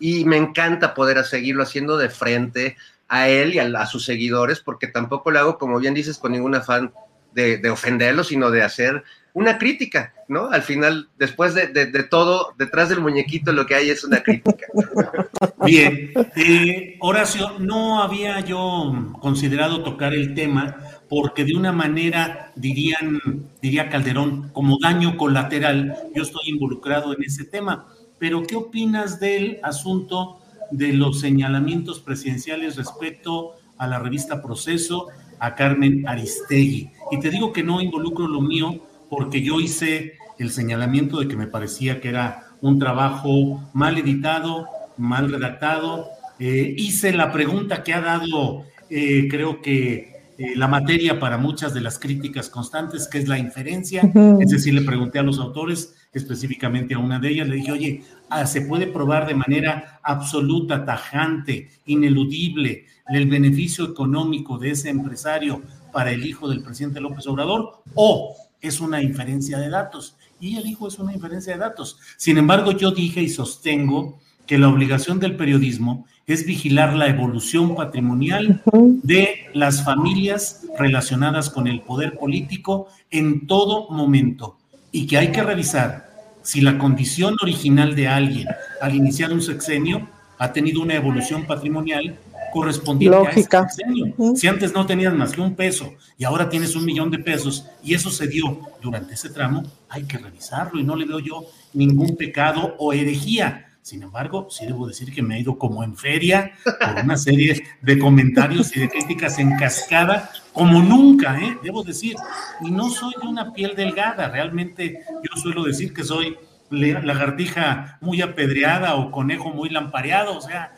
Y 0.00 0.24
me 0.24 0.36
encanta 0.36 0.94
poder 0.94 1.22
seguirlo 1.24 1.62
haciendo 1.62 1.96
de 1.96 2.08
frente 2.08 2.76
a 3.08 3.28
él 3.28 3.54
y 3.54 3.58
a, 3.60 3.66
a 3.80 3.86
sus 3.86 4.04
seguidores 4.04 4.60
porque 4.60 4.88
tampoco 4.88 5.30
lo 5.30 5.38
hago, 5.38 5.58
como 5.58 5.78
bien 5.78 5.94
dices, 5.94 6.18
con 6.18 6.32
ningún 6.32 6.56
afán 6.56 6.92
de, 7.34 7.58
de, 7.58 7.70
ofenderlo, 7.70 8.24
sino 8.24 8.50
de 8.50 8.62
hacer 8.62 9.02
una 9.34 9.58
crítica, 9.58 10.14
¿no? 10.28 10.50
Al 10.50 10.62
final, 10.62 11.08
después 11.18 11.54
de, 11.54 11.66
de, 11.66 11.86
de, 11.86 12.02
todo, 12.04 12.54
detrás 12.56 12.88
del 12.88 13.00
muñequito 13.00 13.52
lo 13.52 13.66
que 13.66 13.74
hay 13.74 13.90
es 13.90 14.04
una 14.04 14.22
crítica. 14.22 14.66
Bien, 15.64 16.12
eh, 16.36 16.96
Horacio, 17.00 17.58
no 17.58 18.02
había 18.02 18.40
yo 18.40 19.12
considerado 19.20 19.82
tocar 19.82 20.14
el 20.14 20.34
tema 20.34 20.76
porque 21.08 21.44
de 21.44 21.54
una 21.54 21.72
manera, 21.72 22.52
dirían, 22.54 23.20
diría 23.60 23.88
Calderón, 23.88 24.50
como 24.52 24.78
daño 24.80 25.16
colateral, 25.16 25.94
yo 26.14 26.22
estoy 26.22 26.48
involucrado 26.48 27.14
en 27.14 27.22
ese 27.22 27.44
tema. 27.44 27.86
Pero, 28.18 28.42
¿qué 28.44 28.56
opinas 28.56 29.20
del 29.20 29.58
asunto 29.62 30.40
de 30.70 30.92
los 30.92 31.20
señalamientos 31.20 32.00
presidenciales 32.00 32.76
respecto 32.76 33.56
a 33.78 33.86
la 33.86 33.98
revista 33.98 34.42
Proceso? 34.42 35.08
A 35.44 35.54
Carmen 35.54 36.06
Aristegui. 36.08 36.90
Y 37.10 37.20
te 37.20 37.30
digo 37.30 37.52
que 37.52 37.62
no 37.62 37.80
involucro 37.80 38.26
lo 38.26 38.40
mío 38.40 38.80
porque 39.10 39.42
yo 39.42 39.60
hice 39.60 40.14
el 40.38 40.50
señalamiento 40.50 41.20
de 41.20 41.28
que 41.28 41.36
me 41.36 41.46
parecía 41.46 42.00
que 42.00 42.08
era 42.08 42.48
un 42.60 42.78
trabajo 42.78 43.62
mal 43.74 43.98
editado, 43.98 44.66
mal 44.96 45.30
redactado. 45.30 46.08
Eh, 46.38 46.74
hice 46.76 47.12
la 47.12 47.30
pregunta 47.30 47.82
que 47.82 47.92
ha 47.92 48.00
dado, 48.00 48.64
eh, 48.88 49.28
creo 49.28 49.60
que 49.60 50.14
eh, 50.38 50.56
la 50.56 50.66
materia 50.66 51.20
para 51.20 51.36
muchas 51.36 51.74
de 51.74 51.80
las 51.82 51.98
críticas 51.98 52.48
constantes, 52.48 53.06
que 53.06 53.18
es 53.18 53.28
la 53.28 53.38
inferencia. 53.38 54.02
Uh 54.02 54.12
-huh. 54.12 54.42
Es 54.42 54.50
decir, 54.50 54.74
le 54.74 54.80
pregunté 54.80 55.18
a 55.18 55.22
los 55.22 55.38
autores, 55.38 55.94
específicamente 56.14 56.94
a 56.94 56.98
una 56.98 57.18
de 57.18 57.30
ellas, 57.30 57.48
le 57.48 57.56
dije, 57.56 57.72
oye, 57.72 58.02
ah, 58.30 58.46
¿se 58.46 58.62
puede 58.62 58.86
probar 58.86 59.26
de 59.26 59.34
manera 59.34 60.00
absoluta, 60.02 60.84
tajante, 60.84 61.70
ineludible, 61.86 62.86
el 63.08 63.28
beneficio 63.28 63.84
económico 63.84 64.56
de 64.58 64.70
ese 64.70 64.88
empresario 64.88 65.62
para 65.92 66.12
el 66.12 66.24
hijo 66.24 66.48
del 66.48 66.62
presidente 66.62 67.00
López 67.00 67.26
Obrador? 67.26 67.82
¿O 67.94 68.34
es 68.60 68.80
una 68.80 69.02
inferencia 69.02 69.58
de 69.58 69.68
datos? 69.68 70.16
Y 70.40 70.52
ella 70.52 70.62
dijo, 70.62 70.88
es 70.88 70.98
una 70.98 71.12
inferencia 71.12 71.52
de 71.52 71.58
datos. 71.58 71.98
Sin 72.16 72.38
embargo, 72.38 72.72
yo 72.72 72.90
dije 72.90 73.20
y 73.20 73.28
sostengo 73.28 74.18
que 74.46 74.58
la 74.58 74.68
obligación 74.68 75.18
del 75.20 75.36
periodismo 75.36 76.06
es 76.26 76.46
vigilar 76.46 76.94
la 76.94 77.08
evolución 77.08 77.74
patrimonial 77.74 78.62
de 79.02 79.46
las 79.52 79.84
familias 79.84 80.66
relacionadas 80.78 81.50
con 81.50 81.66
el 81.66 81.82
poder 81.82 82.18
político 82.18 82.88
en 83.10 83.46
todo 83.46 83.90
momento 83.90 84.56
y 84.90 85.06
que 85.06 85.18
hay 85.18 85.32
que 85.32 85.42
revisar 85.42 86.03
si 86.44 86.60
la 86.60 86.78
condición 86.78 87.34
original 87.42 87.96
de 87.96 88.06
alguien 88.06 88.46
al 88.80 88.94
iniciar 88.94 89.32
un 89.32 89.42
sexenio 89.42 90.06
ha 90.38 90.52
tenido 90.52 90.82
una 90.82 90.94
evolución 90.94 91.44
patrimonial 91.46 92.16
correspondiente 92.52 93.16
Lógica. 93.16 93.62
a 93.62 93.66
ese 93.66 93.76
sexenio. 93.76 94.14
Si 94.36 94.46
antes 94.46 94.72
no 94.72 94.86
tenías 94.86 95.12
más 95.14 95.32
que 95.32 95.40
un 95.40 95.56
peso 95.56 95.94
y 96.16 96.24
ahora 96.24 96.48
tienes 96.48 96.76
un 96.76 96.84
millón 96.84 97.10
de 97.10 97.18
pesos 97.18 97.66
y 97.82 97.94
eso 97.94 98.10
se 98.10 98.28
dio 98.28 98.60
durante 98.80 99.14
ese 99.14 99.30
tramo, 99.30 99.64
hay 99.88 100.04
que 100.04 100.18
revisarlo 100.18 100.78
y 100.78 100.84
no 100.84 100.94
le 100.94 101.06
veo 101.06 101.18
yo 101.18 101.46
ningún 101.72 102.14
pecado 102.14 102.76
o 102.78 102.92
herejía 102.92 103.66
sin 103.84 104.02
embargo, 104.02 104.46
sí 104.48 104.64
debo 104.64 104.86
decir 104.86 105.12
que 105.12 105.20
me 105.20 105.34
ha 105.34 105.38
ido 105.38 105.58
como 105.58 105.84
en 105.84 105.94
feria 105.94 106.52
por 106.64 107.04
una 107.04 107.18
serie 107.18 107.62
de 107.82 107.98
comentarios 107.98 108.74
y 108.74 108.80
de 108.80 108.88
críticas 108.88 109.38
en 109.38 109.58
cascada, 109.58 110.30
como 110.54 110.82
nunca, 110.82 111.38
¿eh? 111.38 111.58
debo 111.62 111.82
decir. 111.82 112.16
Y 112.62 112.70
no 112.70 112.88
soy 112.88 113.12
de 113.20 113.28
una 113.28 113.52
piel 113.52 113.76
delgada, 113.76 114.30
realmente 114.30 115.00
yo 115.10 115.38
suelo 115.38 115.64
decir 115.64 115.92
que 115.92 116.02
soy 116.02 116.34
lagartija 116.70 117.98
muy 118.00 118.22
apedreada 118.22 118.94
o 118.94 119.10
conejo 119.10 119.50
muy 119.50 119.68
lampareado, 119.68 120.38
o 120.38 120.40
sea, 120.40 120.72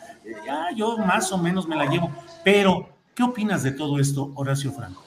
ya 0.45 0.75
yo 0.75 0.97
más 0.97 1.31
o 1.31 1.37
menos 1.37 1.65
me 1.65 1.77
la 1.77 1.85
llevo. 1.85 2.11
Pero, 2.43 2.89
¿qué 3.15 3.23
opinas 3.23 3.63
de 3.63 3.71
todo 3.71 4.01
esto, 4.01 4.33
Horacio 4.35 4.73
Franco? 4.73 5.05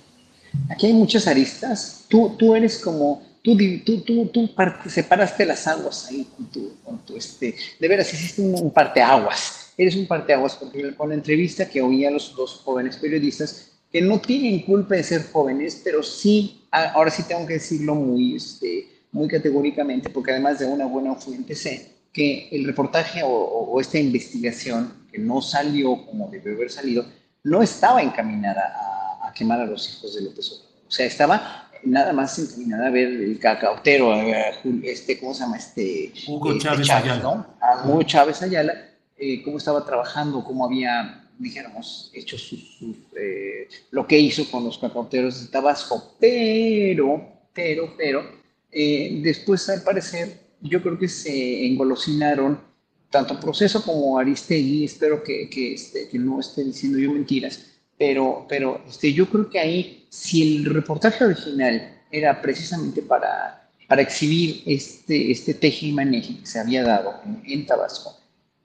Aquí 0.70 0.86
hay 0.86 0.94
muchas 0.94 1.26
aristas. 1.26 2.06
Tú, 2.08 2.34
tú 2.38 2.56
eres 2.56 2.78
como 2.78 3.29
tú, 3.42 3.56
tú, 3.84 4.00
tú, 4.00 4.26
tú 4.26 4.50
separaste 4.86 5.44
las 5.46 5.66
aguas 5.66 6.08
ahí 6.08 6.26
con 6.36 6.46
tu, 6.46 6.72
con 6.84 6.98
tu, 7.04 7.16
este, 7.16 7.54
de 7.78 7.88
veras 7.88 8.12
hiciste 8.12 8.42
un, 8.42 8.54
un 8.54 8.72
parteaguas, 8.72 9.72
eres 9.76 9.96
un 9.96 10.06
parteaguas 10.06 10.58
con 10.96 11.08
la 11.08 11.14
entrevista 11.14 11.68
que 11.68 11.80
oí 11.80 12.04
a 12.04 12.10
los 12.10 12.34
dos 12.34 12.62
jóvenes 12.64 12.96
periodistas, 12.96 13.72
que 13.92 14.00
no 14.00 14.20
tienen 14.20 14.60
culpa 14.60 14.94
de 14.94 15.02
ser 15.02 15.30
jóvenes, 15.30 15.80
pero 15.82 16.02
sí, 16.02 16.62
ahora 16.70 17.10
sí 17.10 17.24
tengo 17.24 17.46
que 17.46 17.54
decirlo 17.54 17.94
muy, 17.94 18.36
este, 18.36 18.88
muy 19.12 19.28
categóricamente, 19.28 20.10
porque 20.10 20.30
además 20.30 20.58
de 20.58 20.66
una 20.66 20.86
buena 20.86 21.14
fuente 21.16 21.54
sé 21.54 21.96
que 22.12 22.48
el 22.50 22.64
reportaje 22.64 23.22
o, 23.24 23.80
esta 23.80 23.98
investigación 23.98 25.06
que 25.10 25.18
no 25.18 25.40
salió 25.40 26.04
como 26.06 26.28
debe 26.28 26.54
haber 26.54 26.70
salido, 26.70 27.04
no 27.44 27.62
estaba 27.62 28.02
encaminada 28.02 28.74
a, 29.22 29.32
quemar 29.32 29.60
a 29.60 29.66
los 29.66 29.88
hijos 29.88 30.14
de 30.14 30.22
López 30.22 30.50
Obrador. 30.50 30.70
O 30.88 30.90
sea, 30.90 31.06
estaba 31.06 31.69
nada 31.84 32.12
más 32.12 32.38
encaminada 32.38 32.88
a 32.88 32.90
ver 32.90 33.08
el 33.08 33.38
cacautero, 33.38 34.14
este, 34.82 35.18
¿cómo 35.18 35.34
se 35.34 35.40
llama? 35.40 35.56
Este, 35.56 36.12
Hugo 36.26 36.52
este 36.52 36.64
Chávez, 36.64 36.90
Ayala. 36.90 37.22
¿no? 37.22 37.46
A 37.60 37.86
Hugo 37.86 38.02
Chávez 38.02 38.42
Ayala, 38.42 38.88
eh, 39.16 39.42
cómo 39.42 39.58
estaba 39.58 39.84
trabajando, 39.84 40.44
cómo 40.44 40.64
había, 40.64 41.28
dijéramos, 41.38 42.10
hecho 42.14 42.36
eh, 43.16 43.68
lo 43.90 44.06
que 44.06 44.18
hizo 44.18 44.50
con 44.50 44.64
los 44.64 44.78
cacauteros 44.78 45.42
de 45.42 45.48
Tabasco. 45.48 46.14
Pero, 46.18 47.22
pero, 47.52 47.94
pero, 47.96 48.24
eh, 48.70 49.20
después 49.22 49.68
al 49.68 49.82
parecer, 49.82 50.40
yo 50.60 50.82
creo 50.82 50.98
que 50.98 51.08
se 51.08 51.66
engolosinaron 51.66 52.60
tanto 53.10 53.38
Proceso 53.40 53.82
como 53.82 54.18
Aristegui, 54.18 54.84
espero 54.84 55.22
que, 55.22 55.50
que, 55.50 55.74
este, 55.74 56.08
que 56.08 56.18
no 56.18 56.40
esté 56.40 56.62
diciendo 56.64 56.98
yo 56.98 57.12
mentiras, 57.12 57.66
pero, 57.98 58.46
pero 58.48 58.80
este, 58.88 59.12
yo 59.12 59.28
creo 59.28 59.50
que 59.50 59.58
ahí, 59.58 59.99
si 60.10 60.56
el 60.56 60.64
reportaje 60.66 61.24
original 61.24 61.98
era 62.10 62.42
precisamente 62.42 63.00
para, 63.00 63.70
para 63.88 64.02
exhibir 64.02 64.62
este, 64.66 65.30
este 65.30 65.54
teje 65.54 65.86
y 65.86 65.92
maneje 65.92 66.40
que 66.40 66.46
se 66.46 66.58
había 66.58 66.82
dado 66.82 67.14
en, 67.46 67.64
Tabasco, 67.64 68.18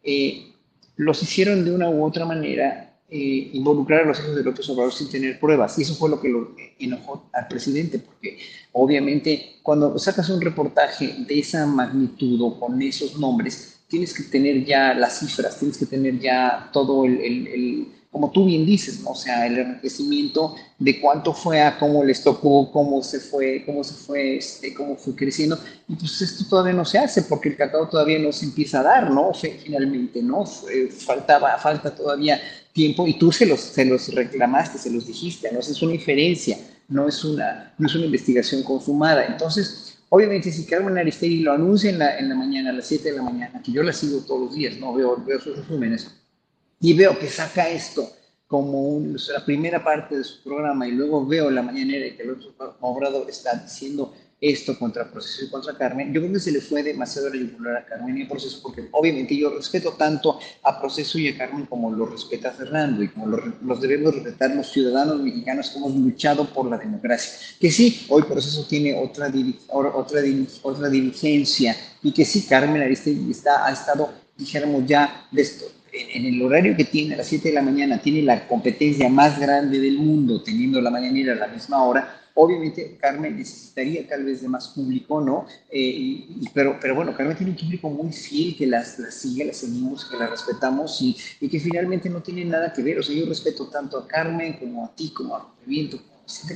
eh, 0.04 0.52
los 0.98 1.22
hicieron 1.22 1.64
de 1.64 1.72
una 1.72 1.88
u 1.90 2.04
otra 2.04 2.26
manera 2.26 2.92
eh, 3.08 3.52
involucrar 3.54 4.02
a 4.02 4.06
los 4.06 4.20
hijos 4.20 4.36
de 4.36 4.44
López 4.44 4.68
Obrador 4.70 4.92
sin 4.92 5.10
tener 5.10 5.40
pruebas. 5.40 5.78
Y 5.78 5.84
eso 5.84 5.94
fue 5.94 6.10
lo 6.10 6.20
que 6.20 6.30
lo 6.30 6.56
enojó 6.80 7.30
al 7.32 7.48
presidente, 7.48 8.00
porque 8.00 8.40
obviamente 8.72 9.58
cuando 9.62 10.00
sacas 10.00 10.30
un 10.30 10.42
reportaje 10.42 11.14
de 11.28 11.40
esa 11.40 11.68
magnitud 11.68 12.42
o 12.42 12.60
con 12.60 12.82
esos 12.82 13.20
nombres, 13.20 13.82
tienes 13.88 14.16
que 14.16 14.24
tener 14.24 14.66
ya 14.66 14.96
las 14.96 15.20
cifras, 15.20 15.60
tienes 15.60 15.78
que 15.78 15.86
tener 15.86 16.20
ya 16.20 16.72
todo 16.74 17.06
el 17.06 17.88
como 18.16 18.32
tú 18.32 18.46
bien 18.46 18.66
dices, 18.66 19.02
¿no? 19.02 19.10
o 19.10 19.16
sea, 19.16 19.46
el 19.46 19.58
enriquecimiento 19.58 20.56
de 20.80 21.02
cuánto 21.02 21.34
fue 21.34 21.60
a 21.60 21.78
cómo 21.78 22.02
les 22.02 22.24
tocó, 22.24 22.72
cómo 22.72 23.04
se 23.04 23.20
fue, 23.20 23.62
cómo 23.66 23.84
se 23.84 23.94
fue, 23.94 24.38
este, 24.38 24.74
cómo 24.74 24.96
fue 24.96 25.14
creciendo. 25.14 25.60
Y 25.90 25.96
pues 25.96 26.22
esto 26.22 26.46
todavía 26.50 26.72
no 26.72 26.86
se 26.86 26.98
hace 26.98 27.24
porque 27.24 27.50
el 27.50 27.58
cacao 27.58 27.90
todavía 27.90 28.18
no 28.18 28.32
se 28.32 28.46
empieza 28.46 28.80
a 28.80 28.84
dar, 28.84 29.12
¿no? 29.12 29.34
Finalmente, 29.34 30.24
¿no? 30.24 30.46
Faltaba, 30.46 31.58
falta 31.58 31.94
todavía 31.94 32.40
tiempo 32.72 33.06
y 33.06 33.20
tú 33.20 33.34
se 33.34 33.46
los, 33.46 33.60
se 33.60 33.84
los 33.84 34.08
reclamaste, 34.08 34.78
se 34.78 34.92
los 34.92 35.08
dijiste, 35.08 35.52
¿no? 35.52 35.60
Es 35.60 35.82
una 35.82 35.96
inferencia, 35.96 36.58
no 36.88 37.10
es 37.10 37.22
una, 37.26 37.74
no 37.78 37.86
es 37.86 37.96
una 37.96 38.06
investigación 38.06 38.64
consumada. 38.64 39.26
Entonces, 39.26 39.98
obviamente, 40.08 40.54
si 40.54 40.66
Carmen 40.66 40.98
Aristegui 40.98 41.42
lo 41.42 41.52
anuncia 41.52 41.90
en 41.90 42.00
la, 42.00 42.18
en 42.18 42.30
la 42.30 42.36
mañana, 42.36 42.70
a 42.70 42.74
las 42.74 42.88
7 42.88 43.12
de 43.12 43.18
la 43.18 43.24
mañana, 43.24 43.62
que 43.62 43.74
yo 43.74 43.84
la 43.84 43.92
sigo 43.92 44.20
todos 44.20 44.40
los 44.40 44.56
días, 44.56 44.78
¿no? 44.78 44.94
Veo, 44.94 45.22
veo 45.28 45.42
sus 45.42 45.58
resúmenes 45.58 46.10
y 46.80 46.94
veo 46.94 47.18
que 47.18 47.28
saca 47.28 47.70
esto 47.70 48.12
como 48.48 49.02
la 49.34 49.44
primera 49.44 49.84
parte 49.84 50.18
de 50.18 50.24
su 50.24 50.44
programa 50.44 50.88
y 50.88 50.92
luego 50.92 51.26
veo 51.26 51.50
la 51.50 51.64
mañanera 51.64 52.06
y 52.06 52.16
que 52.16 52.30
otro 52.30 52.54
Obrador 52.80 53.30
está 53.30 53.56
diciendo 53.56 54.14
esto 54.42 54.78
contra 54.78 55.10
Proceso 55.10 55.46
y 55.46 55.50
contra 55.50 55.78
Carmen, 55.78 56.14
yo 56.14 56.22
creo 56.22 56.34
que 56.34 56.40
se 56.40 56.52
le 56.52 56.62
fue 56.62 56.84
demasiado 56.84 57.30
regular 57.30 57.78
a 57.78 57.86
Carmen 57.86 58.18
y 58.18 58.24
a 58.24 58.28
Proceso 58.28 58.60
porque 58.62 58.88
obviamente 58.92 59.36
yo 59.36 59.50
respeto 59.50 59.94
tanto 59.94 60.40
a 60.62 60.80
Proceso 60.80 61.18
y 61.18 61.30
a 61.30 61.38
Carmen 61.38 61.66
como 61.66 61.90
lo 61.92 62.06
respeta 62.06 62.52
Fernando 62.52 63.02
y 63.02 63.08
como 63.08 63.28
los 63.28 63.82
debemos 63.82 64.14
respetar 64.14 64.54
los 64.54 64.72
ciudadanos 64.72 65.22
mexicanos 65.22 65.70
que 65.70 65.78
hemos 65.78 65.96
luchado 65.96 66.46
por 66.46 66.70
la 66.70 66.78
democracia. 66.78 67.32
Que 67.60 67.72
sí, 67.72 68.06
hoy 68.10 68.24
Proceso 68.24 68.66
tiene 68.68 68.94
otra, 68.94 69.32
otra, 69.70 70.22
otra 70.64 70.90
diligencia 70.90 71.76
y 72.04 72.12
que 72.12 72.26
sí, 72.26 72.46
Carmen 72.46 72.82
Aristegui 72.82 73.32
está, 73.32 73.66
ha 73.66 73.72
estado, 73.72 74.12
dijéramos 74.38 74.86
ya, 74.86 75.28
en 76.14 76.26
el 76.26 76.42
horario 76.42 76.76
que 76.76 76.86
tiene 76.86 77.14
a 77.14 77.18
las 77.18 77.28
7 77.28 77.50
de 77.50 77.56
la 77.56 77.62
mañana, 77.62 78.02
tiene 78.02 78.22
la 78.22 78.48
competencia 78.48 79.10
más 79.10 79.40
grande 79.40 79.80
del 79.80 79.98
mundo, 79.98 80.42
teniendo 80.44 80.82
la 80.82 80.92
mañanera 80.92 81.34
a 81.34 81.36
la 81.36 81.48
misma 81.48 81.84
hora, 81.84 82.22
obviamente 82.36 82.98
Carmen 83.02 83.38
necesitaría 83.38 84.08
tal 84.08 84.26
vez 84.26 84.42
de 84.42 84.48
más 84.48 84.68
público, 84.68 85.22
¿no? 85.22 85.48
Eh, 85.70 86.28
pero, 86.54 86.78
pero 86.80 86.96
bueno, 86.96 87.16
Carmen 87.16 87.36
tiene 87.36 87.54
un 87.54 87.58
público 87.58 87.90
muy 87.90 88.12
fiel 88.12 88.56
que 88.58 88.68
las, 88.68 88.98
sigue, 89.10 89.46
las 89.46 89.58
seguimos, 89.58 90.06
que 90.06 90.18
las 90.18 90.30
respetamos 90.30 91.02
y, 91.02 91.16
y, 91.40 91.48
que 91.48 91.60
finalmente 91.60 92.10
no 92.10 92.22
tiene 92.22 92.46
nada 92.46 92.72
que 92.74 92.84
ver. 92.84 93.00
O 93.00 93.04
sea, 93.04 93.16
yo 93.16 93.26
respeto 93.26 93.68
tanto 93.68 93.98
a 93.98 94.08
Carmen 94.08 94.54
como 94.54 94.86
a 94.86 94.96
ti, 94.96 95.10
como 95.12 95.36
a 95.36 95.56
Viento, 95.66 96.00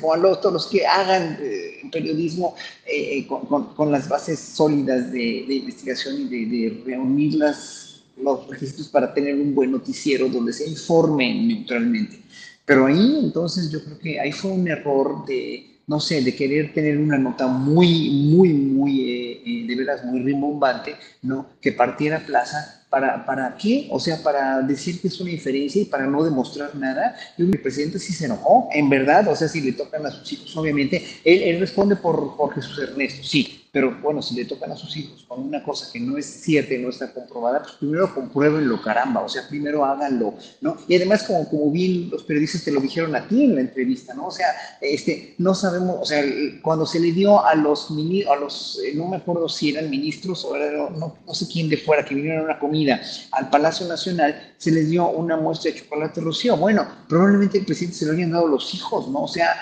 como 0.01 0.13
a 0.13 0.41
todos 0.41 0.53
los 0.53 0.67
que 0.67 0.85
hagan 0.85 1.37
eh, 1.41 1.81
periodismo 1.91 2.55
eh, 2.85 3.25
con, 3.25 3.73
con, 3.73 3.91
las 3.91 4.09
bases 4.09 4.37
sólidas 4.39 5.11
de, 5.11 5.45
de 5.47 5.53
investigación 5.55 6.21
y 6.21 6.25
de, 6.25 6.45
de 6.45 6.83
reunirlas 6.85 7.78
los 8.21 8.47
registros 8.47 8.87
para 8.87 9.13
tener 9.13 9.35
un 9.35 9.53
buen 9.53 9.71
noticiero 9.71 10.27
donde 10.29 10.53
se 10.53 10.69
informe 10.69 11.33
neutralmente. 11.45 12.19
Pero 12.65 12.85
ahí 12.85 13.19
entonces 13.23 13.71
yo 13.71 13.83
creo 13.83 13.99
que 13.99 14.19
ahí 14.19 14.31
fue 14.31 14.51
un 14.51 14.67
error 14.67 15.25
de, 15.25 15.79
no 15.87 15.99
sé, 15.99 16.21
de 16.21 16.35
querer 16.35 16.73
tener 16.73 16.97
una 16.97 17.17
nota 17.17 17.47
muy, 17.47 18.09
muy, 18.09 18.53
muy, 18.53 19.01
eh, 19.01 19.41
eh, 19.45 19.67
de 19.67 19.75
veras, 19.75 20.05
muy 20.05 20.21
rimbombante, 20.21 20.95
¿no? 21.23 21.47
Que 21.61 21.71
partiera 21.71 22.19
plaza 22.25 22.79
¿Para, 22.89 23.23
¿Para 23.23 23.55
qué? 23.55 23.87
O 23.91 23.99
sea, 23.99 24.17
para 24.23 24.61
decir 24.61 24.99
que 24.99 25.09
es 25.09 25.21
una 25.21 25.29
inferencia 25.29 25.79
y 25.79 25.85
para 25.85 26.07
no 26.07 26.23
demostrar 26.23 26.75
nada. 26.75 27.15
Y 27.37 27.43
el 27.43 27.61
presidente 27.61 27.99
sí 27.99 28.13
se 28.13 28.25
enojó, 28.25 28.67
en 28.73 28.89
verdad. 28.89 29.27
O 29.27 29.35
sea, 29.35 29.47
si 29.47 29.61
le 29.61 29.73
tocan 29.73 30.05
a 30.07 30.11
sus 30.11 30.33
hijos, 30.33 30.57
obviamente, 30.57 31.05
él, 31.23 31.43
él 31.43 31.59
responde 31.59 31.95
por, 31.95 32.35
por 32.35 32.53
Jesús 32.55 32.79
Ernesto, 32.79 33.23
sí. 33.23 33.58
Pero 33.71 33.95
bueno, 34.01 34.21
si 34.21 34.35
le 34.35 34.45
tocan 34.45 34.71
a 34.71 34.75
sus 34.75 34.95
hijos 34.97 35.25
con 35.27 35.41
una 35.41 35.63
cosa 35.63 35.91
que 35.91 35.99
no 35.99 36.17
es 36.17 36.25
cierta 36.25 36.73
y 36.73 36.79
no 36.79 36.89
está 36.89 37.13
comprobada, 37.13 37.61
pues 37.61 37.73
primero 37.73 38.13
compruébenlo, 38.13 38.81
caramba, 38.81 39.21
o 39.21 39.29
sea, 39.29 39.47
primero 39.47 39.85
háganlo, 39.85 40.33
¿no? 40.61 40.77
Y 40.87 40.95
además, 40.95 41.23
como, 41.23 41.47
como 41.47 41.71
bien 41.71 42.09
los 42.09 42.23
periodistas 42.23 42.63
te 42.63 42.71
lo 42.71 42.81
dijeron 42.81 43.15
a 43.15 43.27
ti 43.27 43.43
en 43.43 43.55
la 43.55 43.61
entrevista, 43.61 44.13
¿no? 44.15 44.27
O 44.27 44.31
sea, 44.31 44.47
este, 44.81 45.35
no 45.37 45.53
sabemos, 45.53 45.97
o 46.01 46.05
sea, 46.05 46.23
cuando 46.63 46.85
se 46.85 46.99
le 46.99 47.11
dio 47.11 47.45
a 47.45 47.53
los, 47.55 47.89
a 47.91 48.35
los 48.35 48.81
eh, 48.83 48.93
no 48.95 49.07
me 49.07 49.17
acuerdo 49.17 49.47
si 49.47 49.69
eran 49.69 49.89
ministros 49.89 50.43
o 50.45 50.55
era, 50.55 50.89
no, 50.89 51.15
no 51.25 51.33
sé 51.33 51.47
quién 51.47 51.69
de 51.69 51.77
fuera, 51.77 52.03
que 52.03 52.15
vinieron 52.15 52.41
a 52.41 52.45
una 52.45 52.59
comida 52.59 53.01
al 53.31 53.49
Palacio 53.49 53.87
Nacional, 53.87 54.53
se 54.57 54.71
les 54.71 54.89
dio 54.89 55.07
una 55.09 55.37
muestra 55.37 55.71
de 55.71 55.79
chocolate 55.79 56.21
rocío. 56.21 56.57
Bueno, 56.57 56.87
probablemente 57.07 57.59
el 57.59 57.65
presidente 57.65 57.97
se 57.97 58.05
lo 58.05 58.13
habían 58.13 58.31
dado 58.31 58.47
los 58.47 58.73
hijos, 58.73 59.07
¿no? 59.09 59.23
O 59.23 59.27
sea, 59.27 59.55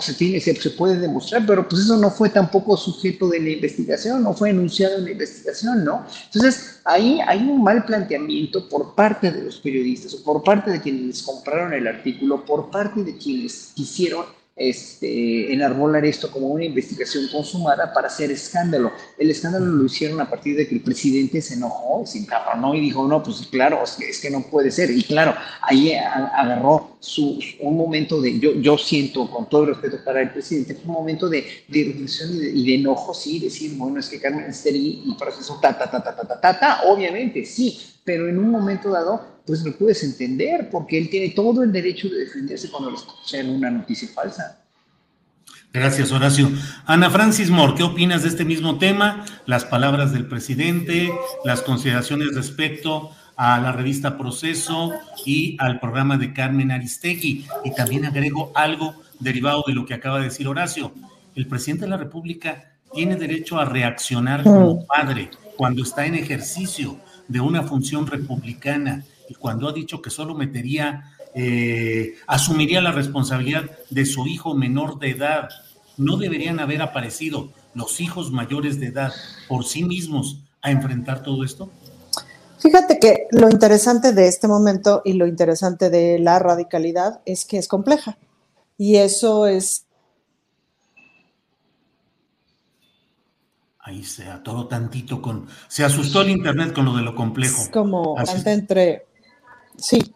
se, 0.00 0.14
tiene, 0.14 0.40
se, 0.40 0.70
puede 0.70 0.98
demostrar, 0.98 1.44
pero 1.46 1.68
pues 1.68 1.82
eso 1.82 1.96
no 1.96 2.10
fue 2.10 2.28
tampoco 2.28 2.76
sujeto 2.76 3.28
de 3.28 3.38
investigación, 3.52 4.22
no 4.22 4.34
fue 4.34 4.50
enunciado 4.50 4.98
en 4.98 5.04
la 5.04 5.10
investigación, 5.12 5.84
¿no? 5.84 6.04
Entonces, 6.26 6.80
ahí 6.84 7.20
hay 7.26 7.38
un 7.38 7.62
mal 7.62 7.84
planteamiento 7.84 8.68
por 8.68 8.94
parte 8.94 9.30
de 9.30 9.42
los 9.42 9.58
periodistas 9.58 10.14
o 10.14 10.22
por 10.22 10.42
parte 10.42 10.70
de 10.70 10.80
quienes 10.80 11.22
compraron 11.22 11.72
el 11.72 11.86
artículo, 11.86 12.44
por 12.44 12.70
parte 12.70 13.02
de 13.02 13.16
quienes 13.16 13.72
quisieron 13.74 14.26
este, 14.56 15.52
enarbolar 15.52 16.06
esto 16.06 16.30
como 16.30 16.46
una 16.46 16.64
investigación 16.64 17.28
consumada 17.28 17.92
para 17.92 18.06
hacer 18.06 18.30
escándalo. 18.30 18.90
El 19.18 19.30
escándalo 19.30 19.66
lo 19.66 19.84
hicieron 19.84 20.18
a 20.18 20.30
partir 20.30 20.56
de 20.56 20.66
que 20.66 20.76
el 20.76 20.80
presidente 20.80 21.42
se 21.42 21.54
enojó, 21.54 22.06
se 22.06 22.20
encabronó 22.20 22.74
y 22.74 22.80
dijo, 22.80 23.06
no, 23.06 23.22
pues 23.22 23.46
claro, 23.50 23.82
es 23.84 24.18
que, 24.20 24.30
no 24.30 24.42
puede 24.42 24.70
ser. 24.70 24.90
Y 24.90 25.02
claro, 25.02 25.34
ahí 25.60 25.92
agarró 25.92 26.96
su, 27.00 27.38
un 27.60 27.76
momento 27.76 28.20
de, 28.22 28.38
yo, 28.38 28.54
yo 28.54 28.78
siento, 28.78 29.30
con 29.30 29.46
todo 29.48 29.64
el 29.64 29.68
respeto 29.74 29.98
para 30.02 30.22
el 30.22 30.30
presidente, 30.30 30.78
un 30.86 30.92
momento 30.92 31.28
de, 31.28 31.44
de 31.68 31.84
reflexión 31.84 32.30
y 32.34 32.66
de, 32.66 32.74
enojo, 32.76 33.12
sí, 33.12 33.38
decir, 33.38 33.76
bueno, 33.76 34.00
es 34.00 34.08
que 34.08 34.20
Carmen 34.20 34.46
Esteri 34.46 35.02
y 35.04 35.14
proceso 35.18 35.58
ta, 35.60 35.76
ta, 35.76 35.90
ta, 35.90 36.02
ta, 36.02 36.16
ta, 36.16 36.40
ta, 36.40 36.58
ta, 36.58 36.80
obviamente, 36.86 37.44
sí, 37.44 37.78
pero 38.04 38.26
en 38.26 38.38
un 38.38 38.50
momento 38.50 38.90
dado 38.90 39.35
pues 39.46 39.64
lo 39.64 39.76
puedes 39.76 40.02
entender, 40.02 40.68
porque 40.70 40.98
él 40.98 41.08
tiene 41.08 41.30
todo 41.30 41.62
el 41.62 41.70
derecho 41.70 42.08
de 42.08 42.18
defenderse 42.18 42.68
cuando 42.68 42.90
le 42.90 42.96
escuchan 42.96 43.48
una 43.48 43.70
noticia 43.70 44.08
falsa. 44.08 44.60
Gracias, 45.72 46.10
Horacio. 46.10 46.50
Ana 46.86 47.10
Francis 47.10 47.50
Moore, 47.50 47.74
¿qué 47.76 47.82
opinas 47.82 48.22
de 48.22 48.30
este 48.30 48.44
mismo 48.44 48.78
tema? 48.78 49.24
Las 49.44 49.64
palabras 49.64 50.12
del 50.12 50.26
presidente, 50.26 51.12
las 51.44 51.62
consideraciones 51.62 52.34
respecto 52.34 53.10
a 53.36 53.60
la 53.60 53.72
revista 53.72 54.16
Proceso 54.16 54.92
y 55.24 55.56
al 55.60 55.78
programa 55.78 56.16
de 56.16 56.32
Carmen 56.32 56.70
Aristegui. 56.70 57.46
Y 57.64 57.74
también 57.74 58.06
agrego 58.06 58.50
algo 58.54 58.94
derivado 59.20 59.62
de 59.66 59.74
lo 59.74 59.84
que 59.86 59.94
acaba 59.94 60.18
de 60.18 60.24
decir 60.24 60.48
Horacio. 60.48 60.92
El 61.34 61.46
presidente 61.46 61.84
de 61.84 61.90
la 61.90 61.98
República 61.98 62.72
tiene 62.94 63.16
derecho 63.16 63.58
a 63.58 63.66
reaccionar 63.66 64.42
como 64.42 64.76
mm. 64.76 64.86
padre 64.86 65.30
cuando 65.56 65.82
está 65.82 66.06
en 66.06 66.14
ejercicio 66.14 66.98
de 67.28 67.40
una 67.40 67.62
función 67.62 68.06
republicana 68.06 69.04
y 69.28 69.34
cuando 69.34 69.68
ha 69.68 69.72
dicho 69.72 70.00
que 70.00 70.10
solo 70.10 70.34
metería, 70.34 71.12
eh, 71.34 72.14
asumiría 72.26 72.80
la 72.80 72.92
responsabilidad 72.92 73.70
de 73.90 74.06
su 74.06 74.26
hijo 74.26 74.54
menor 74.54 74.98
de 74.98 75.10
edad, 75.10 75.48
no 75.96 76.16
deberían 76.16 76.60
haber 76.60 76.82
aparecido 76.82 77.50
los 77.74 78.00
hijos 78.00 78.30
mayores 78.30 78.80
de 78.80 78.86
edad 78.86 79.12
por 79.48 79.64
sí 79.64 79.84
mismos 79.84 80.40
a 80.62 80.70
enfrentar 80.70 81.22
todo 81.22 81.44
esto? 81.44 81.70
Fíjate 82.58 82.98
que 82.98 83.28
lo 83.30 83.50
interesante 83.50 84.12
de 84.12 84.26
este 84.26 84.48
momento 84.48 85.02
y 85.04 85.12
lo 85.12 85.26
interesante 85.26 85.90
de 85.90 86.18
la 86.18 86.38
radicalidad 86.38 87.20
es 87.24 87.44
que 87.44 87.58
es 87.58 87.68
compleja. 87.68 88.18
y 88.78 88.96
eso 88.96 89.46
es... 89.46 89.84
Ahí 93.78 94.02
se 94.02 94.24
atoró 94.24 94.66
tantito 94.66 95.22
con... 95.22 95.46
Se 95.68 95.84
asustó 95.84 96.22
el 96.22 96.30
Internet 96.30 96.72
con 96.72 96.86
lo 96.86 96.96
de 96.96 97.02
lo 97.02 97.14
complejo. 97.14 97.62
Es 97.62 97.68
como 97.68 98.16
entre... 98.44 99.05
Sí. 99.76 100.14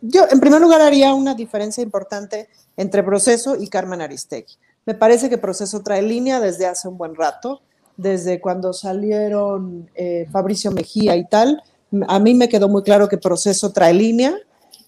Yo, 0.00 0.24
en 0.30 0.40
primer 0.40 0.60
lugar, 0.60 0.80
haría 0.80 1.14
una 1.14 1.34
diferencia 1.34 1.82
importante 1.82 2.48
entre 2.76 3.02
Proceso 3.02 3.56
y 3.58 3.68
Carmen 3.68 4.00
Aristegui. 4.00 4.54
Me 4.86 4.94
parece 4.94 5.28
que 5.28 5.38
Proceso 5.38 5.82
trae 5.82 6.02
línea 6.02 6.40
desde 6.40 6.66
hace 6.66 6.88
un 6.88 6.96
buen 6.96 7.14
rato, 7.14 7.62
desde 7.96 8.40
cuando 8.40 8.72
salieron 8.72 9.90
eh, 9.94 10.26
Fabricio 10.32 10.70
Mejía 10.70 11.16
y 11.16 11.26
tal. 11.26 11.62
A 12.06 12.18
mí 12.18 12.34
me 12.34 12.48
quedó 12.48 12.68
muy 12.68 12.82
claro 12.82 13.08
que 13.08 13.18
Proceso 13.18 13.72
trae 13.72 13.92
línea. 13.94 14.34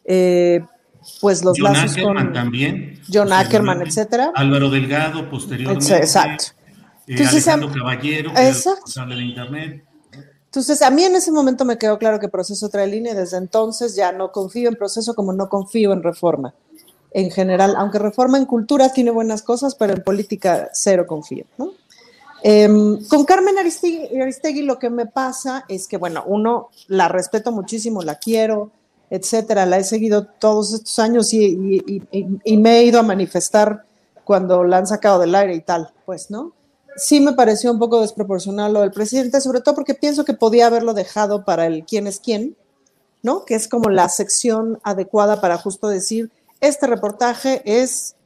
Eh, 0.05 0.61
pues 1.21 1.45
los 1.45 1.59
John 1.59 1.77
Ackerman 1.77 2.33
también. 2.33 3.01
John 3.13 3.33
Ackerman, 3.33 3.83
etcétera. 3.83 4.33
Álvaro 4.35 4.71
Delgado, 4.71 5.29
posteriormente. 5.31 5.97
Exacto. 5.97 6.45
Eh, 7.07 7.15
Entonces, 7.15 7.49
Alejandro 7.49 7.79
Caballero, 7.79 8.33
que 8.35 8.49
exacto. 8.49 9.07
de 9.07 9.23
Internet. 9.23 9.85
Entonces, 10.51 10.83
a 10.83 10.91
mí 10.91 11.05
en 11.05 11.15
ese 11.15 11.31
momento 11.31 11.65
me 11.65 11.79
quedó 11.79 11.97
claro 11.97 12.19
que 12.19 12.29
Proceso 12.29 12.69
trae 12.69 12.89
línea 12.89 13.13
y 13.13 13.17
desde 13.17 13.37
entonces 13.37 13.95
ya 13.95 14.11
no 14.11 14.33
confío 14.33 14.69
en 14.69 14.75
Proceso 14.75 15.15
como 15.15 15.33
no 15.33 15.49
confío 15.49 15.93
en 15.93 16.03
Reforma. 16.03 16.53
En 17.13 17.31
general, 17.31 17.77
aunque 17.79 18.01
Reforma 18.01 18.37
en 18.37 18.47
cultura 18.47 18.93
tiene 18.93 19.13
buenas 19.13 19.43
cosas, 19.43 19.77
pero 19.77 19.93
en 19.93 20.03
política 20.03 20.69
cero 20.73 21.07
confío. 21.07 21.45
Em, 22.43 23.07
con 23.07 23.25
Carmen 23.25 23.59
Aristegui, 23.59 24.21
Aristegui 24.21 24.63
lo 24.63 24.81
que 24.81 24.91
me 24.91 25.07
pasa 25.07 25.67
es 25.69 25.87
que, 25.87 25.99
bueno, 25.99 26.25
uno 26.27 26.71
la 26.89 27.07
respeto 27.07 27.53
muchísimo, 27.53 28.03
la 28.03 28.17
quiero, 28.17 28.73
etcétera. 29.09 29.67
La 29.67 29.79
he 29.79 29.85
seguido 29.85 30.27
todos 30.27 30.75
estos 30.75 30.99
años 30.99 31.33
y, 31.33 32.03
me 32.57 32.79
he 32.79 32.85
ido 32.87 32.99
a 32.99 33.05
manifestar 33.05 33.85
cuando 34.25 34.65
la 34.65 34.79
han 34.79 34.89
sacado 34.89 35.21
del 35.21 35.33
aire 35.37 35.55
y 35.55 35.61
tal, 35.61 35.93
pues, 36.05 36.29
¿no? 36.29 36.55
Sí 37.01 37.21
me 37.21 37.33
pareció 37.33 37.73
un 37.73 37.79
poco 37.79 38.01
desproporcional 38.01 38.75
lo 38.75 38.81
del 38.83 38.91
presidente, 38.91 39.41
sobre 39.41 39.61
todo 39.61 39.75
porque 39.75 39.95
pienso 39.95 40.25
que 40.25 40.35
podía 40.35 40.67
haberlo 40.67 40.93
dejado 40.93 41.45
para 41.45 41.67
el 41.67 41.85
quién 41.85 42.07
es 42.07 42.21
quién, 42.21 42.57
¿no? 43.23 43.45
Que 43.47 43.55
es 43.55 43.69
como 43.69 43.89
la 43.89 44.09
sección 44.09 44.79
adecuada 44.83 45.41
para 45.41 45.57
justo 45.57 45.89
decir, 45.89 46.31
este 46.61 46.87
reportaje 46.87 47.63
es, 47.65 48.17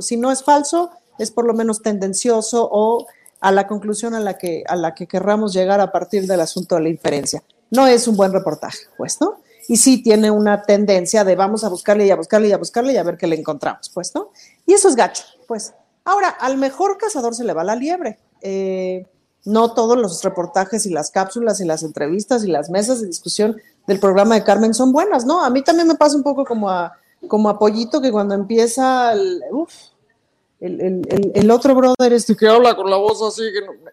si 0.00 0.16
no 0.16 0.32
es 0.32 0.42
falso, 0.42 0.90
es 1.18 1.30
por 1.30 1.46
lo 1.46 1.54
menos 1.54 1.82
tendencioso 1.82 2.68
o 2.70 3.06
a 3.40 3.52
la 3.52 3.68
conclusión 3.68 4.14
a 4.14 4.20
la 4.20 4.36
que, 4.36 4.64
a 4.66 4.74
la 4.74 4.94
que 4.94 5.06
querramos 5.06 5.52
llegar 5.52 5.80
a 5.80 5.92
partir 5.92 6.26
del 6.26 6.40
asunto 6.40 6.74
de 6.74 6.82
la 6.82 6.88
inferencia. 6.88 7.44
No 7.70 7.86
es 7.86 8.08
un 8.08 8.16
buen 8.16 8.32
reportaje, 8.32 8.78
pues, 8.96 9.20
¿no? 9.20 9.38
y 9.68 9.76
sí 9.76 10.02
tiene 10.02 10.30
una 10.30 10.62
tendencia 10.62 11.24
de 11.24 11.34
vamos 11.34 11.64
a 11.64 11.68
buscarle 11.68 12.06
y 12.06 12.10
a 12.10 12.16
buscarle 12.16 12.48
y 12.48 12.52
a 12.52 12.58
buscarle 12.58 12.92
y 12.92 12.96
a 12.96 13.02
ver 13.02 13.16
qué 13.16 13.26
le 13.26 13.36
encontramos, 13.36 13.90
pues, 13.92 14.14
¿no? 14.14 14.30
Y 14.64 14.74
eso 14.74 14.88
es 14.88 14.96
gacho, 14.96 15.24
pues. 15.46 15.72
Ahora, 16.06 16.28
al 16.28 16.56
mejor 16.56 16.98
cazador 16.98 17.34
se 17.34 17.42
le 17.42 17.52
va 17.52 17.64
la 17.64 17.74
liebre. 17.74 18.18
Eh, 18.40 19.06
no 19.44 19.74
todos 19.74 19.98
los 19.98 20.22
reportajes 20.22 20.86
y 20.86 20.90
las 20.90 21.10
cápsulas 21.10 21.60
y 21.60 21.64
las 21.64 21.82
entrevistas 21.82 22.44
y 22.44 22.46
las 22.46 22.70
mesas 22.70 23.00
de 23.00 23.08
discusión 23.08 23.56
del 23.88 23.98
programa 23.98 24.36
de 24.36 24.44
Carmen 24.44 24.72
son 24.72 24.92
buenas, 24.92 25.26
¿no? 25.26 25.44
A 25.44 25.50
mí 25.50 25.62
también 25.62 25.88
me 25.88 25.96
pasa 25.96 26.16
un 26.16 26.22
poco 26.22 26.44
como 26.44 26.70
a, 26.70 26.92
como 27.26 27.48
a 27.48 27.58
Pollito 27.58 28.00
que 28.00 28.12
cuando 28.12 28.36
empieza 28.36 29.12
el, 29.14 29.42
el, 30.60 31.32
el, 31.34 31.50
otro 31.50 31.74
brother 31.74 32.12
este 32.12 32.36
que 32.36 32.46
habla 32.46 32.76
con 32.76 32.88
la 32.88 32.96
voz 32.96 33.20
así, 33.22 33.42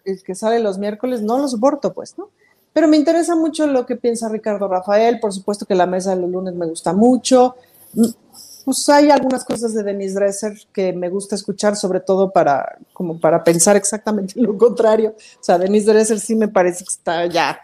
que, 0.04 0.16
que 0.22 0.34
sale 0.36 0.60
los 0.60 0.78
miércoles, 0.78 1.20
no 1.20 1.38
lo 1.38 1.48
soporto, 1.48 1.92
pues, 1.92 2.16
¿no? 2.16 2.30
Pero 2.72 2.86
me 2.86 2.96
interesa 2.96 3.34
mucho 3.34 3.66
lo 3.66 3.86
que 3.86 3.96
piensa 3.96 4.28
Ricardo 4.28 4.68
Rafael, 4.68 5.18
por 5.18 5.32
supuesto 5.32 5.66
que 5.66 5.74
la 5.74 5.86
mesa 5.86 6.14
de 6.14 6.22
los 6.22 6.30
lunes 6.30 6.54
me 6.54 6.66
gusta 6.66 6.92
mucho. 6.92 7.56
Pues 8.64 8.88
hay 8.88 9.10
algunas 9.10 9.44
cosas 9.44 9.74
de 9.74 9.82
Denise 9.82 10.14
Dresser 10.14 10.54
que 10.72 10.92
me 10.92 11.10
gusta 11.10 11.34
escuchar, 11.34 11.76
sobre 11.76 12.00
todo 12.00 12.30
para, 12.30 12.78
como 12.92 13.20
para 13.20 13.44
pensar 13.44 13.76
exactamente 13.76 14.34
lo 14.40 14.56
contrario. 14.56 15.14
O 15.40 15.44
sea, 15.44 15.58
Denise 15.58 15.92
Dresser 15.92 16.20
sí 16.20 16.34
me 16.34 16.48
parece 16.48 16.84
que 16.84 16.90
está 16.90 17.26
ya 17.26 17.60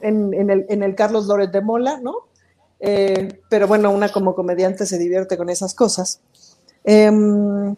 en, 0.00 0.32
el, 0.50 0.66
en 0.68 0.82
el, 0.82 0.94
Carlos 0.94 1.26
Loret 1.26 1.50
de 1.50 1.60
Mola, 1.60 1.98
¿no? 2.00 2.28
Eh, 2.78 3.40
pero 3.48 3.66
bueno, 3.66 3.90
una 3.90 4.10
como 4.10 4.34
comediante 4.34 4.86
se 4.86 4.98
divierte 4.98 5.36
con 5.36 5.48
esas 5.48 5.74
cosas. 5.74 6.20
Em, 6.84 7.74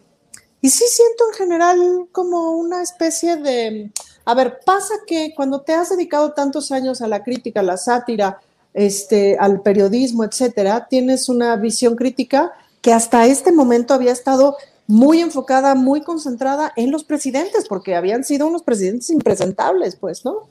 y 0.61 0.69
sí 0.69 0.83
siento 0.87 1.23
en 1.29 1.37
general 1.37 2.07
como 2.11 2.51
una 2.51 2.83
especie 2.83 3.37
de 3.37 3.91
a 4.29 4.35
ver, 4.35 4.59
pasa 4.63 4.93
que 5.07 5.33
cuando 5.35 5.61
te 5.61 5.73
has 5.73 5.89
dedicado 5.89 6.33
tantos 6.33 6.71
años 6.71 7.01
a 7.01 7.07
la 7.07 7.23
crítica, 7.23 7.61
a 7.61 7.63
la 7.63 7.77
sátira, 7.77 8.39
este, 8.73 9.37
al 9.39 9.61
periodismo, 9.61 10.23
etcétera, 10.23 10.87
tienes 10.89 11.29
una 11.29 11.55
visión 11.55 11.95
crítica 11.95 12.51
que 12.81 12.93
hasta 12.93 13.25
este 13.25 13.51
momento 13.51 13.93
había 13.93 14.11
estado 14.11 14.55
muy 14.87 15.19
enfocada, 15.19 15.75
muy 15.75 16.01
concentrada 16.01 16.73
en 16.75 16.91
los 16.91 17.03
presidentes, 17.03 17.67
porque 17.67 17.95
habían 17.95 18.23
sido 18.23 18.47
unos 18.47 18.63
presidentes 18.63 19.09
impresentables, 19.09 19.95
pues, 19.95 20.25
¿no? 20.25 20.47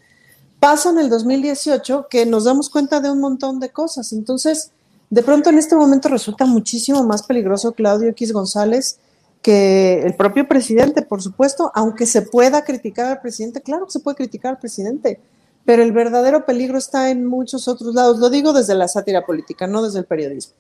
Pasa 0.61 0.91
en 0.91 0.99
el 0.99 1.09
2018 1.09 2.07
que 2.09 2.27
nos 2.27 2.45
damos 2.45 2.71
cuenta 2.71 3.01
de 3.01 3.11
un 3.11 3.21
montón 3.21 3.61
de 3.61 3.71
cosas. 3.71 4.13
Entonces, 4.13 4.71
de 5.11 5.23
pronto 5.23 5.51
en 5.51 5.59
este 5.59 5.75
momento 5.75 6.09
resulta 6.09 6.47
muchísimo 6.47 7.03
más 7.05 7.23
peligroso 7.23 7.73
Claudio 7.73 8.11
X 8.11 8.33
González 8.33 8.99
que 9.43 10.03
el 10.03 10.15
propio 10.15 10.47
presidente, 10.49 11.03
por 11.03 11.23
supuesto, 11.23 11.71
aunque 11.75 12.07
se 12.07 12.23
pueda 12.23 12.65
criticar 12.65 13.07
al 13.07 13.21
presidente, 13.21 13.61
claro 13.61 13.87
que 13.87 13.93
se 13.93 14.01
puede 14.01 14.17
criticar 14.17 14.53
al 14.53 14.59
presidente, 14.59 15.21
pero 15.69 15.83
el 15.83 15.93
verdadero 15.93 16.47
peligro 16.47 16.79
está 16.79 17.11
en 17.11 17.27
muchos 17.27 17.69
otros 17.69 17.95
lados. 17.95 18.19
Lo 18.21 18.31
digo 18.31 18.55
desde 18.55 18.75
la 18.75 18.89
sátira 18.89 19.27
política, 19.27 19.67
no 19.67 19.83
desde 19.83 19.99
el 19.99 20.07
periodismo. 20.07 20.55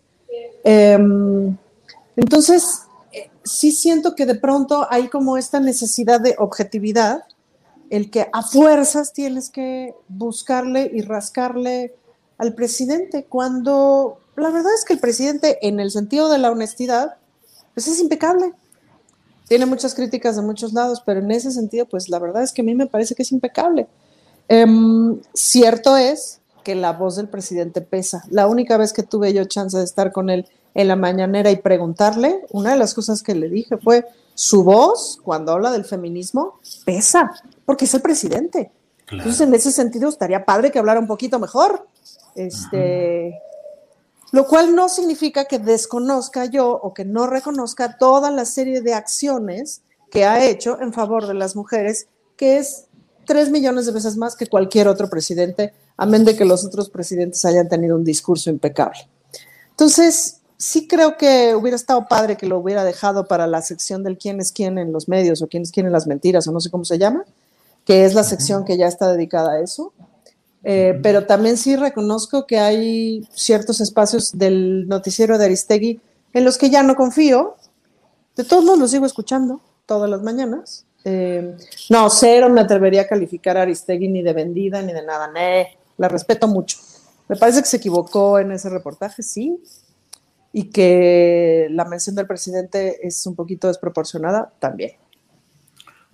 Em, 0.62 1.56
entonces, 2.14 2.82
eh, 3.10 3.30
sí 3.42 3.72
siento 3.72 4.14
que 4.14 4.26
de 4.26 4.34
pronto 4.34 4.86
hay 4.90 5.08
como 5.08 5.38
esta 5.38 5.60
necesidad 5.60 6.20
de 6.20 6.34
objetividad, 6.36 7.24
el 7.88 8.10
que 8.10 8.28
a 8.30 8.42
fuerzas 8.42 9.14
tienes 9.14 9.48
que 9.48 9.94
buscarle 10.08 10.90
y 10.92 11.00
rascarle 11.00 11.94
al 12.36 12.52
presidente, 12.52 13.24
cuando 13.24 14.20
la 14.36 14.50
verdad 14.50 14.74
es 14.74 14.84
que 14.84 14.92
el 14.92 15.00
presidente, 15.00 15.56
en 15.66 15.80
el 15.80 15.90
sentido 15.90 16.28
de 16.28 16.36
la 16.36 16.50
honestidad, 16.50 17.16
pues 17.72 17.88
es 17.88 17.98
impecable 17.98 18.52
tiene 19.48 19.64
muchas 19.64 19.94
críticas 19.94 20.36
de 20.36 20.42
muchos 20.42 20.74
lados, 20.74 21.02
pero 21.04 21.20
en 21.20 21.30
ese 21.30 21.50
sentido, 21.50 21.86
pues 21.86 22.10
la 22.10 22.18
verdad 22.18 22.42
es 22.42 22.52
que 22.52 22.60
a 22.60 22.64
mí 22.64 22.74
me 22.74 22.86
parece 22.86 23.14
que 23.14 23.22
es 23.22 23.32
impecable. 23.32 23.88
Em, 24.48 25.20
cierto 25.34 25.96
es 25.96 26.40
que 26.64 26.74
la 26.74 26.92
voz 26.92 27.16
del 27.16 27.28
presidente 27.28 27.80
pesa. 27.80 28.24
La 28.30 28.46
única 28.46 28.76
vez 28.76 28.92
que 28.92 29.02
tuve 29.02 29.32
yo 29.32 29.44
chance 29.44 29.76
de 29.76 29.84
estar 29.84 30.12
con 30.12 30.30
él 30.30 30.48
en 30.74 30.88
la 30.88 30.96
mañanera 30.96 31.50
y 31.50 31.56
preguntarle, 31.56 32.40
una 32.50 32.72
de 32.72 32.78
las 32.78 32.94
cosas 32.94 33.22
que 33.22 33.34
le 33.34 33.48
dije 33.48 33.76
fue, 33.78 34.06
su 34.34 34.64
voz, 34.64 35.18
cuando 35.22 35.52
habla 35.52 35.70
del 35.70 35.84
feminismo, 35.84 36.60
pesa, 36.84 37.32
porque 37.64 37.86
es 37.86 37.94
el 37.94 38.02
presidente. 38.02 38.70
Entonces, 39.10 39.40
en 39.40 39.54
ese 39.54 39.72
sentido, 39.72 40.08
estaría 40.08 40.44
padre 40.44 40.70
que 40.70 40.78
hablara 40.78 41.00
un 41.00 41.06
poquito 41.06 41.38
mejor. 41.38 41.86
Este, 42.34 43.40
lo 44.30 44.46
cual 44.46 44.74
no 44.74 44.88
significa 44.88 45.46
que 45.46 45.58
desconozca 45.58 46.44
yo 46.44 46.70
o 46.70 46.92
que 46.92 47.04
no 47.04 47.26
reconozca 47.26 47.96
toda 47.96 48.30
la 48.30 48.44
serie 48.44 48.82
de 48.82 48.94
acciones 48.94 49.82
que 50.10 50.26
ha 50.26 50.44
hecho 50.44 50.80
en 50.80 50.92
favor 50.92 51.26
de 51.26 51.34
las 51.34 51.56
mujeres, 51.56 52.08
que 52.36 52.58
es 52.58 52.87
tres 53.28 53.50
millones 53.50 53.84
de 53.84 53.92
veces 53.92 54.16
más 54.16 54.34
que 54.34 54.46
cualquier 54.46 54.88
otro 54.88 55.10
presidente, 55.10 55.74
amén 55.98 56.24
de 56.24 56.34
que 56.34 56.46
los 56.46 56.64
otros 56.64 56.88
presidentes 56.88 57.44
hayan 57.44 57.68
tenido 57.68 57.94
un 57.94 58.02
discurso 58.02 58.48
impecable. 58.48 59.06
Entonces, 59.70 60.40
sí 60.56 60.88
creo 60.88 61.18
que 61.18 61.54
hubiera 61.54 61.76
estado 61.76 62.08
padre 62.08 62.38
que 62.38 62.46
lo 62.46 62.58
hubiera 62.58 62.84
dejado 62.84 63.28
para 63.28 63.46
la 63.46 63.60
sección 63.60 64.02
del 64.02 64.16
quién 64.16 64.40
es 64.40 64.50
quién 64.50 64.78
en 64.78 64.92
los 64.92 65.08
medios 65.08 65.42
o 65.42 65.46
quién 65.46 65.62
es 65.62 65.70
quién 65.70 65.84
en 65.84 65.92
las 65.92 66.06
mentiras 66.06 66.48
o 66.48 66.52
no 66.52 66.60
sé 66.60 66.70
cómo 66.70 66.86
se 66.86 66.96
llama, 66.96 67.26
que 67.84 68.06
es 68.06 68.14
la 68.14 68.24
sección 68.24 68.64
que 68.64 68.78
ya 68.78 68.86
está 68.86 69.12
dedicada 69.12 69.52
a 69.52 69.60
eso. 69.60 69.92
Eh, 70.64 70.98
pero 71.02 71.26
también 71.26 71.58
sí 71.58 71.76
reconozco 71.76 72.46
que 72.46 72.58
hay 72.58 73.28
ciertos 73.34 73.82
espacios 73.82 74.38
del 74.38 74.88
noticiero 74.88 75.36
de 75.36 75.44
Aristegui 75.44 76.00
en 76.32 76.44
los 76.46 76.56
que 76.56 76.70
ya 76.70 76.82
no 76.82 76.96
confío. 76.96 77.56
De 78.36 78.44
todos 78.44 78.64
modos, 78.64 78.78
lo 78.78 78.88
sigo 78.88 79.04
escuchando 79.04 79.60
todas 79.84 80.08
las 80.08 80.22
mañanas. 80.22 80.86
Eh, 81.04 81.56
no, 81.90 82.10
cero 82.10 82.48
me 82.50 82.60
atrevería 82.60 83.02
a 83.02 83.06
calificar 83.06 83.56
a 83.56 83.62
Aristegui 83.62 84.08
ni 84.08 84.22
de 84.22 84.32
vendida 84.32 84.82
ni 84.82 84.92
de 84.92 85.04
nada. 85.04 85.30
la 85.96 86.08
respeto 86.08 86.48
mucho. 86.48 86.78
Me 87.28 87.36
parece 87.36 87.60
que 87.60 87.68
se 87.68 87.76
equivocó 87.76 88.38
en 88.38 88.52
ese 88.52 88.70
reportaje, 88.70 89.22
sí. 89.22 89.58
Y 90.52 90.70
que 90.70 91.68
la 91.70 91.84
mención 91.84 92.16
del 92.16 92.26
presidente 92.26 93.06
es 93.06 93.26
un 93.26 93.36
poquito 93.36 93.68
desproporcionada 93.68 94.52
también. 94.58 94.92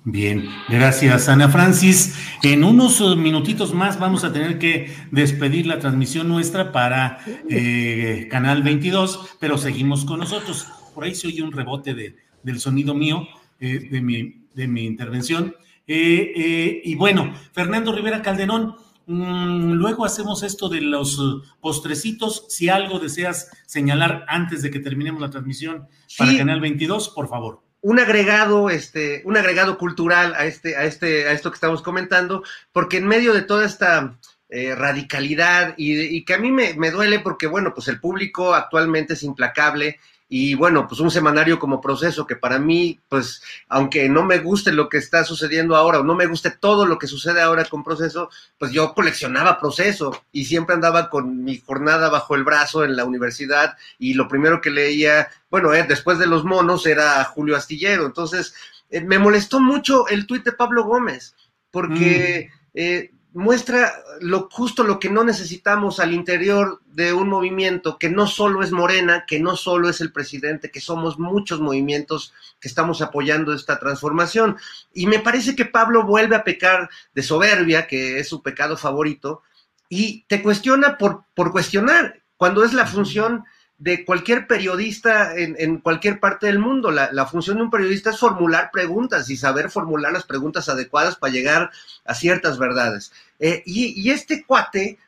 Bien, 0.07 0.45
gracias 0.69 1.31
Ana 1.31 1.49
Francis. 1.49 2.15
En 2.43 2.63
unos 2.63 3.01
minutitos 3.17 3.73
más 3.73 3.99
vamos 3.99 4.23
a 4.23 4.35
tener 4.35 4.59
que 4.59 4.93
despedir 5.11 5.67
la 5.67 5.79
transmisión 5.79 6.29
nuestra 6.29 6.73
para 6.73 7.21
eh, 7.49 8.29
Canal 8.31 8.63
22, 8.63 9.37
pero 9.41 9.57
seguimos 9.57 10.05
con 10.05 10.21
nosotros. 10.21 10.67
Por 10.95 11.05
ahí 11.05 11.15
se 11.15 11.29
oye 11.29 11.43
un 11.43 11.53
rebote 11.53 11.95
de, 11.95 12.17
del 12.43 12.61
sonido 12.61 12.95
mío, 12.95 13.27
eh, 13.61 13.89
de, 13.91 14.03
mi, 14.03 14.44
de 14.55 14.69
mi 14.69 14.85
intervención. 14.85 15.55
y 15.87 16.95
bueno, 16.95 17.35
Fernando 17.53 17.93
Rivera 17.93 18.23
Calderón, 18.23 18.77
Mm, 19.07 19.73
luego 19.73 20.07
hacemos 20.07 20.43
esto 20.43 20.69
de 20.69 20.81
los 20.81 21.19
eh, 21.19 21.47
postrecitos. 21.61 22.47
Si 22.49 22.69
algo 22.69 22.99
deseas 22.99 23.51
señalar 23.67 24.25
antes 24.29 24.63
de 24.63 24.71
que 24.71 24.81
terminemos 24.81 25.21
la 25.21 25.31
transmisión 25.31 25.89
para 26.17 26.37
Canal 26.37 26.61
22, 26.61 27.11
por 27.11 27.29
favor. 27.29 27.61
Un 27.83 27.99
agregado, 27.99 28.71
este, 28.71 29.21
un 29.27 29.37
agregado 29.37 29.77
cultural 29.77 30.35
a 30.35 30.47
este, 30.47 30.75
a 30.77 30.85
este, 30.85 31.29
a 31.29 31.33
esto 31.33 31.51
que 31.51 31.57
estamos 31.57 31.83
comentando, 31.83 32.43
porque 32.73 32.97
en 32.97 33.07
medio 33.07 33.35
de 33.35 33.43
toda 33.43 33.67
esta 33.67 34.19
eh, 34.49 34.75
radicalidad 34.75 35.75
y, 35.77 36.25
que 36.25 36.33
a 36.33 36.39
mí 36.39 36.51
me, 36.51 36.73
me 36.75 36.91
duele 36.91 37.21
porque, 37.21 37.47
bueno, 37.47 37.75
pues 37.75 37.89
el 37.89 38.01
público 38.01 38.55
actualmente 38.55 39.13
es 39.13 39.23
implacable 39.23 39.99
y 40.37 40.55
bueno, 40.57 40.89
pues 40.89 41.01
un 41.01 41.13
semanario 41.13 41.61
como 41.61 41.81
proceso 41.81 42.27
que 42.27 42.35
para 42.35 42.59
mí, 42.59 42.99
pues 43.09 43.41
aunque 43.69 44.09
no 44.09 44.25
me 44.25 44.39
guste 44.39 44.73
lo 44.73 44.89
que 44.89 44.99
está 44.99 45.23
sucediendo 45.23 45.77
ahora 45.77 46.01
o 46.01 46.03
no 46.03 46.17
me 46.17 46.27
guste 46.27 46.51
todo 46.51 46.87
lo 46.87 46.99
que 46.99 47.07
sucede 47.07 47.41
ahora 47.41 47.65
con 47.67 47.85
proceso, 47.85 48.31
pues 48.59 48.73
yo 48.73 48.95
coleccionaba 48.95 49.61
proceso 49.61 50.25
y 50.33 50.47
siempre 50.47 50.75
andaba 50.75 51.09
con 51.09 51.45
mi 51.45 51.59
jornada 51.59 52.11
bajo 52.11 52.35
el 52.35 52.43
brazo 52.43 52.85
en 52.85 52.97
la 52.97 53.05
universidad 53.05 53.77
y 53.97 54.15
lo 54.15 54.27
primero 54.27 54.61
que 54.61 54.71
leía, 54.71 55.29
bueno, 55.51 55.73
eh, 55.73 55.87
después 55.89 56.19
de 56.19 56.27
los 56.27 56.43
monos 56.43 56.85
era 56.85 57.23
Julio 57.27 57.55
Astillero. 57.55 58.05
Entonces, 58.05 58.57
eh, 58.91 59.03
me 59.03 59.21
molestó 59.21 59.61
mucho 59.61 60.09
el 60.09 60.27
tuit 60.27 60.43
de 60.43 60.51
Pablo 60.51 60.83
Gómez 60.83 61.37
porque... 61.71 62.51
Mm. 62.51 62.65
Eh, 62.77 63.11
muestra 63.35 63.93
lo 64.21 64.49
justo 64.51 64.85
lo 64.85 65.01
que 65.01 65.11
no 65.11 65.25
necesitamos 65.25 65.99
al 65.99 66.15
interior 66.15 66.81
de 66.87 67.13
un 67.13 67.29
movimiento 67.29 67.99
que 67.99 68.09
no 68.09 68.29
solo 68.29 68.63
es 68.63 68.71
Morena, 68.71 69.25
que 69.27 69.41
no 69.41 69.57
solo 69.57 69.89
es 69.89 70.01
el 70.01 70.13
presidente, 70.13 70.71
que 70.71 70.81
somos 70.81 71.19
muchos 71.19 71.61
movimientos 71.61 72.33
que 72.61 72.69
estamos 72.69 73.03
apoyando 73.03 73.53
esta 73.53 73.81
transformación. 73.81 74.57
Y 74.95 75.09
me 75.09 75.19
parece 75.19 75.57
que 75.57 75.65
Pablo 75.65 76.05
vuelve 76.05 76.37
a 76.37 76.45
pecar 76.45 76.89
de 77.13 77.23
soberbia, 77.23 77.89
que 77.89 78.21
es 78.21 78.29
su 78.29 78.41
pecado 78.41 78.77
favorito, 78.77 79.43
y 79.89 80.25
te 80.29 80.41
cuestiona 80.41 80.97
por, 80.97 81.25
por 81.35 81.51
cuestionar, 81.51 82.23
cuando 82.37 82.65
es 82.65 82.73
la 82.73 82.87
función 82.87 83.45
de 83.85 84.07
cualquier 84.07 84.47
periodista 84.47 85.37
en, 85.37 85.77
cualquier 85.77 86.19
parte 86.19 86.47
del 86.47 86.59
mundo. 86.59 86.91
La, 86.91 87.27
función 87.27 87.59
de 87.59 87.65
un 87.65 87.71
periodista 87.71 88.09
es 88.09 88.19
formular 88.19 88.71
preguntas 88.73 89.29
y 89.29 89.37
saber 89.37 89.71
formular 89.71 90.11
las 90.11 90.25
preguntas 90.25 90.71
adecuadas 90.71 91.17
para 91.17 91.35
llegar 91.35 91.71
a 92.07 92.15
ciertas 92.15 92.59
verdades. 92.59 93.13
Eh, 93.39 93.63
y, 93.67 94.11
este 94.11 94.43
cuate 94.47 94.99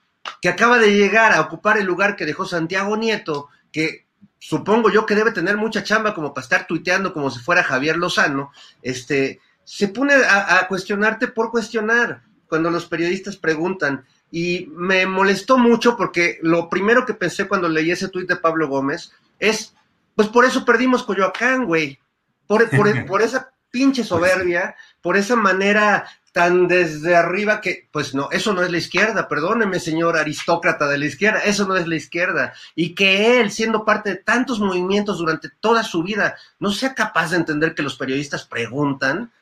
que 0.42 0.50
acaba 0.50 0.76
de 0.76 0.94
llegar 0.94 1.32
a 1.32 1.40
ocupar 1.40 1.78
el 1.78 1.86
lugar 1.86 2.16
que 2.16 2.26
dejó 2.26 2.44
Santiago 2.44 2.98
Nieto, 2.98 3.48
que 3.72 4.04
supongo 4.38 4.90
yo 4.90 5.06
que 5.06 5.14
debe 5.14 5.32
tener 5.32 5.56
mucha 5.56 5.82
chamba 5.82 6.14
como 6.14 6.34
para 6.34 6.42
estar 6.42 6.66
tuiteando 6.66 7.14
como 7.14 7.30
si 7.30 7.40
fuera 7.40 7.64
Javier 7.64 7.96
Lozano, 7.96 8.52
este, 8.82 9.40
se 9.64 9.88
pone 9.88 10.12
a, 10.12 10.58
a 10.58 10.68
cuestionarte 10.68 11.28
por 11.28 11.50
cuestionar 11.50 12.24
cuando 12.46 12.70
los 12.70 12.84
periodistas 12.84 13.38
preguntan 13.38 14.04
y 14.30 14.68
me 14.74 15.06
molestó 15.06 15.58
mucho 15.58 15.96
porque 15.96 16.38
lo 16.42 16.68
primero 16.68 17.06
que 17.06 17.14
pensé 17.14 17.46
cuando 17.46 17.68
leí 17.68 17.90
ese 17.90 18.08
tuit 18.08 18.28
de 18.28 18.36
Pablo 18.36 18.68
Gómez 18.68 19.12
es, 19.38 19.74
pues 20.14 20.28
por 20.28 20.44
eso 20.44 20.64
perdimos 20.64 21.02
Coyoacán, 21.02 21.64
güey, 21.64 21.98
por, 22.46 22.68
por, 23.06 23.22
esa 23.22 23.52
pinche 23.70 24.04
soberbia, 24.04 24.74
por 25.00 25.16
esa 25.16 25.36
manera 25.36 26.06
tan 26.36 26.68
desde 26.68 27.16
arriba 27.16 27.62
que, 27.62 27.88
pues 27.90 28.14
no, 28.14 28.28
eso 28.30 28.52
no 28.52 28.62
es 28.62 28.70
la 28.70 28.76
izquierda, 28.76 29.26
perdóneme, 29.26 29.80
señor 29.80 30.18
aristócrata 30.18 30.86
de 30.86 30.98
la 30.98 31.06
izquierda, 31.06 31.40
eso 31.40 31.66
no 31.66 31.76
es 31.76 31.86
la 31.86 31.96
izquierda. 31.96 32.52
Y 32.74 32.94
que 32.94 33.40
él, 33.40 33.50
siendo 33.50 33.86
parte 33.86 34.10
de 34.10 34.16
tantos 34.16 34.60
movimientos 34.60 35.16
durante 35.16 35.48
toda 35.60 35.82
su 35.82 36.02
vida, 36.02 36.36
no 36.58 36.72
sea 36.72 36.94
capaz 36.94 37.30
de 37.30 37.38
entender 37.38 37.74
que 37.74 37.82
los 37.82 37.96
periodistas 37.96 38.44
preguntan, 38.44 39.32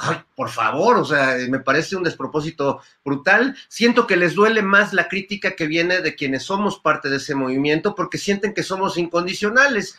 ay, 0.00 0.18
por 0.34 0.48
favor, 0.48 0.96
o 0.96 1.04
sea, 1.04 1.36
me 1.48 1.58
parece 1.58 1.96
un 1.96 2.04
despropósito 2.04 2.80
brutal. 3.04 3.56
Siento 3.68 4.06
que 4.06 4.16
les 4.16 4.34
duele 4.34 4.62
más 4.62 4.92
la 4.92 5.08
crítica 5.08 5.56
que 5.56 5.66
viene 5.66 6.00
de 6.00 6.14
quienes 6.14 6.44
somos 6.44 6.78
parte 6.78 7.08
de 7.08 7.16
ese 7.16 7.34
movimiento 7.34 7.94
porque 7.94 8.18
sienten 8.18 8.54
que 8.54 8.62
somos 8.62 8.96
incondicionales. 8.96 9.98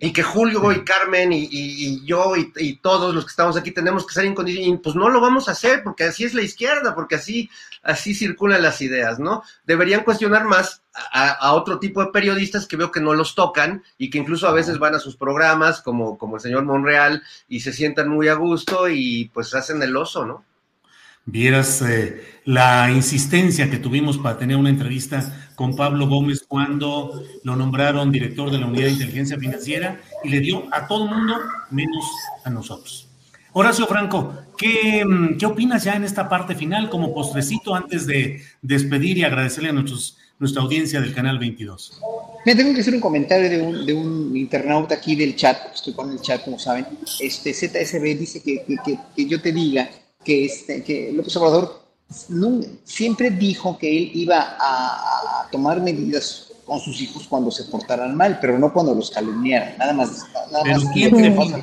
Y 0.00 0.12
que 0.12 0.22
Julio 0.22 0.70
y 0.72 0.84
Carmen 0.84 1.32
y, 1.32 2.04
yo 2.04 2.34
y, 2.36 2.76
todos 2.76 3.14
los 3.14 3.24
que 3.24 3.30
estamos 3.30 3.56
aquí 3.56 3.72
tenemos 3.72 4.06
que 4.06 4.14
ser 4.14 4.24
incondicionales. 4.24 4.80
Pues 4.82 4.94
no 4.94 5.08
lo 5.08 5.20
vamos 5.20 5.48
a 5.48 5.52
hacer 5.52 5.82
porque 5.82 6.04
así 6.04 6.24
es 6.24 6.34
la 6.34 6.42
izquierda, 6.42 6.94
porque 6.94 7.16
así, 7.16 7.50
así 7.82 8.14
circulan 8.14 8.62
las 8.62 8.80
ideas, 8.80 9.18
¿no? 9.18 9.42
Deberían 9.64 10.04
cuestionar 10.04 10.44
más 10.44 10.82
a, 11.12 11.52
otro 11.54 11.78
tipo 11.78 12.04
de 12.04 12.12
periodistas 12.12 12.66
que 12.66 12.76
veo 12.76 12.92
que 12.92 13.00
no 13.00 13.14
los 13.14 13.34
tocan 13.34 13.82
y 13.98 14.10
que 14.10 14.18
incluso 14.18 14.46
a 14.46 14.52
veces 14.52 14.78
van 14.78 14.94
a 14.94 15.00
sus 15.00 15.16
programas, 15.16 15.82
como, 15.82 16.16
como 16.16 16.36
el 16.36 16.42
señor 16.42 16.64
Monreal, 16.64 17.22
y 17.48 17.60
se 17.60 17.72
sientan 17.72 18.08
muy 18.08 18.28
a 18.28 18.34
gusto 18.34 18.88
y 18.88 19.30
pues 19.34 19.54
hacen 19.54 19.82
el 19.82 19.96
oso, 19.96 20.24
¿no? 20.24 20.44
Vieras 21.28 21.82
eh, 21.82 22.40
la 22.44 22.88
insistencia 22.92 23.68
que 23.68 23.78
tuvimos 23.78 24.16
para 24.16 24.38
tener 24.38 24.56
una 24.56 24.70
entrevista 24.70 25.45
con 25.56 25.74
Pablo 25.74 26.06
Gómez 26.06 26.44
cuando 26.46 27.24
lo 27.42 27.56
nombraron 27.56 28.12
director 28.12 28.50
de 28.50 28.58
la 28.58 28.66
Unidad 28.66 28.86
de 28.86 28.92
Inteligencia 28.92 29.38
Financiera 29.38 30.00
y 30.22 30.28
le 30.28 30.40
dio 30.40 30.64
a 30.70 30.86
todo 30.86 31.06
mundo 31.06 31.34
menos 31.70 32.04
a 32.44 32.50
nosotros. 32.50 33.08
Horacio 33.52 33.86
Franco, 33.86 34.34
¿qué, 34.56 35.04
mm, 35.04 35.38
¿qué 35.38 35.46
opinas 35.46 35.82
ya 35.82 35.96
en 35.96 36.04
esta 36.04 36.28
parte 36.28 36.54
final 36.54 36.88
como 36.90 37.12
postrecito 37.12 37.74
antes 37.74 38.06
de 38.06 38.42
despedir 38.62 39.18
y 39.18 39.24
agradecerle 39.24 39.70
a 39.70 39.72
nuestros 39.72 40.18
nuestra 40.38 40.62
audiencia 40.62 41.00
del 41.00 41.14
canal 41.14 41.38
22. 41.38 42.00
Me 42.44 42.54
tengo 42.54 42.74
que 42.74 42.80
hacer 42.80 42.94
un 42.94 43.00
comentario 43.00 43.48
de 43.48 43.60
un, 43.60 43.86
de 43.86 43.94
un 43.94 44.36
internauta 44.36 44.96
aquí 44.96 45.16
del 45.16 45.34
chat, 45.34 45.74
estoy 45.74 45.94
con 45.94 46.10
el 46.10 46.20
chat, 46.20 46.44
como 46.44 46.58
saben. 46.58 46.86
Este 47.20 47.52
ZSB 47.52 48.18
dice 48.18 48.42
que, 48.42 48.64
que, 48.84 48.98
que, 49.16 49.26
yo 49.26 49.40
te 49.40 49.52
diga 49.52 49.88
que, 50.24 50.44
este, 50.44 50.82
que 50.82 51.12
López 51.12 51.36
Obrador 51.36 51.85
siempre 52.84 53.30
dijo 53.30 53.78
que 53.78 53.96
él 53.96 54.10
iba 54.14 54.56
a, 54.58 55.48
tomar 55.50 55.80
medidas 55.80 56.52
con 56.64 56.80
sus 56.80 57.00
hijos 57.00 57.26
cuando 57.28 57.50
se 57.50 57.64
portaran 57.64 58.16
mal, 58.16 58.38
pero 58.40 58.58
no 58.58 58.72
cuando 58.72 58.94
los 58.94 59.10
calumniaran, 59.10 59.78
nada 59.78 59.92
más. 59.92 60.24
Nada 60.50 60.64
pero 60.64 61.34
más 61.34 61.54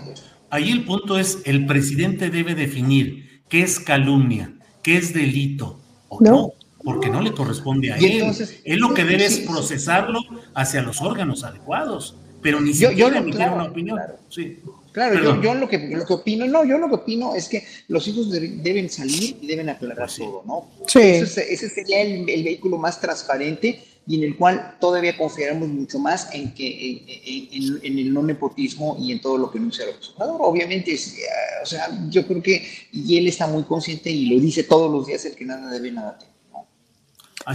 ahí 0.49 0.71
el 0.71 0.85
punto 0.85 1.17
es, 1.17 1.39
el 1.45 1.65
presidente 1.65 2.29
debe 2.29 2.55
definir 2.55 3.41
qué 3.49 3.63
es 3.63 3.79
calumnia, 3.79 4.53
qué 4.81 4.97
es 4.97 5.13
delito 5.13 5.79
o 6.09 6.21
no 6.21 6.53
porque 6.83 7.09
no 7.09 7.21
le 7.21 7.31
corresponde 7.31 7.93
a 7.93 7.97
él. 7.97 8.33
él 8.65 8.79
lo 8.79 8.93
que 8.93 9.03
debe 9.03 9.25
es 9.25 9.39
procesarlo 9.39 10.19
hacia 10.53 10.81
los 10.81 11.01
órganos 11.01 11.43
adecuados, 11.43 12.17
pero 12.41 12.59
ni 12.59 12.73
siquiera 12.73 12.93
yo, 12.93 13.07
emitir 13.07 13.47
una 13.49 13.63
opinión. 13.63 13.97
Claro, 13.97 14.15
sí. 14.29 14.59
Claro 14.93 15.41
yo, 15.41 15.53
lo, 15.53 15.67
que, 15.67 15.77
lo 15.79 16.05
que 16.05 16.13
opino, 16.13 16.45
no, 16.45 16.63
yo 16.63 16.77
lo 16.77 16.87
que 16.87 16.95
opino 16.95 17.35
es 17.35 17.49
que 17.49 17.65
los 17.89 18.07
hijos 18.07 18.31
deben 18.31 18.89
salir 18.89 19.37
y 19.41 19.47
deben 19.47 19.67
aclarar 19.67 20.09
todo, 20.09 20.43
¿no? 20.45 20.69
Sí. 20.87 20.99
Ese, 20.99 21.69
sería 21.69 22.01
el, 22.01 22.25
vehículo 22.25 22.77
más 22.77 23.01
transparente 23.01 23.83
y 24.07 24.17
en 24.17 24.23
el 24.23 24.37
cual 24.37 24.77
todavía 24.79 25.17
confiaremos 25.17 25.67
mucho 25.67 25.99
más 25.99 26.29
en 26.33 26.53
que 26.53 27.79
en, 27.83 27.97
el 27.97 28.13
no 28.13 28.23
nepotismo 28.23 28.95
y 28.99 29.11
en 29.11 29.19
todo 29.19 29.37
lo 29.37 29.51
que 29.51 29.57
anuncia 29.57 29.83
el 29.83 29.95
observador. 29.95 30.37
Obviamente, 30.41 30.93
es, 30.93 31.17
eh, 31.17 31.21
o 31.61 31.65
sea, 31.65 31.89
yo 32.09 32.25
creo 32.25 32.41
que 32.41 32.65
y 32.91 33.17
él 33.17 33.27
está 33.27 33.47
muy 33.47 33.63
consciente 33.63 34.09
y 34.09 34.27
lo 34.27 34.39
dice 34.39 34.63
todos 34.63 34.91
los 34.91 35.07
días 35.07 35.25
el 35.25 35.35
que 35.35 35.45
nada 35.45 35.69
debe 35.71 35.91
nada 35.91 36.17
temer. 36.17 36.33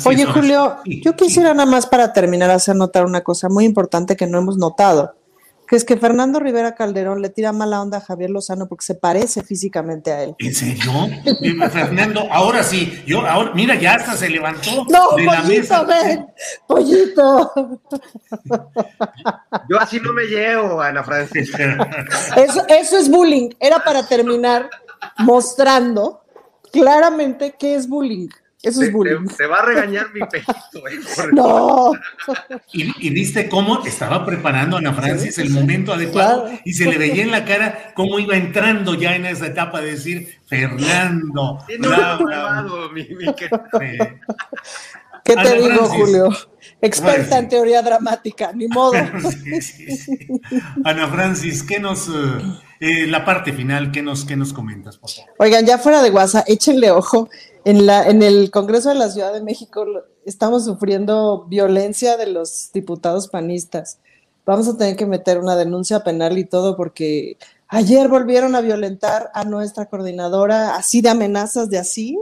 Oye, 0.05 0.25
Julio, 0.27 0.79
yo 0.85 1.17
quisiera 1.17 1.55
nada 1.55 1.71
más 1.71 1.87
para 1.87 2.13
terminar 2.13 2.51
hacer 2.51 2.77
notar 2.77 3.07
una 3.07 3.23
cosa 3.23 3.49
muy 3.49 3.65
importante 3.65 4.17
que 4.17 4.27
no 4.27 4.39
hemos 4.39 4.59
notado, 4.59 5.15
que 5.69 5.77
es 5.77 5.85
que 5.85 5.99
Fernando 5.99 6.41
Rivera 6.41 6.75
Calderón 6.75 7.21
le 7.21 7.29
tira 7.29 7.53
mala 7.53 7.83
onda 7.83 7.99
a 7.99 8.01
Javier 8.01 8.31
Lozano 8.31 8.67
porque 8.69 8.87
se 8.87 8.95
parece 8.95 9.43
físicamente 9.43 10.11
a 10.11 10.23
él. 10.23 10.35
¿En 10.39 10.55
serio? 10.55 10.91
Fernando, 11.71 12.27
ahora 12.33 12.65
sí, 12.65 13.03
yo 13.07 13.21
ahora, 13.27 13.53
mira, 13.55 13.75
ya 13.75 13.95
hasta 13.95 14.17
se 14.17 14.31
levantó 14.31 14.87
no, 14.89 15.15
de 15.15 15.25
la 15.25 15.43
mesa. 15.43 15.85
Ven, 15.85 16.27
pollito. 16.67 17.53
Yo 19.69 19.79
así 19.79 20.01
no 20.01 20.15
me 20.15 20.25
llevo, 20.25 20.81
Ana 20.81 21.05
Francisca. 21.05 21.59
Eso, 22.37 22.65
eso 22.69 22.97
es 22.97 23.11
bullying. 23.11 23.51
Era 23.61 23.85
para 23.85 24.07
terminar 24.07 24.71
mostrando 25.19 26.23
claramente 26.73 27.55
qué 27.59 27.75
es 27.75 27.87
bullying. 27.87 28.29
Eso 28.63 28.83
es 28.83 28.93
bullying. 28.93 29.27
Te, 29.37 29.47
va 29.47 29.59
a 29.59 29.65
regañar 29.65 30.13
mi 30.13 30.21
pejito. 30.21 30.89
Eh, 30.89 30.99
no. 31.33 31.93
Y, 32.73 33.11
viste 33.11 33.49
cómo 33.49 33.85
estaba 33.85 34.27
preparando 34.27 34.77
Ana 34.77 34.93
Francis 34.93 35.39
el 35.39 35.51
momento 35.51 35.93
adecuado 35.93 36.51
y 36.65 36.73
se 36.73 36.87
le 36.87 36.99
veía 36.99 37.23
en 37.23 37.31
la 37.31 37.45
cara 37.45 37.93
cómo 37.95 38.19
iba 38.19 38.37
entrando 38.37 38.95
ya 38.95 39.15
en 39.15 39.27
esa 39.27 39.47
etapa 39.47 39.81
de 39.81 39.93
decir, 39.93 40.41
Fernando. 40.47 41.59
¿Qué 45.25 45.37
te 45.37 45.55
digo, 45.57 45.85
Julio? 45.89 46.31
Experta 46.81 47.39
en 47.39 47.49
teoría 47.49 47.83
dramática, 47.83 48.53
ni 48.53 48.69
modo. 48.69 48.93
Ana 50.85 51.09
Francis, 51.09 51.63
¿qué 51.63 51.81
nos, 51.81 52.09
eh, 52.09 52.13
eh, 52.81 53.07
la 53.09 53.25
parte 53.25 53.53
final, 53.53 53.91
qué 53.91 54.03
nos, 54.03 54.25
qué 54.25 54.37
nos 54.37 54.53
comentas, 54.53 54.97
por 54.97 55.11
favor? 55.11 55.33
Oigan, 55.39 55.67
ya 55.67 55.79
fuera 55.79 56.03
de 56.03 56.11
WhatsApp, 56.11 56.49
échenle 56.49 56.91
ojo 56.93 57.29
en, 57.65 57.87
la, 57.87 58.09
en 58.09 58.23
el 58.23 58.51
Congreso 58.51 58.91
de 58.91 58.95
la 58.95 59.11
Ciudad 59.11 59.33
de 59.33 59.43
México 59.43 59.85
estamos 60.25 60.65
sufriendo 60.67 61.47
violencia 61.49 62.17
de 62.17 62.27
los 62.27 62.71
diputados 62.73 63.29
panistas. 63.29 63.99
Vamos 64.47 64.69
a 64.69 64.77
tener 64.77 64.97
que 64.97 65.07
meter 65.07 65.39
una 65.39 65.57
denuncia 65.57 66.05
penal 66.05 66.39
y 66.39 66.45
todo 66.45 66.77
porque 66.77 67.37
ayer 67.67 68.09
volvieron 68.09 68.55
a 68.55 68.61
violentar 68.61 69.31
a 69.35 69.45
nuestra 69.45 69.87
coordinadora 69.87 70.77
así 70.77 71.01
de 71.01 71.09
amenazas 71.09 71.71
de 71.71 71.79
así. 71.79 72.19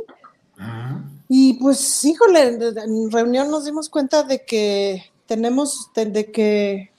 Y 1.29 1.55
pues, 1.55 2.05
híjole, 2.05 2.59
en 2.59 3.11
reunión 3.11 3.51
nos 3.51 3.65
dimos 3.65 3.89
cuenta 3.89 4.23
de 4.23 4.45
que 4.45 5.03
tenemos, 5.27 5.91
de, 5.95 6.31
que, 6.31 6.91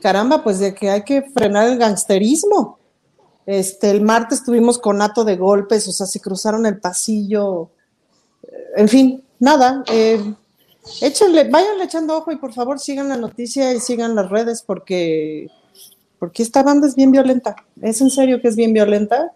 caramba, 0.00 0.42
pues 0.42 0.58
de 0.58 0.74
que 0.74 0.90
hay 0.90 1.02
que 1.02 1.22
frenar 1.22 1.68
el 1.68 1.78
gangsterismo. 1.78 2.78
Este, 3.44 3.90
el 3.90 4.00
martes 4.00 4.38
estuvimos 4.38 4.78
con 4.78 5.02
ato 5.02 5.24
de 5.24 5.36
golpes, 5.36 5.86
o 5.88 5.92
sea, 5.92 6.06
se 6.06 6.20
cruzaron 6.20 6.64
el 6.64 6.78
pasillo, 6.78 7.70
en 8.76 8.88
fin, 8.88 9.24
nada. 9.38 9.84
Eh, 9.88 10.34
échenle, 11.00 11.48
váyanle 11.48 11.84
echando 11.84 12.16
ojo 12.16 12.32
y 12.32 12.36
por 12.36 12.52
favor 12.52 12.78
sigan 12.78 13.08
la 13.08 13.16
noticia 13.16 13.72
y 13.74 13.80
sigan 13.80 14.14
las 14.14 14.30
redes 14.30 14.62
porque, 14.62 15.48
porque 16.18 16.42
esta 16.42 16.62
banda 16.62 16.86
es 16.86 16.94
bien 16.94 17.10
violenta. 17.10 17.56
Es 17.80 18.00
en 18.00 18.10
serio 18.10 18.40
que 18.40 18.48
es 18.48 18.56
bien 18.56 18.72
violenta 18.72 19.32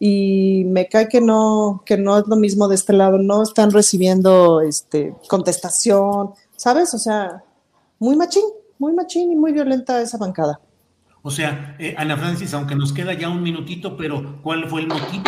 y 0.00 0.64
me 0.66 0.88
cae 0.88 1.08
que 1.08 1.20
no, 1.20 1.82
que 1.84 1.96
no 1.96 2.18
es 2.18 2.26
lo 2.26 2.36
mismo 2.36 2.68
de 2.68 2.74
este 2.76 2.92
lado, 2.92 3.18
no 3.18 3.42
están 3.42 3.70
recibiendo 3.70 4.60
este 4.60 5.14
contestación, 5.28 6.30
¿sabes? 6.56 6.94
O 6.94 6.98
sea, 6.98 7.42
muy 7.98 8.16
machín, 8.16 8.44
muy 8.78 8.92
machín 8.92 9.32
y 9.32 9.36
muy 9.36 9.52
violenta 9.52 10.00
esa 10.00 10.18
bancada. 10.18 10.60
O 11.22 11.30
sea, 11.30 11.76
eh, 11.78 11.94
Ana 11.98 12.16
Francis, 12.16 12.54
aunque 12.54 12.76
nos 12.76 12.92
queda 12.92 13.12
ya 13.12 13.28
un 13.28 13.42
minutito, 13.42 13.96
pero 13.96 14.40
¿cuál 14.42 14.68
fue 14.68 14.82
el 14.82 14.86
motivo? 14.86 15.24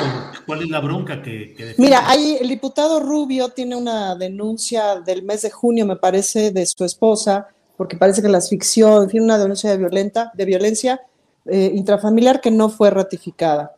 ¿Cuál 0.47 0.63
es 0.63 0.71
la 0.71 0.81
bronca 0.81 1.21
que, 1.21 1.75
Mira, 1.79 2.09
ahí 2.09 2.39
el 2.41 2.49
diputado 2.49 3.01
Rubio 3.01 3.49
tiene 3.49 3.75
una 3.75 4.15
denuncia 4.15 5.01
del 5.01 5.25
mes 5.25 5.43
de 5.43 5.51
junio, 5.51 5.85
me 5.85 5.97
parece, 5.97 6.53
de 6.53 6.65
su 6.65 6.85
esposa, 6.85 7.49
porque 7.77 7.97
parece 7.97 8.23
que 8.23 8.29
la 8.29 8.39
asfixió, 8.39 9.03
en 9.03 9.11
fin, 9.11 9.23
una 9.23 9.37
denuncia 9.37 9.71
de, 9.71 9.79
violenta, 9.79 10.31
de 10.35 10.45
violencia 10.45 11.01
eh, 11.47 11.73
intrafamiliar 11.75 12.41
que 12.41 12.51
no 12.53 12.69
fue 12.69 12.91
ratificada. 12.91 13.73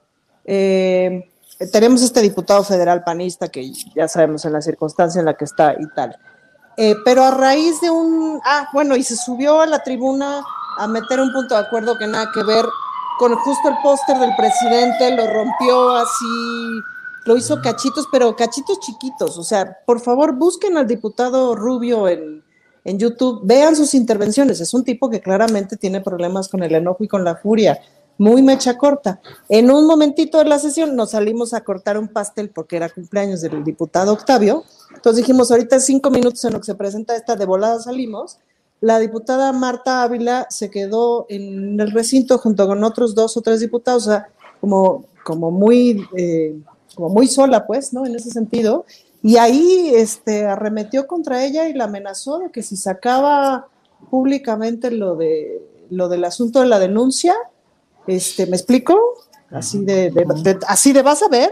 Eh, 0.45 1.29
tenemos 1.71 2.03
este 2.03 2.21
diputado 2.21 2.65
federal 2.65 3.05
panista 3.05 3.49
que 3.49 3.73
ya 3.95 4.09
sabemos 4.09 4.45
en 4.45 4.53
la 4.53 4.63
circunstancia 4.63 5.21
en 5.21 5.27
la 5.27 5.35
que 5.35 5.45
está 5.45 5.75
y 5.79 5.87
tal. 5.95 6.19
Eh, 6.77 6.97
pero 7.05 7.23
a 7.23 7.31
raíz 7.31 7.81
de 7.81 7.91
un, 7.91 8.41
ah, 8.45 8.69
bueno, 8.73 8.97
y 8.97 9.03
se 9.03 9.17
subió 9.17 9.61
a 9.61 9.67
la 9.67 9.83
tribuna 9.83 10.43
a 10.79 10.89
meter 10.89 11.21
un 11.21 11.33
punto 11.33 11.55
de 11.55 11.61
acuerdo 11.61 11.99
que 11.99 12.07
nada 12.07 12.31
que 12.33 12.43
ver 12.43 12.65
con 13.19 13.35
justo 13.37 13.69
el 13.69 13.77
póster 13.83 14.19
del 14.19 14.35
presidente, 14.37 15.15
lo 15.15 15.27
rompió 15.27 15.91
así, 15.97 16.81
lo 17.27 17.37
hizo 17.37 17.61
cachitos, 17.61 18.09
pero 18.11 18.35
cachitos 18.35 18.81
chiquitos. 18.81 19.39
O 19.39 19.45
sea, 19.45 19.79
por 19.85 20.01
favor, 20.01 20.35
busquen 20.35 20.77
al 20.77 20.87
diputado 20.87 21.55
Rubio 21.55 22.09
en, 22.09 22.43
en 22.85 22.99
YouTube, 22.99 23.43
vean 23.45 23.77
sus 23.77 23.95
intervenciones. 23.95 24.61
Es 24.61 24.73
un 24.75 24.83
tipo 24.83 25.11
que 25.11 25.21
claramente 25.21 25.77
tiene 25.77 26.01
problemas 26.01 26.49
con 26.49 26.63
el 26.63 26.75
enojo 26.75 27.05
y 27.05 27.09
con 27.09 27.23
la 27.23 27.37
furia 27.37 27.79
muy 28.23 28.41
mecha 28.41 28.79
corta. 28.79 29.21
En 29.49 29.69
un 29.69 29.85
momentito 29.85 30.39
de 30.39 30.45
la 30.45 30.61
sesión 30.61 30.95
nos 30.95 31.11
salimos 31.11 31.55
a 31.55 31.65
cortar 31.65 31.99
un 31.99 32.07
pastel 32.07 32.51
porque 32.51 32.77
era 32.77 32.89
cumpleaños 32.89 33.41
del 33.41 33.65
diputado 33.65 34.13
Octavio. 34.13 34.63
Entonces 34.95 35.25
dijimos, 35.25 35.51
ahorita 35.51 35.81
cinco 35.81 36.09
minutos 36.09 36.45
en 36.45 36.53
lo 36.53 36.61
que 36.61 36.67
se 36.67 36.77
presenta 36.77 37.17
esta 37.17 37.35
de 37.35 37.47
volada 37.47 37.81
salimos. 37.81 38.39
La 38.81 39.01
diputada 39.01 39.53
Marta 39.53 40.05
Ávila 40.05 40.47
se 40.51 40.71
quedó 40.71 41.27
en 41.29 41.81
el 41.81 41.91
recinto 41.91 42.39
junto 42.39 42.69
con 42.69 42.85
otros 42.85 43.17
dos 43.17 43.37
o 43.37 43.41
tres 43.41 43.59
diputados, 43.59 44.07
o 44.07 44.11
sea, 44.11 44.29
como, 44.61 45.05
como, 45.25 45.51
muy, 45.51 46.07
eh, 46.17 46.57
como 46.95 47.09
muy 47.09 47.27
sola, 47.27 47.67
pues, 47.67 47.93
¿no? 47.93 48.07
En 48.07 48.15
ese 48.15 48.31
sentido. 48.31 48.85
Y 49.21 49.37
ahí 49.37 49.93
este, 49.97 50.47
arremetió 50.47 51.09
contra 51.09 51.45
ella 51.45 51.69
y 51.69 51.75
la 51.75 51.85
amenazó 51.85 52.39
de 52.39 52.53
que 52.53 52.63
si 52.63 52.77
sacaba 52.77 53.67
públicamente 54.11 54.93
lo, 54.93 55.17
de, 55.17 55.61
lo 55.91 56.09
del 56.09 56.25
asunto 56.25 56.61
de 56.61 56.67
la 56.67 56.79
denuncia, 56.79 57.35
este, 58.07 58.47
¿me 58.47 58.57
explico? 58.57 58.99
Así 59.51 59.85
de, 59.85 60.13
así 60.67 60.93
de 60.93 61.03
vas 61.03 61.23
a 61.23 61.29
ver, 61.29 61.51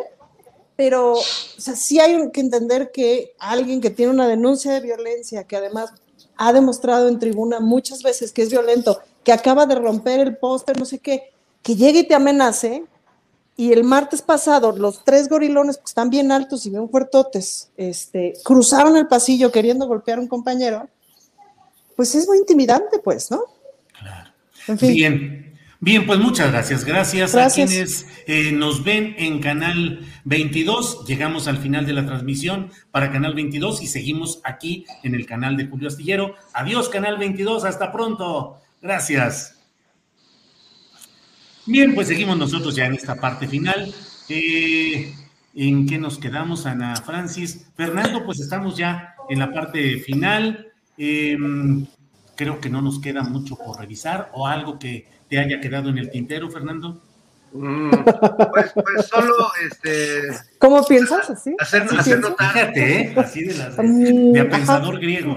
pero 0.80 1.12
o 1.12 1.22
sea, 1.58 1.76
sí 1.76 2.00
hay 2.00 2.30
que 2.30 2.40
entender 2.40 2.90
que 2.90 3.34
alguien 3.38 3.82
que 3.82 3.90
tiene 3.90 4.12
una 4.12 4.26
denuncia 4.26 4.72
de 4.72 4.80
violencia, 4.80 5.44
que 5.44 5.56
además 5.56 5.92
ha 6.38 6.54
demostrado 6.54 7.08
en 7.08 7.18
tribuna 7.18 7.60
muchas 7.60 8.02
veces 8.02 8.32
que 8.32 8.40
es 8.40 8.48
violento, 8.48 8.98
que 9.22 9.30
acaba 9.30 9.66
de 9.66 9.74
romper 9.74 10.20
el 10.20 10.38
póster, 10.38 10.78
no 10.78 10.86
sé 10.86 10.98
qué, 10.98 11.34
que 11.62 11.76
llegue 11.76 11.98
y 11.98 12.08
te 12.08 12.14
amenace, 12.14 12.84
y 13.58 13.74
el 13.74 13.84
martes 13.84 14.22
pasado 14.22 14.72
los 14.72 15.04
tres 15.04 15.28
gorilones, 15.28 15.76
que 15.76 15.84
están 15.84 16.08
bien 16.08 16.32
altos 16.32 16.64
y 16.64 16.70
bien 16.70 16.88
fuertotes, 16.88 17.70
este, 17.76 18.32
cruzaron 18.42 18.96
el 18.96 19.06
pasillo 19.06 19.52
queriendo 19.52 19.86
golpear 19.86 20.16
a 20.16 20.22
un 20.22 20.28
compañero, 20.28 20.88
pues 21.94 22.14
es 22.14 22.26
muy 22.26 22.38
intimidante, 22.38 23.00
pues, 23.00 23.30
¿no? 23.30 23.44
Claro. 23.98 24.30
En 24.66 24.78
fin. 24.78 24.94
Bien, 24.94 25.49
Bien, 25.82 26.06
pues 26.06 26.18
muchas 26.18 26.50
gracias. 26.52 26.84
Gracias, 26.84 27.34
a 27.34 27.48
quienes 27.48 28.06
eh, 28.26 28.52
nos 28.52 28.84
ven 28.84 29.14
en 29.16 29.40
Canal 29.40 30.06
22. 30.24 31.06
Llegamos 31.06 31.48
al 31.48 31.56
final 31.56 31.86
de 31.86 31.94
la 31.94 32.04
transmisión 32.04 32.70
para 32.90 33.10
Canal 33.10 33.32
22 33.32 33.80
y 33.82 33.86
seguimos 33.86 34.42
aquí 34.44 34.84
en 35.02 35.14
el 35.14 35.24
canal 35.24 35.56
de 35.56 35.68
Julio 35.68 35.88
Astillero. 35.88 36.34
Adiós, 36.52 36.90
Canal 36.90 37.16
22. 37.16 37.64
Hasta 37.64 37.92
pronto. 37.92 38.58
Gracias. 38.82 39.58
Bien, 41.64 41.94
pues 41.94 42.08
seguimos 42.08 42.36
nosotros 42.36 42.76
ya 42.76 42.84
en 42.84 42.94
esta 42.94 43.14
parte 43.14 43.48
final. 43.48 43.94
Eh, 44.28 45.14
¿En 45.54 45.86
qué 45.86 45.96
nos 45.96 46.18
quedamos, 46.18 46.66
Ana 46.66 46.94
Francis? 46.96 47.66
Fernando, 47.74 48.26
pues 48.26 48.38
estamos 48.38 48.76
ya 48.76 49.14
en 49.30 49.38
la 49.38 49.50
parte 49.50 49.98
final. 50.00 50.66
Em, 50.98 51.86
creo 52.36 52.60
que 52.60 52.68
no 52.68 52.82
nos 52.82 53.00
queda 53.00 53.22
mucho 53.22 53.56
por 53.56 53.80
revisar 53.80 54.30
o 54.34 54.46
algo 54.46 54.78
que 54.78 55.19
te 55.30 55.38
haya 55.38 55.60
quedado 55.60 55.88
en 55.88 55.98
el 55.98 56.10
tintero, 56.10 56.50
Fernando? 56.50 57.00
Mm, 57.52 57.90
pues, 58.52 58.72
pues, 58.74 59.06
solo 59.06 59.50
este. 59.64 60.22
¿Cómo 60.58 60.84
piensas 60.84 61.30
así? 61.30 61.54
Hacer, 61.58 62.20
notar. 62.20 62.52
Fíjate, 62.52 63.00
¿eh? 63.00 63.14
Así 63.16 63.44
de, 63.44 63.54
las, 63.54 63.76
de, 63.76 64.48
pensador 64.48 65.00
griego. 65.00 65.36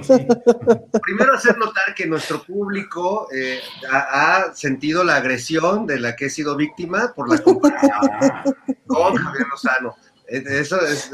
Primero 1.02 1.34
hacer 1.34 1.58
notar 1.58 1.96
que 1.96 2.06
nuestro 2.06 2.44
público 2.44 3.28
eh, 3.36 3.60
ha, 3.92 4.54
sentido 4.54 5.04
la 5.04 5.16
agresión 5.16 5.88
de 5.88 6.00
la 6.00 6.16
que 6.16 6.26
he 6.26 6.30
sido 6.30 6.56
víctima 6.56 7.14
por 7.16 7.30
la 7.30 7.38
comparación 7.44 7.92
con 8.86 9.16
Javier 9.16 9.48
Lozano. 9.50 9.96
Eso 10.34 10.82
es, 10.82 11.12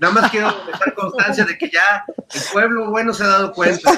nada 0.00 0.14
más 0.14 0.30
quiero 0.32 0.52
dejar 0.66 0.92
constancia 0.94 1.44
de 1.44 1.56
que 1.56 1.70
ya 1.70 2.04
el 2.34 2.40
pueblo 2.52 2.90
bueno 2.90 3.14
se 3.14 3.22
ha 3.22 3.28
dado 3.28 3.52
cuenta. 3.52 3.92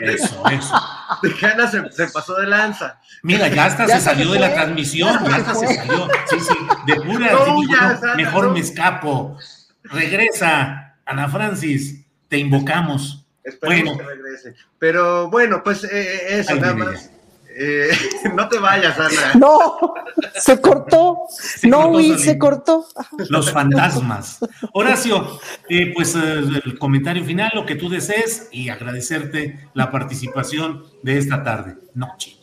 Eso, 0.00 0.42
eso. 0.50 0.74
De 1.22 1.32
que 1.32 1.46
Ana 1.46 1.70
se, 1.70 2.08
pasó 2.08 2.34
de 2.34 2.48
lanza. 2.48 3.00
Mira, 3.22 3.46
ya 3.46 3.66
hasta 3.66 3.86
se 3.86 4.00
salió 4.00 4.32
de 4.32 4.40
la 4.40 4.52
transmisión, 4.52 5.24
ya 5.24 5.36
hasta 5.36 5.54
se 5.54 5.72
salió. 5.72 6.08
Sí, 6.28 6.40
sí, 6.40 6.54
de 6.86 6.96
pura. 6.96 8.16
mejor 8.16 8.50
me 8.50 8.58
escapo. 8.58 9.38
Regresa, 9.84 10.96
Ana 11.04 11.28
Francis, 11.28 12.04
te 12.28 12.38
invocamos. 12.38 13.24
Esperemos 13.44 13.96
que 13.98 14.02
regrese. 14.02 14.54
Pero 14.80 15.30
bueno, 15.30 15.62
pues 15.62 15.84
eh, 15.84 15.90
eh, 15.92 16.40
eso 16.40 16.56
nada 16.56 16.74
más. 16.74 17.10
Eh, 17.58 17.88
no 18.34 18.48
te 18.48 18.58
vayas, 18.58 18.98
Ana. 18.98 19.34
No, 19.34 19.94
se 20.34 20.60
cortó. 20.60 21.26
no, 21.62 21.88
Will, 21.88 22.18
se 22.18 22.38
cortó. 22.38 22.86
Los 23.30 23.50
fantasmas. 23.50 24.38
Horacio, 24.72 25.38
eh, 25.68 25.92
pues 25.94 26.14
eh, 26.14 26.40
el 26.64 26.78
comentario 26.78 27.24
final, 27.24 27.50
lo 27.54 27.64
que 27.64 27.76
tú 27.76 27.88
desees 27.88 28.48
y 28.52 28.68
agradecerte 28.68 29.70
la 29.72 29.90
participación 29.90 30.84
de 31.02 31.18
esta 31.18 31.42
tarde, 31.42 31.76
noche. 31.94 32.36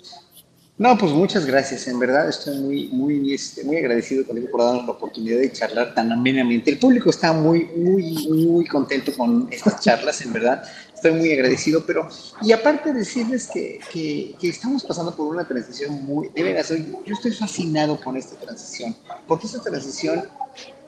No, 0.76 0.98
pues 0.98 1.12
muchas 1.12 1.46
gracias. 1.46 1.88
En 1.88 2.00
verdad 2.00 2.28
estoy 2.28 2.58
muy, 2.58 2.88
muy, 2.88 3.34
este, 3.34 3.64
muy 3.64 3.78
agradecido 3.78 4.26
contigo 4.26 4.50
por 4.52 4.62
darnos 4.62 4.86
la 4.86 4.92
oportunidad 4.94 5.38
de 5.38 5.52
charlar 5.52 5.94
tan 5.94 6.12
amenamente. 6.12 6.72
El 6.72 6.80
público 6.80 7.12
está 7.12 7.32
muy, 7.32 7.66
muy, 7.78 8.28
muy 8.28 8.66
contento 8.66 9.14
con 9.16 9.48
estas 9.52 9.80
charlas, 9.80 10.22
en 10.22 10.34
verdad 10.34 10.64
estoy 11.04 11.20
muy 11.20 11.34
agradecido, 11.34 11.84
pero, 11.86 12.08
y 12.42 12.54
aparte 12.54 12.94
decirles 12.94 13.50
que, 13.54 13.80
que, 13.92 14.48
estamos 14.48 14.84
pasando 14.86 15.14
por 15.14 15.28
una 15.28 15.46
transición 15.46 16.06
muy, 16.06 16.30
de 16.30 16.44
veras, 16.44 16.70
yo 16.70 17.14
estoy 17.14 17.32
fascinado 17.32 18.00
con 18.00 18.16
esta 18.16 18.38
transición, 18.38 18.96
porque 19.28 19.48
esta 19.48 19.62
transición 19.62 20.24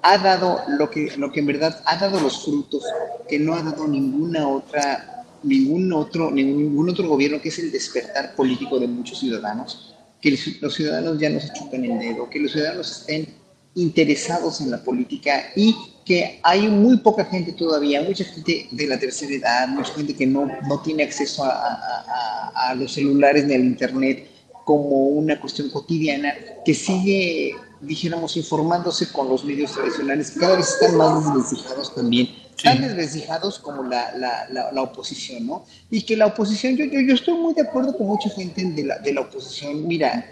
ha 0.01 0.17
dado 0.17 0.61
lo 0.69 0.89
que, 0.89 1.11
lo 1.17 1.31
que 1.31 1.41
en 1.41 1.47
verdad 1.47 1.81
ha 1.85 1.97
dado 1.97 2.21
los 2.21 2.45
frutos 2.45 2.83
que 3.27 3.39
no 3.39 3.55
ha 3.55 3.61
dado 3.61 3.87
ninguna 3.87 4.47
otra, 4.47 5.25
ningún 5.43 5.91
otro, 5.91 6.31
ningún 6.31 6.89
otro 6.89 7.09
gobierno, 7.09 7.41
que 7.41 7.49
es 7.49 7.59
el 7.59 7.71
despertar 7.71 8.35
político 8.35 8.79
de 8.79 8.87
muchos 8.87 9.19
ciudadanos, 9.19 9.95
que 10.21 10.37
los 10.61 10.73
ciudadanos 10.73 11.19
ya 11.19 11.29
no 11.29 11.41
se 11.41 11.51
chupen 11.51 11.83
el 11.91 11.99
dedo, 11.99 12.29
que 12.29 12.39
los 12.39 12.53
ciudadanos 12.53 13.01
estén 13.01 13.33
interesados 13.73 14.61
en 14.61 14.71
la 14.71 14.81
política 14.81 15.51
y 15.57 15.75
que 16.05 16.39
hay 16.43 16.67
muy 16.67 16.97
poca 16.97 17.25
gente 17.25 17.51
todavía, 17.51 18.03
mucha 18.03 18.23
gente 18.23 18.67
de 18.71 18.87
la 18.87 18.99
tercera 18.99 19.33
edad, 19.33 19.67
mucha 19.67 19.91
gente 19.93 20.15
que 20.15 20.27
no, 20.27 20.45
no 20.67 20.79
tiene 20.81 21.03
acceso 21.03 21.43
a, 21.43 21.49
a, 21.49 22.69
a, 22.69 22.75
los 22.75 22.93
celulares 22.93 23.45
ni 23.45 23.55
al 23.55 23.65
internet 23.65 24.27
como 24.63 25.07
una 25.07 25.39
cuestión 25.39 25.69
cotidiana, 25.69 26.33
que 26.63 26.75
sigue, 26.75 27.55
dijéramos, 27.81 28.37
informándose 28.37 29.11
con 29.11 29.29
los 29.29 29.43
medios 29.43 29.71
tradicionales, 29.71 30.31
que 30.31 30.39
cada 30.39 30.57
vez 30.57 30.69
están 30.69 30.95
más 30.95 31.23
desventijados 31.23 31.95
también, 31.95 32.29
tan 32.63 32.81
desventijados 32.81 33.59
como 33.59 33.83
la, 33.83 34.15
la, 34.15 34.71
la, 34.71 34.81
oposición, 34.81 35.47
¿no? 35.47 35.65
Y 35.89 36.03
que 36.03 36.15
la 36.15 36.27
oposición, 36.27 36.77
yo, 36.77 36.85
yo, 36.85 36.99
yo 37.01 37.13
estoy 37.15 37.35
muy 37.35 37.53
de 37.55 37.61
acuerdo 37.61 37.97
con 37.97 38.07
mucha 38.07 38.29
gente 38.29 38.63
de 38.63 38.83
la, 38.83 38.99
de 38.99 39.13
la 39.13 39.21
oposición, 39.21 39.87
mira, 39.87 40.23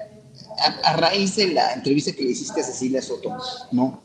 a, 0.84 0.97
raíz 0.97 1.36
de 1.36 1.47
la 1.47 1.74
entrevista 1.74 2.12
que 2.12 2.24
le 2.24 2.32
hiciste 2.32 2.62
a 2.62 2.64
Cecilia 2.64 3.01
Soto, 3.01 3.36
¿no? 3.72 4.01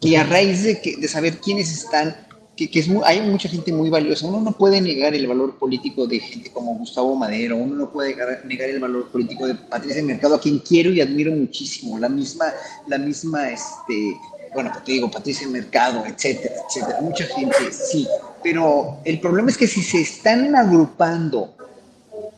Y 0.00 0.14
a 0.14 0.24
raíz 0.24 0.62
de, 0.62 0.80
que, 0.80 0.96
de 0.96 1.08
saber 1.08 1.38
quiénes 1.38 1.72
están 1.72 2.28
que, 2.66 2.80
es 2.80 2.88
hay 3.04 3.20
mucha 3.20 3.48
gente 3.48 3.72
muy 3.72 3.88
valiosa. 3.88 4.26
Uno 4.26 4.40
no 4.40 4.52
puede 4.52 4.80
negar 4.80 5.14
el 5.14 5.26
valor 5.26 5.56
político 5.58 6.06
de 6.06 6.18
gente 6.18 6.50
como 6.50 6.74
Gustavo 6.74 7.14
Madero, 7.14 7.56
uno 7.56 7.76
no 7.76 7.92
puede 7.92 8.16
negar 8.44 8.68
el 8.68 8.80
valor 8.80 9.08
político 9.08 9.46
de 9.46 9.54
Patricia 9.54 10.02
Mercado, 10.02 10.34
a 10.34 10.40
quien 10.40 10.58
quiero 10.58 10.90
y 10.90 11.00
admiro 11.00 11.30
muchísimo. 11.32 11.98
La 11.98 12.08
misma, 12.08 12.46
la 12.88 12.98
misma, 12.98 13.50
este, 13.50 14.16
bueno, 14.54 14.72
te 14.84 14.92
digo, 14.92 15.10
Patricia 15.10 15.46
Mercado, 15.46 16.04
etcétera, 16.04 16.54
etcétera. 16.68 17.00
Mucha 17.00 17.26
gente, 17.26 17.56
sí. 17.70 18.08
Pero 18.42 18.98
el 19.04 19.20
problema 19.20 19.50
es 19.50 19.56
que 19.56 19.66
si 19.66 19.82
se 19.82 20.00
están 20.00 20.54
agrupando 20.56 21.54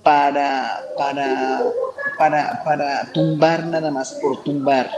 para, 0.03 0.83
para, 0.97 1.63
para, 2.19 2.63
para 2.65 3.13
tumbar 3.13 3.67
nada 3.67 3.91
más 3.91 4.13
por 4.15 4.43
tumbar, 4.43 4.91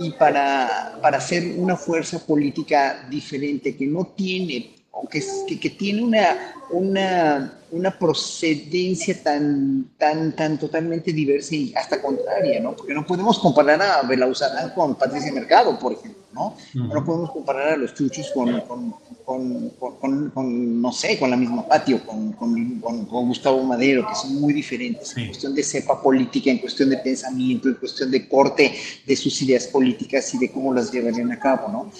y 0.00 0.10
para, 0.12 0.98
para 1.02 1.18
hacer 1.18 1.58
una 1.58 1.76
fuerza 1.76 2.18
política 2.18 3.06
diferente 3.10 3.76
que 3.76 3.86
no 3.86 4.06
tiene, 4.16 4.74
o 4.90 5.06
que, 5.06 5.22
que, 5.60 5.70
tiene 5.70 6.02
una, 6.02 6.54
una, 6.72 7.60
una, 7.70 7.98
procedencia 7.98 9.22
tan, 9.22 9.90
tan, 9.98 10.34
tan 10.34 10.58
totalmente 10.58 11.12
diversa 11.12 11.54
y 11.54 11.74
hasta 11.74 12.00
contraria, 12.00 12.60
¿no? 12.60 12.76
Porque 12.76 12.94
no 12.94 13.06
podemos 13.06 13.38
comparar 13.38 13.82
a 13.82 14.02
Belauzarán 14.02 14.70
con 14.70 14.94
Patricia 14.94 15.32
Mercado, 15.32 15.78
por 15.78 15.92
ejemplo, 15.92 16.22
¿no? 16.32 16.56
No 16.74 17.04
podemos 17.04 17.30
comparar 17.30 17.68
a 17.68 17.76
los 17.76 17.94
chuchos 17.94 18.30
con, 18.34 18.60
con 18.62 18.94
con, 19.38 20.30
con, 20.30 20.82
no 20.82 20.92
sé, 20.92 21.18
con 21.18 21.30
la 21.30 21.36
misma 21.36 21.66
Patio, 21.66 22.00
con, 22.04 22.32
Gustavo 22.80 23.62
Madero, 23.62 24.06
que 24.08 24.14
son 24.14 24.40
muy 24.40 24.52
diferentes 24.52 25.16
en 25.16 25.26
cuestión 25.26 25.54
de 25.54 25.62
cepa 25.62 26.02
política, 26.02 26.50
en 26.50 26.58
cuestión 26.58 26.90
de 26.90 26.96
pensamiento, 26.96 27.68
en 27.68 27.74
cuestión 27.74 28.10
de 28.10 28.28
corte 28.28 28.74
de 29.06 29.16
sus 29.16 29.40
ideas 29.42 29.68
políticas 29.68 30.34
y 30.34 30.38
de 30.38 30.50
cómo 30.50 30.74
las 30.74 30.90
llevarían 30.90 31.30
a 31.30 31.38
cabo, 31.38 31.68
¿no? 31.68 31.92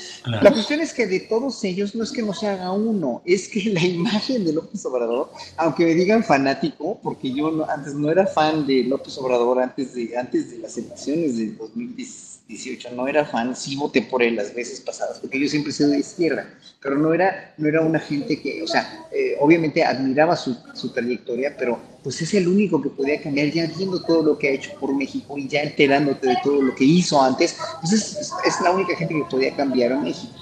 La 0.43 0.53
cuestión 0.53 0.81
es 0.81 0.93
que 0.93 1.07
de 1.07 1.21
todos 1.21 1.63
ellos 1.63 1.95
no 1.95 2.03
es 2.03 2.11
que 2.11 2.23
no 2.23 2.35
se 2.35 2.49
haga 2.49 2.73
uno, 2.73 3.23
es 3.25 3.49
que 3.49 3.71
la 3.71 3.81
imagen 3.85 4.45
de 4.45 4.53
López 4.63 4.85
Obrador, 4.87 5.31
aunque 5.57 5.85
me 5.85 5.95
digan 5.95 6.23
fanático, 6.25 6.99
porque 7.03 7.33
yo 7.33 7.69
antes 7.69 7.95
no 7.95 8.11
era 8.11 8.27
fan 8.27 8.67
de 8.67 8.85
López 8.85 9.17
Obrador 9.19 9.61
antes 9.61 9.95
de, 9.95 10.17
antes 10.17 10.51
de 10.51 10.59
las 10.59 10.77
elecciones 10.77 11.37
de 11.37 11.53
2016, 11.53 12.30
18 12.51 12.91
no 12.97 13.07
era 13.07 13.25
fan, 13.25 13.55
sí 13.55 13.77
voté 13.77 14.03
por 14.03 14.23
él 14.23 14.35
las 14.35 14.53
veces 14.53 14.81
pasadas, 14.81 15.21
porque 15.21 15.39
yo 15.39 15.49
siempre 15.49 15.73
sido 15.73 15.91
de 15.91 16.01
izquierda, 16.01 16.53
pero 16.83 16.99
no 16.99 17.15
era, 17.15 17.55
no 17.57 17.69
era 17.69 17.81
una 17.81 18.01
gente 18.01 18.41
que, 18.41 18.61
o 18.63 18.67
sea, 18.67 19.07
eh, 19.13 19.37
obviamente 19.39 19.85
admiraba 19.85 20.37
su, 20.37 20.57
su, 20.75 20.93
trayectoria, 20.93 21.55
pero 21.57 21.79
pues 22.03 22.21
es 22.23 22.35
el 22.35 22.49
único 22.49 22.83
que 22.83 22.89
podía 22.89 23.23
cambiar, 23.23 23.53
ya 23.53 23.67
viendo 23.67 24.03
todo 24.03 24.23
lo 24.23 24.39
que 24.39 24.49
ha 24.49 24.53
hecho 24.53 24.73
por 24.81 24.93
México 24.93 25.39
y 25.39 25.47
ya 25.47 25.63
enterándote 25.63 26.27
de 26.27 26.37
todo 26.43 26.61
lo 26.61 26.75
que 26.75 26.85
hizo 26.85 27.23
antes, 27.23 27.57
pues 27.81 27.93
es, 27.93 28.33
es 28.45 28.61
la 28.63 28.73
única 28.73 28.97
gente 28.97 29.15
que 29.15 29.25
podía 29.31 29.55
cambiar 29.55 29.93
a 29.93 30.01
México. 30.01 30.35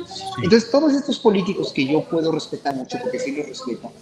Entonces, 0.42 0.70
todos 0.70 0.94
estos 0.94 1.18
políticos 1.18 1.72
que 1.74 1.86
yo 1.86 2.02
puedo 2.08 2.32
respetar 2.32 2.74
mucho, 2.74 2.98
porque 3.02 3.18
sí 3.18 3.32
los 3.32 3.46
respeto, 3.46 3.92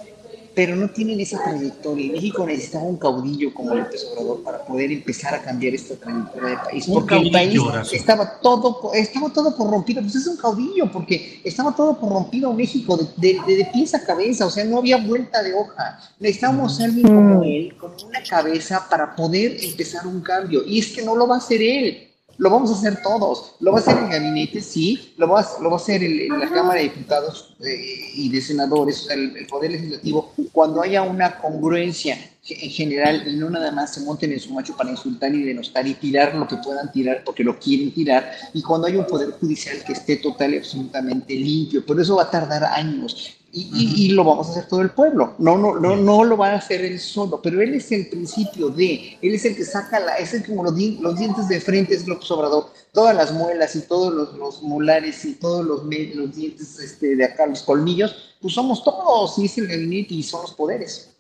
pero 0.57 0.75
no 0.75 0.89
tienen 0.89 1.21
esa 1.21 1.39
trayectoria. 1.45 2.13
México 2.13 2.47
necesitaba 2.47 2.85
un 2.85 2.97
caudillo 2.97 3.53
como 3.53 3.75
López 3.75 4.09
Obrador 4.11 4.43
para 4.43 4.65
poder 4.65 4.91
empezar 4.91 5.35
a 5.35 5.43
cambiar 5.43 5.75
esta 5.75 5.97
trayectoria 5.97 6.49
del 6.49 6.59
país. 6.61 6.87
Porque 6.87 7.15
el 7.15 7.31
país 7.31 7.61
estaba 7.93 8.41
todo, 8.41 8.91
estaba 8.95 9.31
todo 9.31 9.55
corrompido. 9.55 10.01
Pues 10.01 10.15
es 10.15 10.27
un 10.27 10.39
caudillo, 10.39 10.91
porque 10.91 11.43
estaba 11.45 11.77
todo 11.77 12.01
corrompido 12.01 12.55
México 12.55 12.97
de, 12.97 13.35
de, 13.47 13.55
de, 13.55 13.69
pies 13.71 13.95
a 13.95 14.03
cabeza. 14.03 14.47
O 14.47 14.51
sea, 14.51 14.65
no 14.65 14.79
había 14.79 14.97
vuelta 14.97 15.43
de 15.43 15.53
hoja. 15.53 16.01
Necesitábamos 16.19 16.81
a 16.81 16.85
alguien 16.85 17.07
como 17.07 17.43
él, 17.43 17.77
con 17.79 17.93
una 18.09 18.23
cabeza 18.23 18.87
para 18.89 19.15
poder 19.15 19.63
empezar 19.63 20.07
un 20.07 20.23
cambio. 20.23 20.63
Y 20.67 20.79
es 20.79 20.87
que 20.87 21.03
no 21.03 21.15
lo 21.15 21.29
va 21.29 21.35
a 21.35 21.39
hacer 21.39 21.61
él 21.61 22.06
lo 22.39 22.51
vamos 22.51 22.71
a 22.71 22.75
hacer 22.75 23.03
todos. 23.03 23.55
Lo 23.61 23.73
va 23.73 23.79
a 23.79 23.81
hacer 23.81 23.97
el 23.99 24.09
gabinete, 24.09 24.61
sí, 24.61 25.15
lo 25.17 25.29
va 25.29 25.41
a, 25.41 25.63
lo 25.63 25.71
va 25.71 25.77
a 25.77 25.81
hacer 25.81 26.03
el, 26.03 26.29
la 26.29 26.49
Cámara 26.51 26.81
de 26.81 26.85
Diputados 26.85 27.55
eh, 27.61 28.13
y 28.15 28.29
de 28.29 28.41
Senadores, 28.41 29.09
el, 29.11 29.47
Poder 29.47 29.73
Legislativo, 29.73 30.33
cuando 30.53 30.83
haya 30.83 31.03
una 31.03 31.39
congruencia 31.39 32.19
en 32.49 32.71
general 32.71 33.27
y 33.27 33.37
no 33.37 33.51
nada 33.51 33.73
más 33.73 33.95
se 33.95 34.01
monten 34.03 34.33
en 34.33 34.41
su 34.41 34.53
macho 34.53 34.77
para 34.77 34.91
insultar 34.91 35.35
y 35.35 35.43
denostar 35.43 35.87
y 35.87 35.95
tirar 35.95 36.35
lo 36.35 36.47
que 36.47 36.57
puedan 36.57 36.93
tirar 36.93 37.23
porque 37.25 37.43
lo 37.43 37.59
quieren 37.59 37.93
tirar, 37.93 38.31
y 38.53 38.63
cuando 38.63 38.87
haya 38.87 38.99
un 38.99 39.07
Poder 39.07 39.31
Judicial 39.33 39.83
que 39.85 39.93
esté 39.93 40.17
total 40.17 40.55
y 40.55 40.59
absolutamente 40.59 41.35
limpio. 41.35 41.85
Pero 41.87 42.03
eso 42.03 42.17
va 42.17 42.25
a 42.25 42.31
tardar 42.31 42.65
años 42.65 43.37
y, 43.59 44.11
lo 44.11 44.23
vamos 44.23 44.49
a 44.49 44.51
hacer 44.51 44.69
todo 44.69 44.83
el 44.83 44.91
pueblo. 44.91 45.35
No, 45.39 45.57
no, 45.57 45.81
no, 45.81 45.97
no 45.97 46.25
lo 46.25 46.37
va 46.37 46.51
a 46.51 46.57
hacer 46.57 46.85
él 46.85 47.01
solo, 47.01 47.41
pero 47.43 47.63
él 47.63 47.75
es 47.75 47.91
el 47.91 48.07
principio 48.09 48.69
de, 48.69 49.17
él 49.23 49.35
es 49.35 49.47
el 49.47 49.57
que 49.57 49.65
saca 49.65 49.99
la, 49.99 50.17
es 50.17 50.35
el 50.35 50.45
como 50.45 50.63
los, 50.63 50.77
dientes 50.77 51.49
de 51.49 51.61
frente, 51.61 51.95
es 51.95 52.07
López 52.07 52.31
Obrador, 52.31 52.71
todas 52.93 53.17
las 53.17 53.33
muelas 53.33 53.75
y 53.75 53.81
todos 53.81 54.13
los, 54.37 54.63
molares 54.63 55.25
y 55.25 55.35
todos 55.35 55.65
los, 55.65 55.85
los 55.85 56.37
dientes 56.37 56.79
este, 56.79 57.17
de 57.17 57.25
acá, 57.25 57.47
los 57.47 57.63
colmillos, 57.63 58.15
pues 58.43 58.53
somos 58.53 58.85
todos, 58.85 59.39
y 59.39 59.47
es 59.47 59.57
el 59.57 59.69
gabinete 59.69 60.15
y 60.15 60.23
son 60.23 60.43
los 60.43 60.53
poderes. 60.53 61.17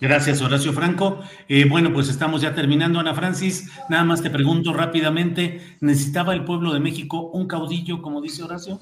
Gracias, 0.00 0.40
Horacio 0.40 0.72
Franco. 0.72 1.20
Eh, 1.48 1.66
bueno, 1.68 1.92
pues 1.92 2.08
estamos 2.08 2.40
ya 2.40 2.54
terminando, 2.54 3.00
Ana 3.00 3.14
Francis. 3.14 3.68
Nada 3.90 4.04
más 4.04 4.22
te 4.22 4.30
pregunto 4.30 4.72
rápidamente, 4.72 5.76
¿necesitaba 5.80 6.32
el 6.32 6.44
pueblo 6.44 6.72
de 6.72 6.80
México 6.80 7.30
un 7.32 7.46
caudillo, 7.46 8.00
como 8.00 8.22
dice 8.22 8.44
Horacio? 8.44 8.80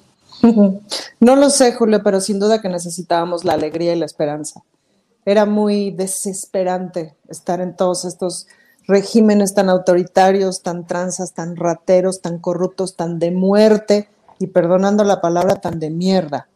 No 1.21 1.37
lo 1.37 1.51
sé, 1.51 1.73
Julio, 1.73 2.03
pero 2.03 2.21
sin 2.21 2.39
duda 2.39 2.61
que 2.61 2.69
necesitábamos 2.69 3.45
la 3.45 3.55
alegría 3.55 3.95
y 3.95 3.99
la 3.99 4.07
esperanza. 4.07 4.63
Era 5.25 5.45
muy 5.45 5.91
desesperante 5.91 7.17
estar 7.29 7.61
en 7.61 7.75
todos 7.75 8.05
estos 8.05 8.47
regímenes 8.87 9.55
tan 9.55 9.69
autoritarios, 9.69 10.63
tan 10.63 10.87
transas, 10.87 11.33
tan 11.33 11.57
rateros, 11.57 12.23
tan 12.23 12.39
corruptos, 12.39 12.97
tan 12.97 13.19
de 13.19 13.33
muerte 13.33 14.09
y 14.39 14.49
perdonando 14.49 15.03
la 15.05 15.21
palabra, 15.21 15.57
tan 15.57 15.81
de 15.81 15.91
mierda. 15.91 16.49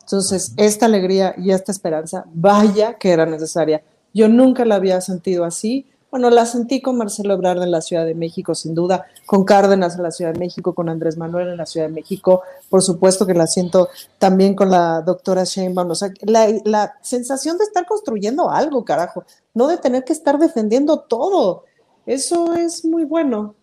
Entonces, 0.00 0.52
esta 0.56 0.86
alegría 0.86 1.34
y 1.36 1.50
esta 1.50 1.72
esperanza, 1.72 2.24
vaya 2.32 2.94
que 2.94 3.10
era 3.10 3.26
necesaria. 3.26 3.82
Yo 4.14 4.28
nunca 4.28 4.64
la 4.64 4.76
había 4.76 5.00
sentido 5.00 5.44
así 5.44 5.86
bueno, 6.12 6.28
la 6.28 6.44
sentí 6.44 6.82
con 6.82 6.98
Marcelo 6.98 7.32
Ebrard 7.32 7.62
en 7.62 7.70
la 7.70 7.80
Ciudad 7.80 8.04
de 8.04 8.14
México, 8.14 8.54
sin 8.54 8.74
duda, 8.74 9.06
con 9.24 9.44
Cárdenas 9.44 9.96
en 9.96 10.02
la 10.02 10.10
Ciudad 10.10 10.34
de 10.34 10.38
México, 10.38 10.74
con 10.74 10.90
Andrés 10.90 11.16
Manuel 11.16 11.48
en 11.48 11.56
la 11.56 11.64
Ciudad 11.64 11.86
de 11.86 11.94
México, 11.94 12.42
por 12.68 12.82
supuesto 12.82 13.24
que 13.26 13.32
la 13.32 13.46
siento 13.46 13.88
también 14.18 14.54
con 14.54 14.70
la 14.70 15.00
doctora 15.00 15.44
Sheinbaum, 15.44 15.90
o 15.90 15.94
sea, 15.94 16.12
la, 16.20 16.98
sensación 17.00 17.56
de 17.56 17.64
estar 17.64 17.86
construyendo 17.86 18.50
algo, 18.50 18.84
carajo, 18.84 19.24
no 19.54 19.66
de 19.68 19.78
tener 19.78 20.04
que 20.04 20.12
estar 20.12 20.38
defendiendo 20.38 21.00
todo. 21.00 21.64
Eso 22.04 22.52
es 22.56 22.84
muy 22.84 23.04
bueno 23.04 23.54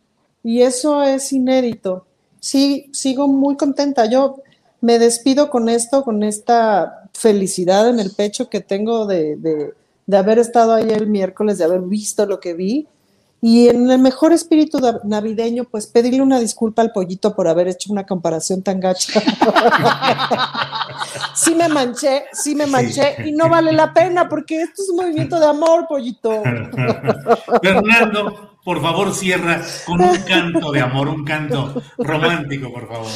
y 0.42 0.64
eso 0.64 1.04
es 1.04 1.32
inédito. 1.32 2.08
Sí, 2.40 2.90
sigo 2.94 3.28
muy 3.28 3.58
contenta. 3.58 4.08
Yo 4.08 4.38
me 4.82 4.98
despido 4.98 5.52
con 5.52 5.70
esto, 5.70 6.04
con 6.04 6.24
esta 6.24 7.10
felicidad 7.14 7.90
en 7.90 8.00
el 8.00 8.10
pecho 8.10 8.50
que 8.50 8.60
tengo 8.60 9.06
de 9.06 9.36
de 9.36 9.74
haber 10.18 10.40
estado 10.40 10.74
ahí 10.74 10.90
el 10.90 11.08
miércoles, 11.08 11.58
de 11.58 11.66
haber 11.66 11.82
visto 11.82 12.26
lo 12.26 12.40
que 12.40 12.54
vi. 12.54 12.88
Y 13.42 13.70
en 13.70 13.90
el 13.90 14.00
mejor 14.00 14.34
espíritu 14.34 14.80
navideño, 15.06 15.64
pues 15.64 15.88
pedirle 15.88 16.22
una 16.22 16.40
disculpa 16.40 16.82
al 16.82 16.92
pollito 16.92 17.36
por 17.36 17.48
haber 17.48 17.70
hecho 17.70 17.92
una 17.92 18.06
comparación 18.06 18.64
tan 18.64 18.82
gacha. 18.82 19.22
sí 21.36 21.56
me 21.56 21.70
manché, 21.70 22.26
sí 22.34 22.54
me 22.54 22.68
manché 22.68 23.16
y 23.26 23.32
no 23.32 23.48
vale 23.48 23.72
la 23.72 23.94
pena 23.94 24.28
porque 24.28 24.62
esto 24.62 24.84
es 24.84 24.90
un 24.90 24.98
movimiento 24.98 25.40
de 25.40 25.46
amor, 25.46 25.86
pollito. 25.88 26.32
Fernando, 27.64 28.58
por 28.62 28.82
favor, 28.82 29.14
cierra 29.14 29.62
con 29.86 30.02
un 30.02 30.18
canto 30.18 30.74
de 30.74 30.82
amor, 30.82 31.08
un 31.08 31.24
canto 31.24 31.82
romántico, 31.98 32.74
por 32.74 32.90
favor. 32.90 33.08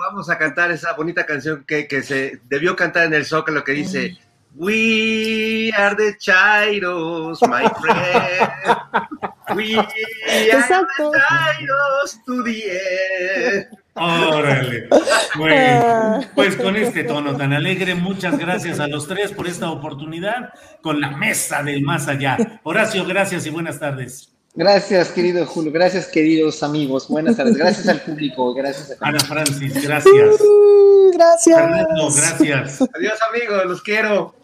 vamos 0.00 0.28
a 0.30 0.36
cantar 0.36 0.72
esa 0.72 0.94
bonita 0.94 1.24
canción 1.24 1.64
que, 1.64 1.86
que 1.86 2.02
se 2.02 2.40
debió 2.48 2.74
cantar 2.74 3.04
en 3.04 3.14
el 3.14 3.24
Zócalo 3.24 3.62
que 3.62 3.72
dice 3.72 4.18
We 4.56 5.72
are 5.76 5.96
the 5.96 6.14
Chairos, 6.18 7.40
my 7.48 7.68
friend. 7.80 9.56
We 9.56 9.76
are 9.76 9.86
the 9.86 11.10
Chairos 11.18 12.24
to 12.24 12.42
the 12.44 12.62
end. 12.70 13.66
Órale. 13.96 14.88
Bueno, 15.36 16.20
pues 16.34 16.56
con 16.56 16.76
este 16.76 17.04
tono 17.04 17.36
tan 17.36 17.52
alegre, 17.52 17.94
muchas 17.94 18.38
gracias 18.38 18.80
a 18.80 18.86
los 18.86 19.06
tres 19.08 19.32
por 19.32 19.46
esta 19.46 19.70
oportunidad 19.70 20.50
con 20.82 21.00
la 21.00 21.10
mesa 21.10 21.62
del 21.62 21.82
más 21.82 22.08
allá. 22.08 22.36
Horacio, 22.62 23.04
gracias 23.04 23.46
y 23.46 23.50
buenas 23.50 23.80
tardes. 23.80 24.32
Gracias, 24.54 25.08
querido 25.08 25.44
Julio. 25.46 25.72
Gracias, 25.72 26.06
queridos 26.06 26.62
amigos. 26.62 27.08
Buenas 27.08 27.36
tardes. 27.36 27.56
Gracias 27.56 27.88
al 27.88 28.00
público. 28.02 28.54
Gracias 28.54 28.96
a 29.00 29.08
Ana 29.08 29.18
Francis, 29.18 29.74
gracias. 29.82 30.38
gracias. 31.12 31.56
Fernando, 31.56 32.08
gracias. 32.14 32.82
Adiós, 32.94 33.18
amigos. 33.30 33.66
Los 33.66 33.82
quiero. 33.82 34.43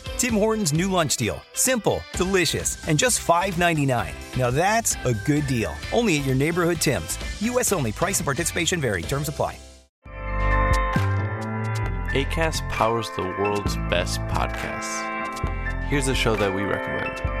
Tim 0.21 0.35
Hortons' 0.35 0.71
new 0.71 0.87
lunch 0.87 1.17
deal. 1.17 1.41
Simple, 1.53 1.99
delicious, 2.13 2.87
and 2.87 2.99
just 2.99 3.25
$5.99. 3.25 4.37
Now 4.37 4.51
that's 4.51 4.95
a 5.03 5.15
good 5.25 5.47
deal. 5.47 5.73
Only 5.91 6.19
at 6.19 6.27
your 6.27 6.35
neighborhood 6.35 6.77
Tim's. 6.77 7.17
U.S. 7.41 7.71
only. 7.71 7.91
Price 7.91 8.19
and 8.19 8.25
participation 8.25 8.79
vary. 8.79 9.01
Terms 9.01 9.29
apply. 9.29 9.57
ACAST 12.13 12.69
powers 12.69 13.09
the 13.15 13.23
world's 13.23 13.77
best 13.89 14.19
podcasts. 14.27 15.01
Here's 15.85 16.07
a 16.07 16.13
show 16.13 16.35
that 16.35 16.53
we 16.53 16.61
recommend. 16.61 17.40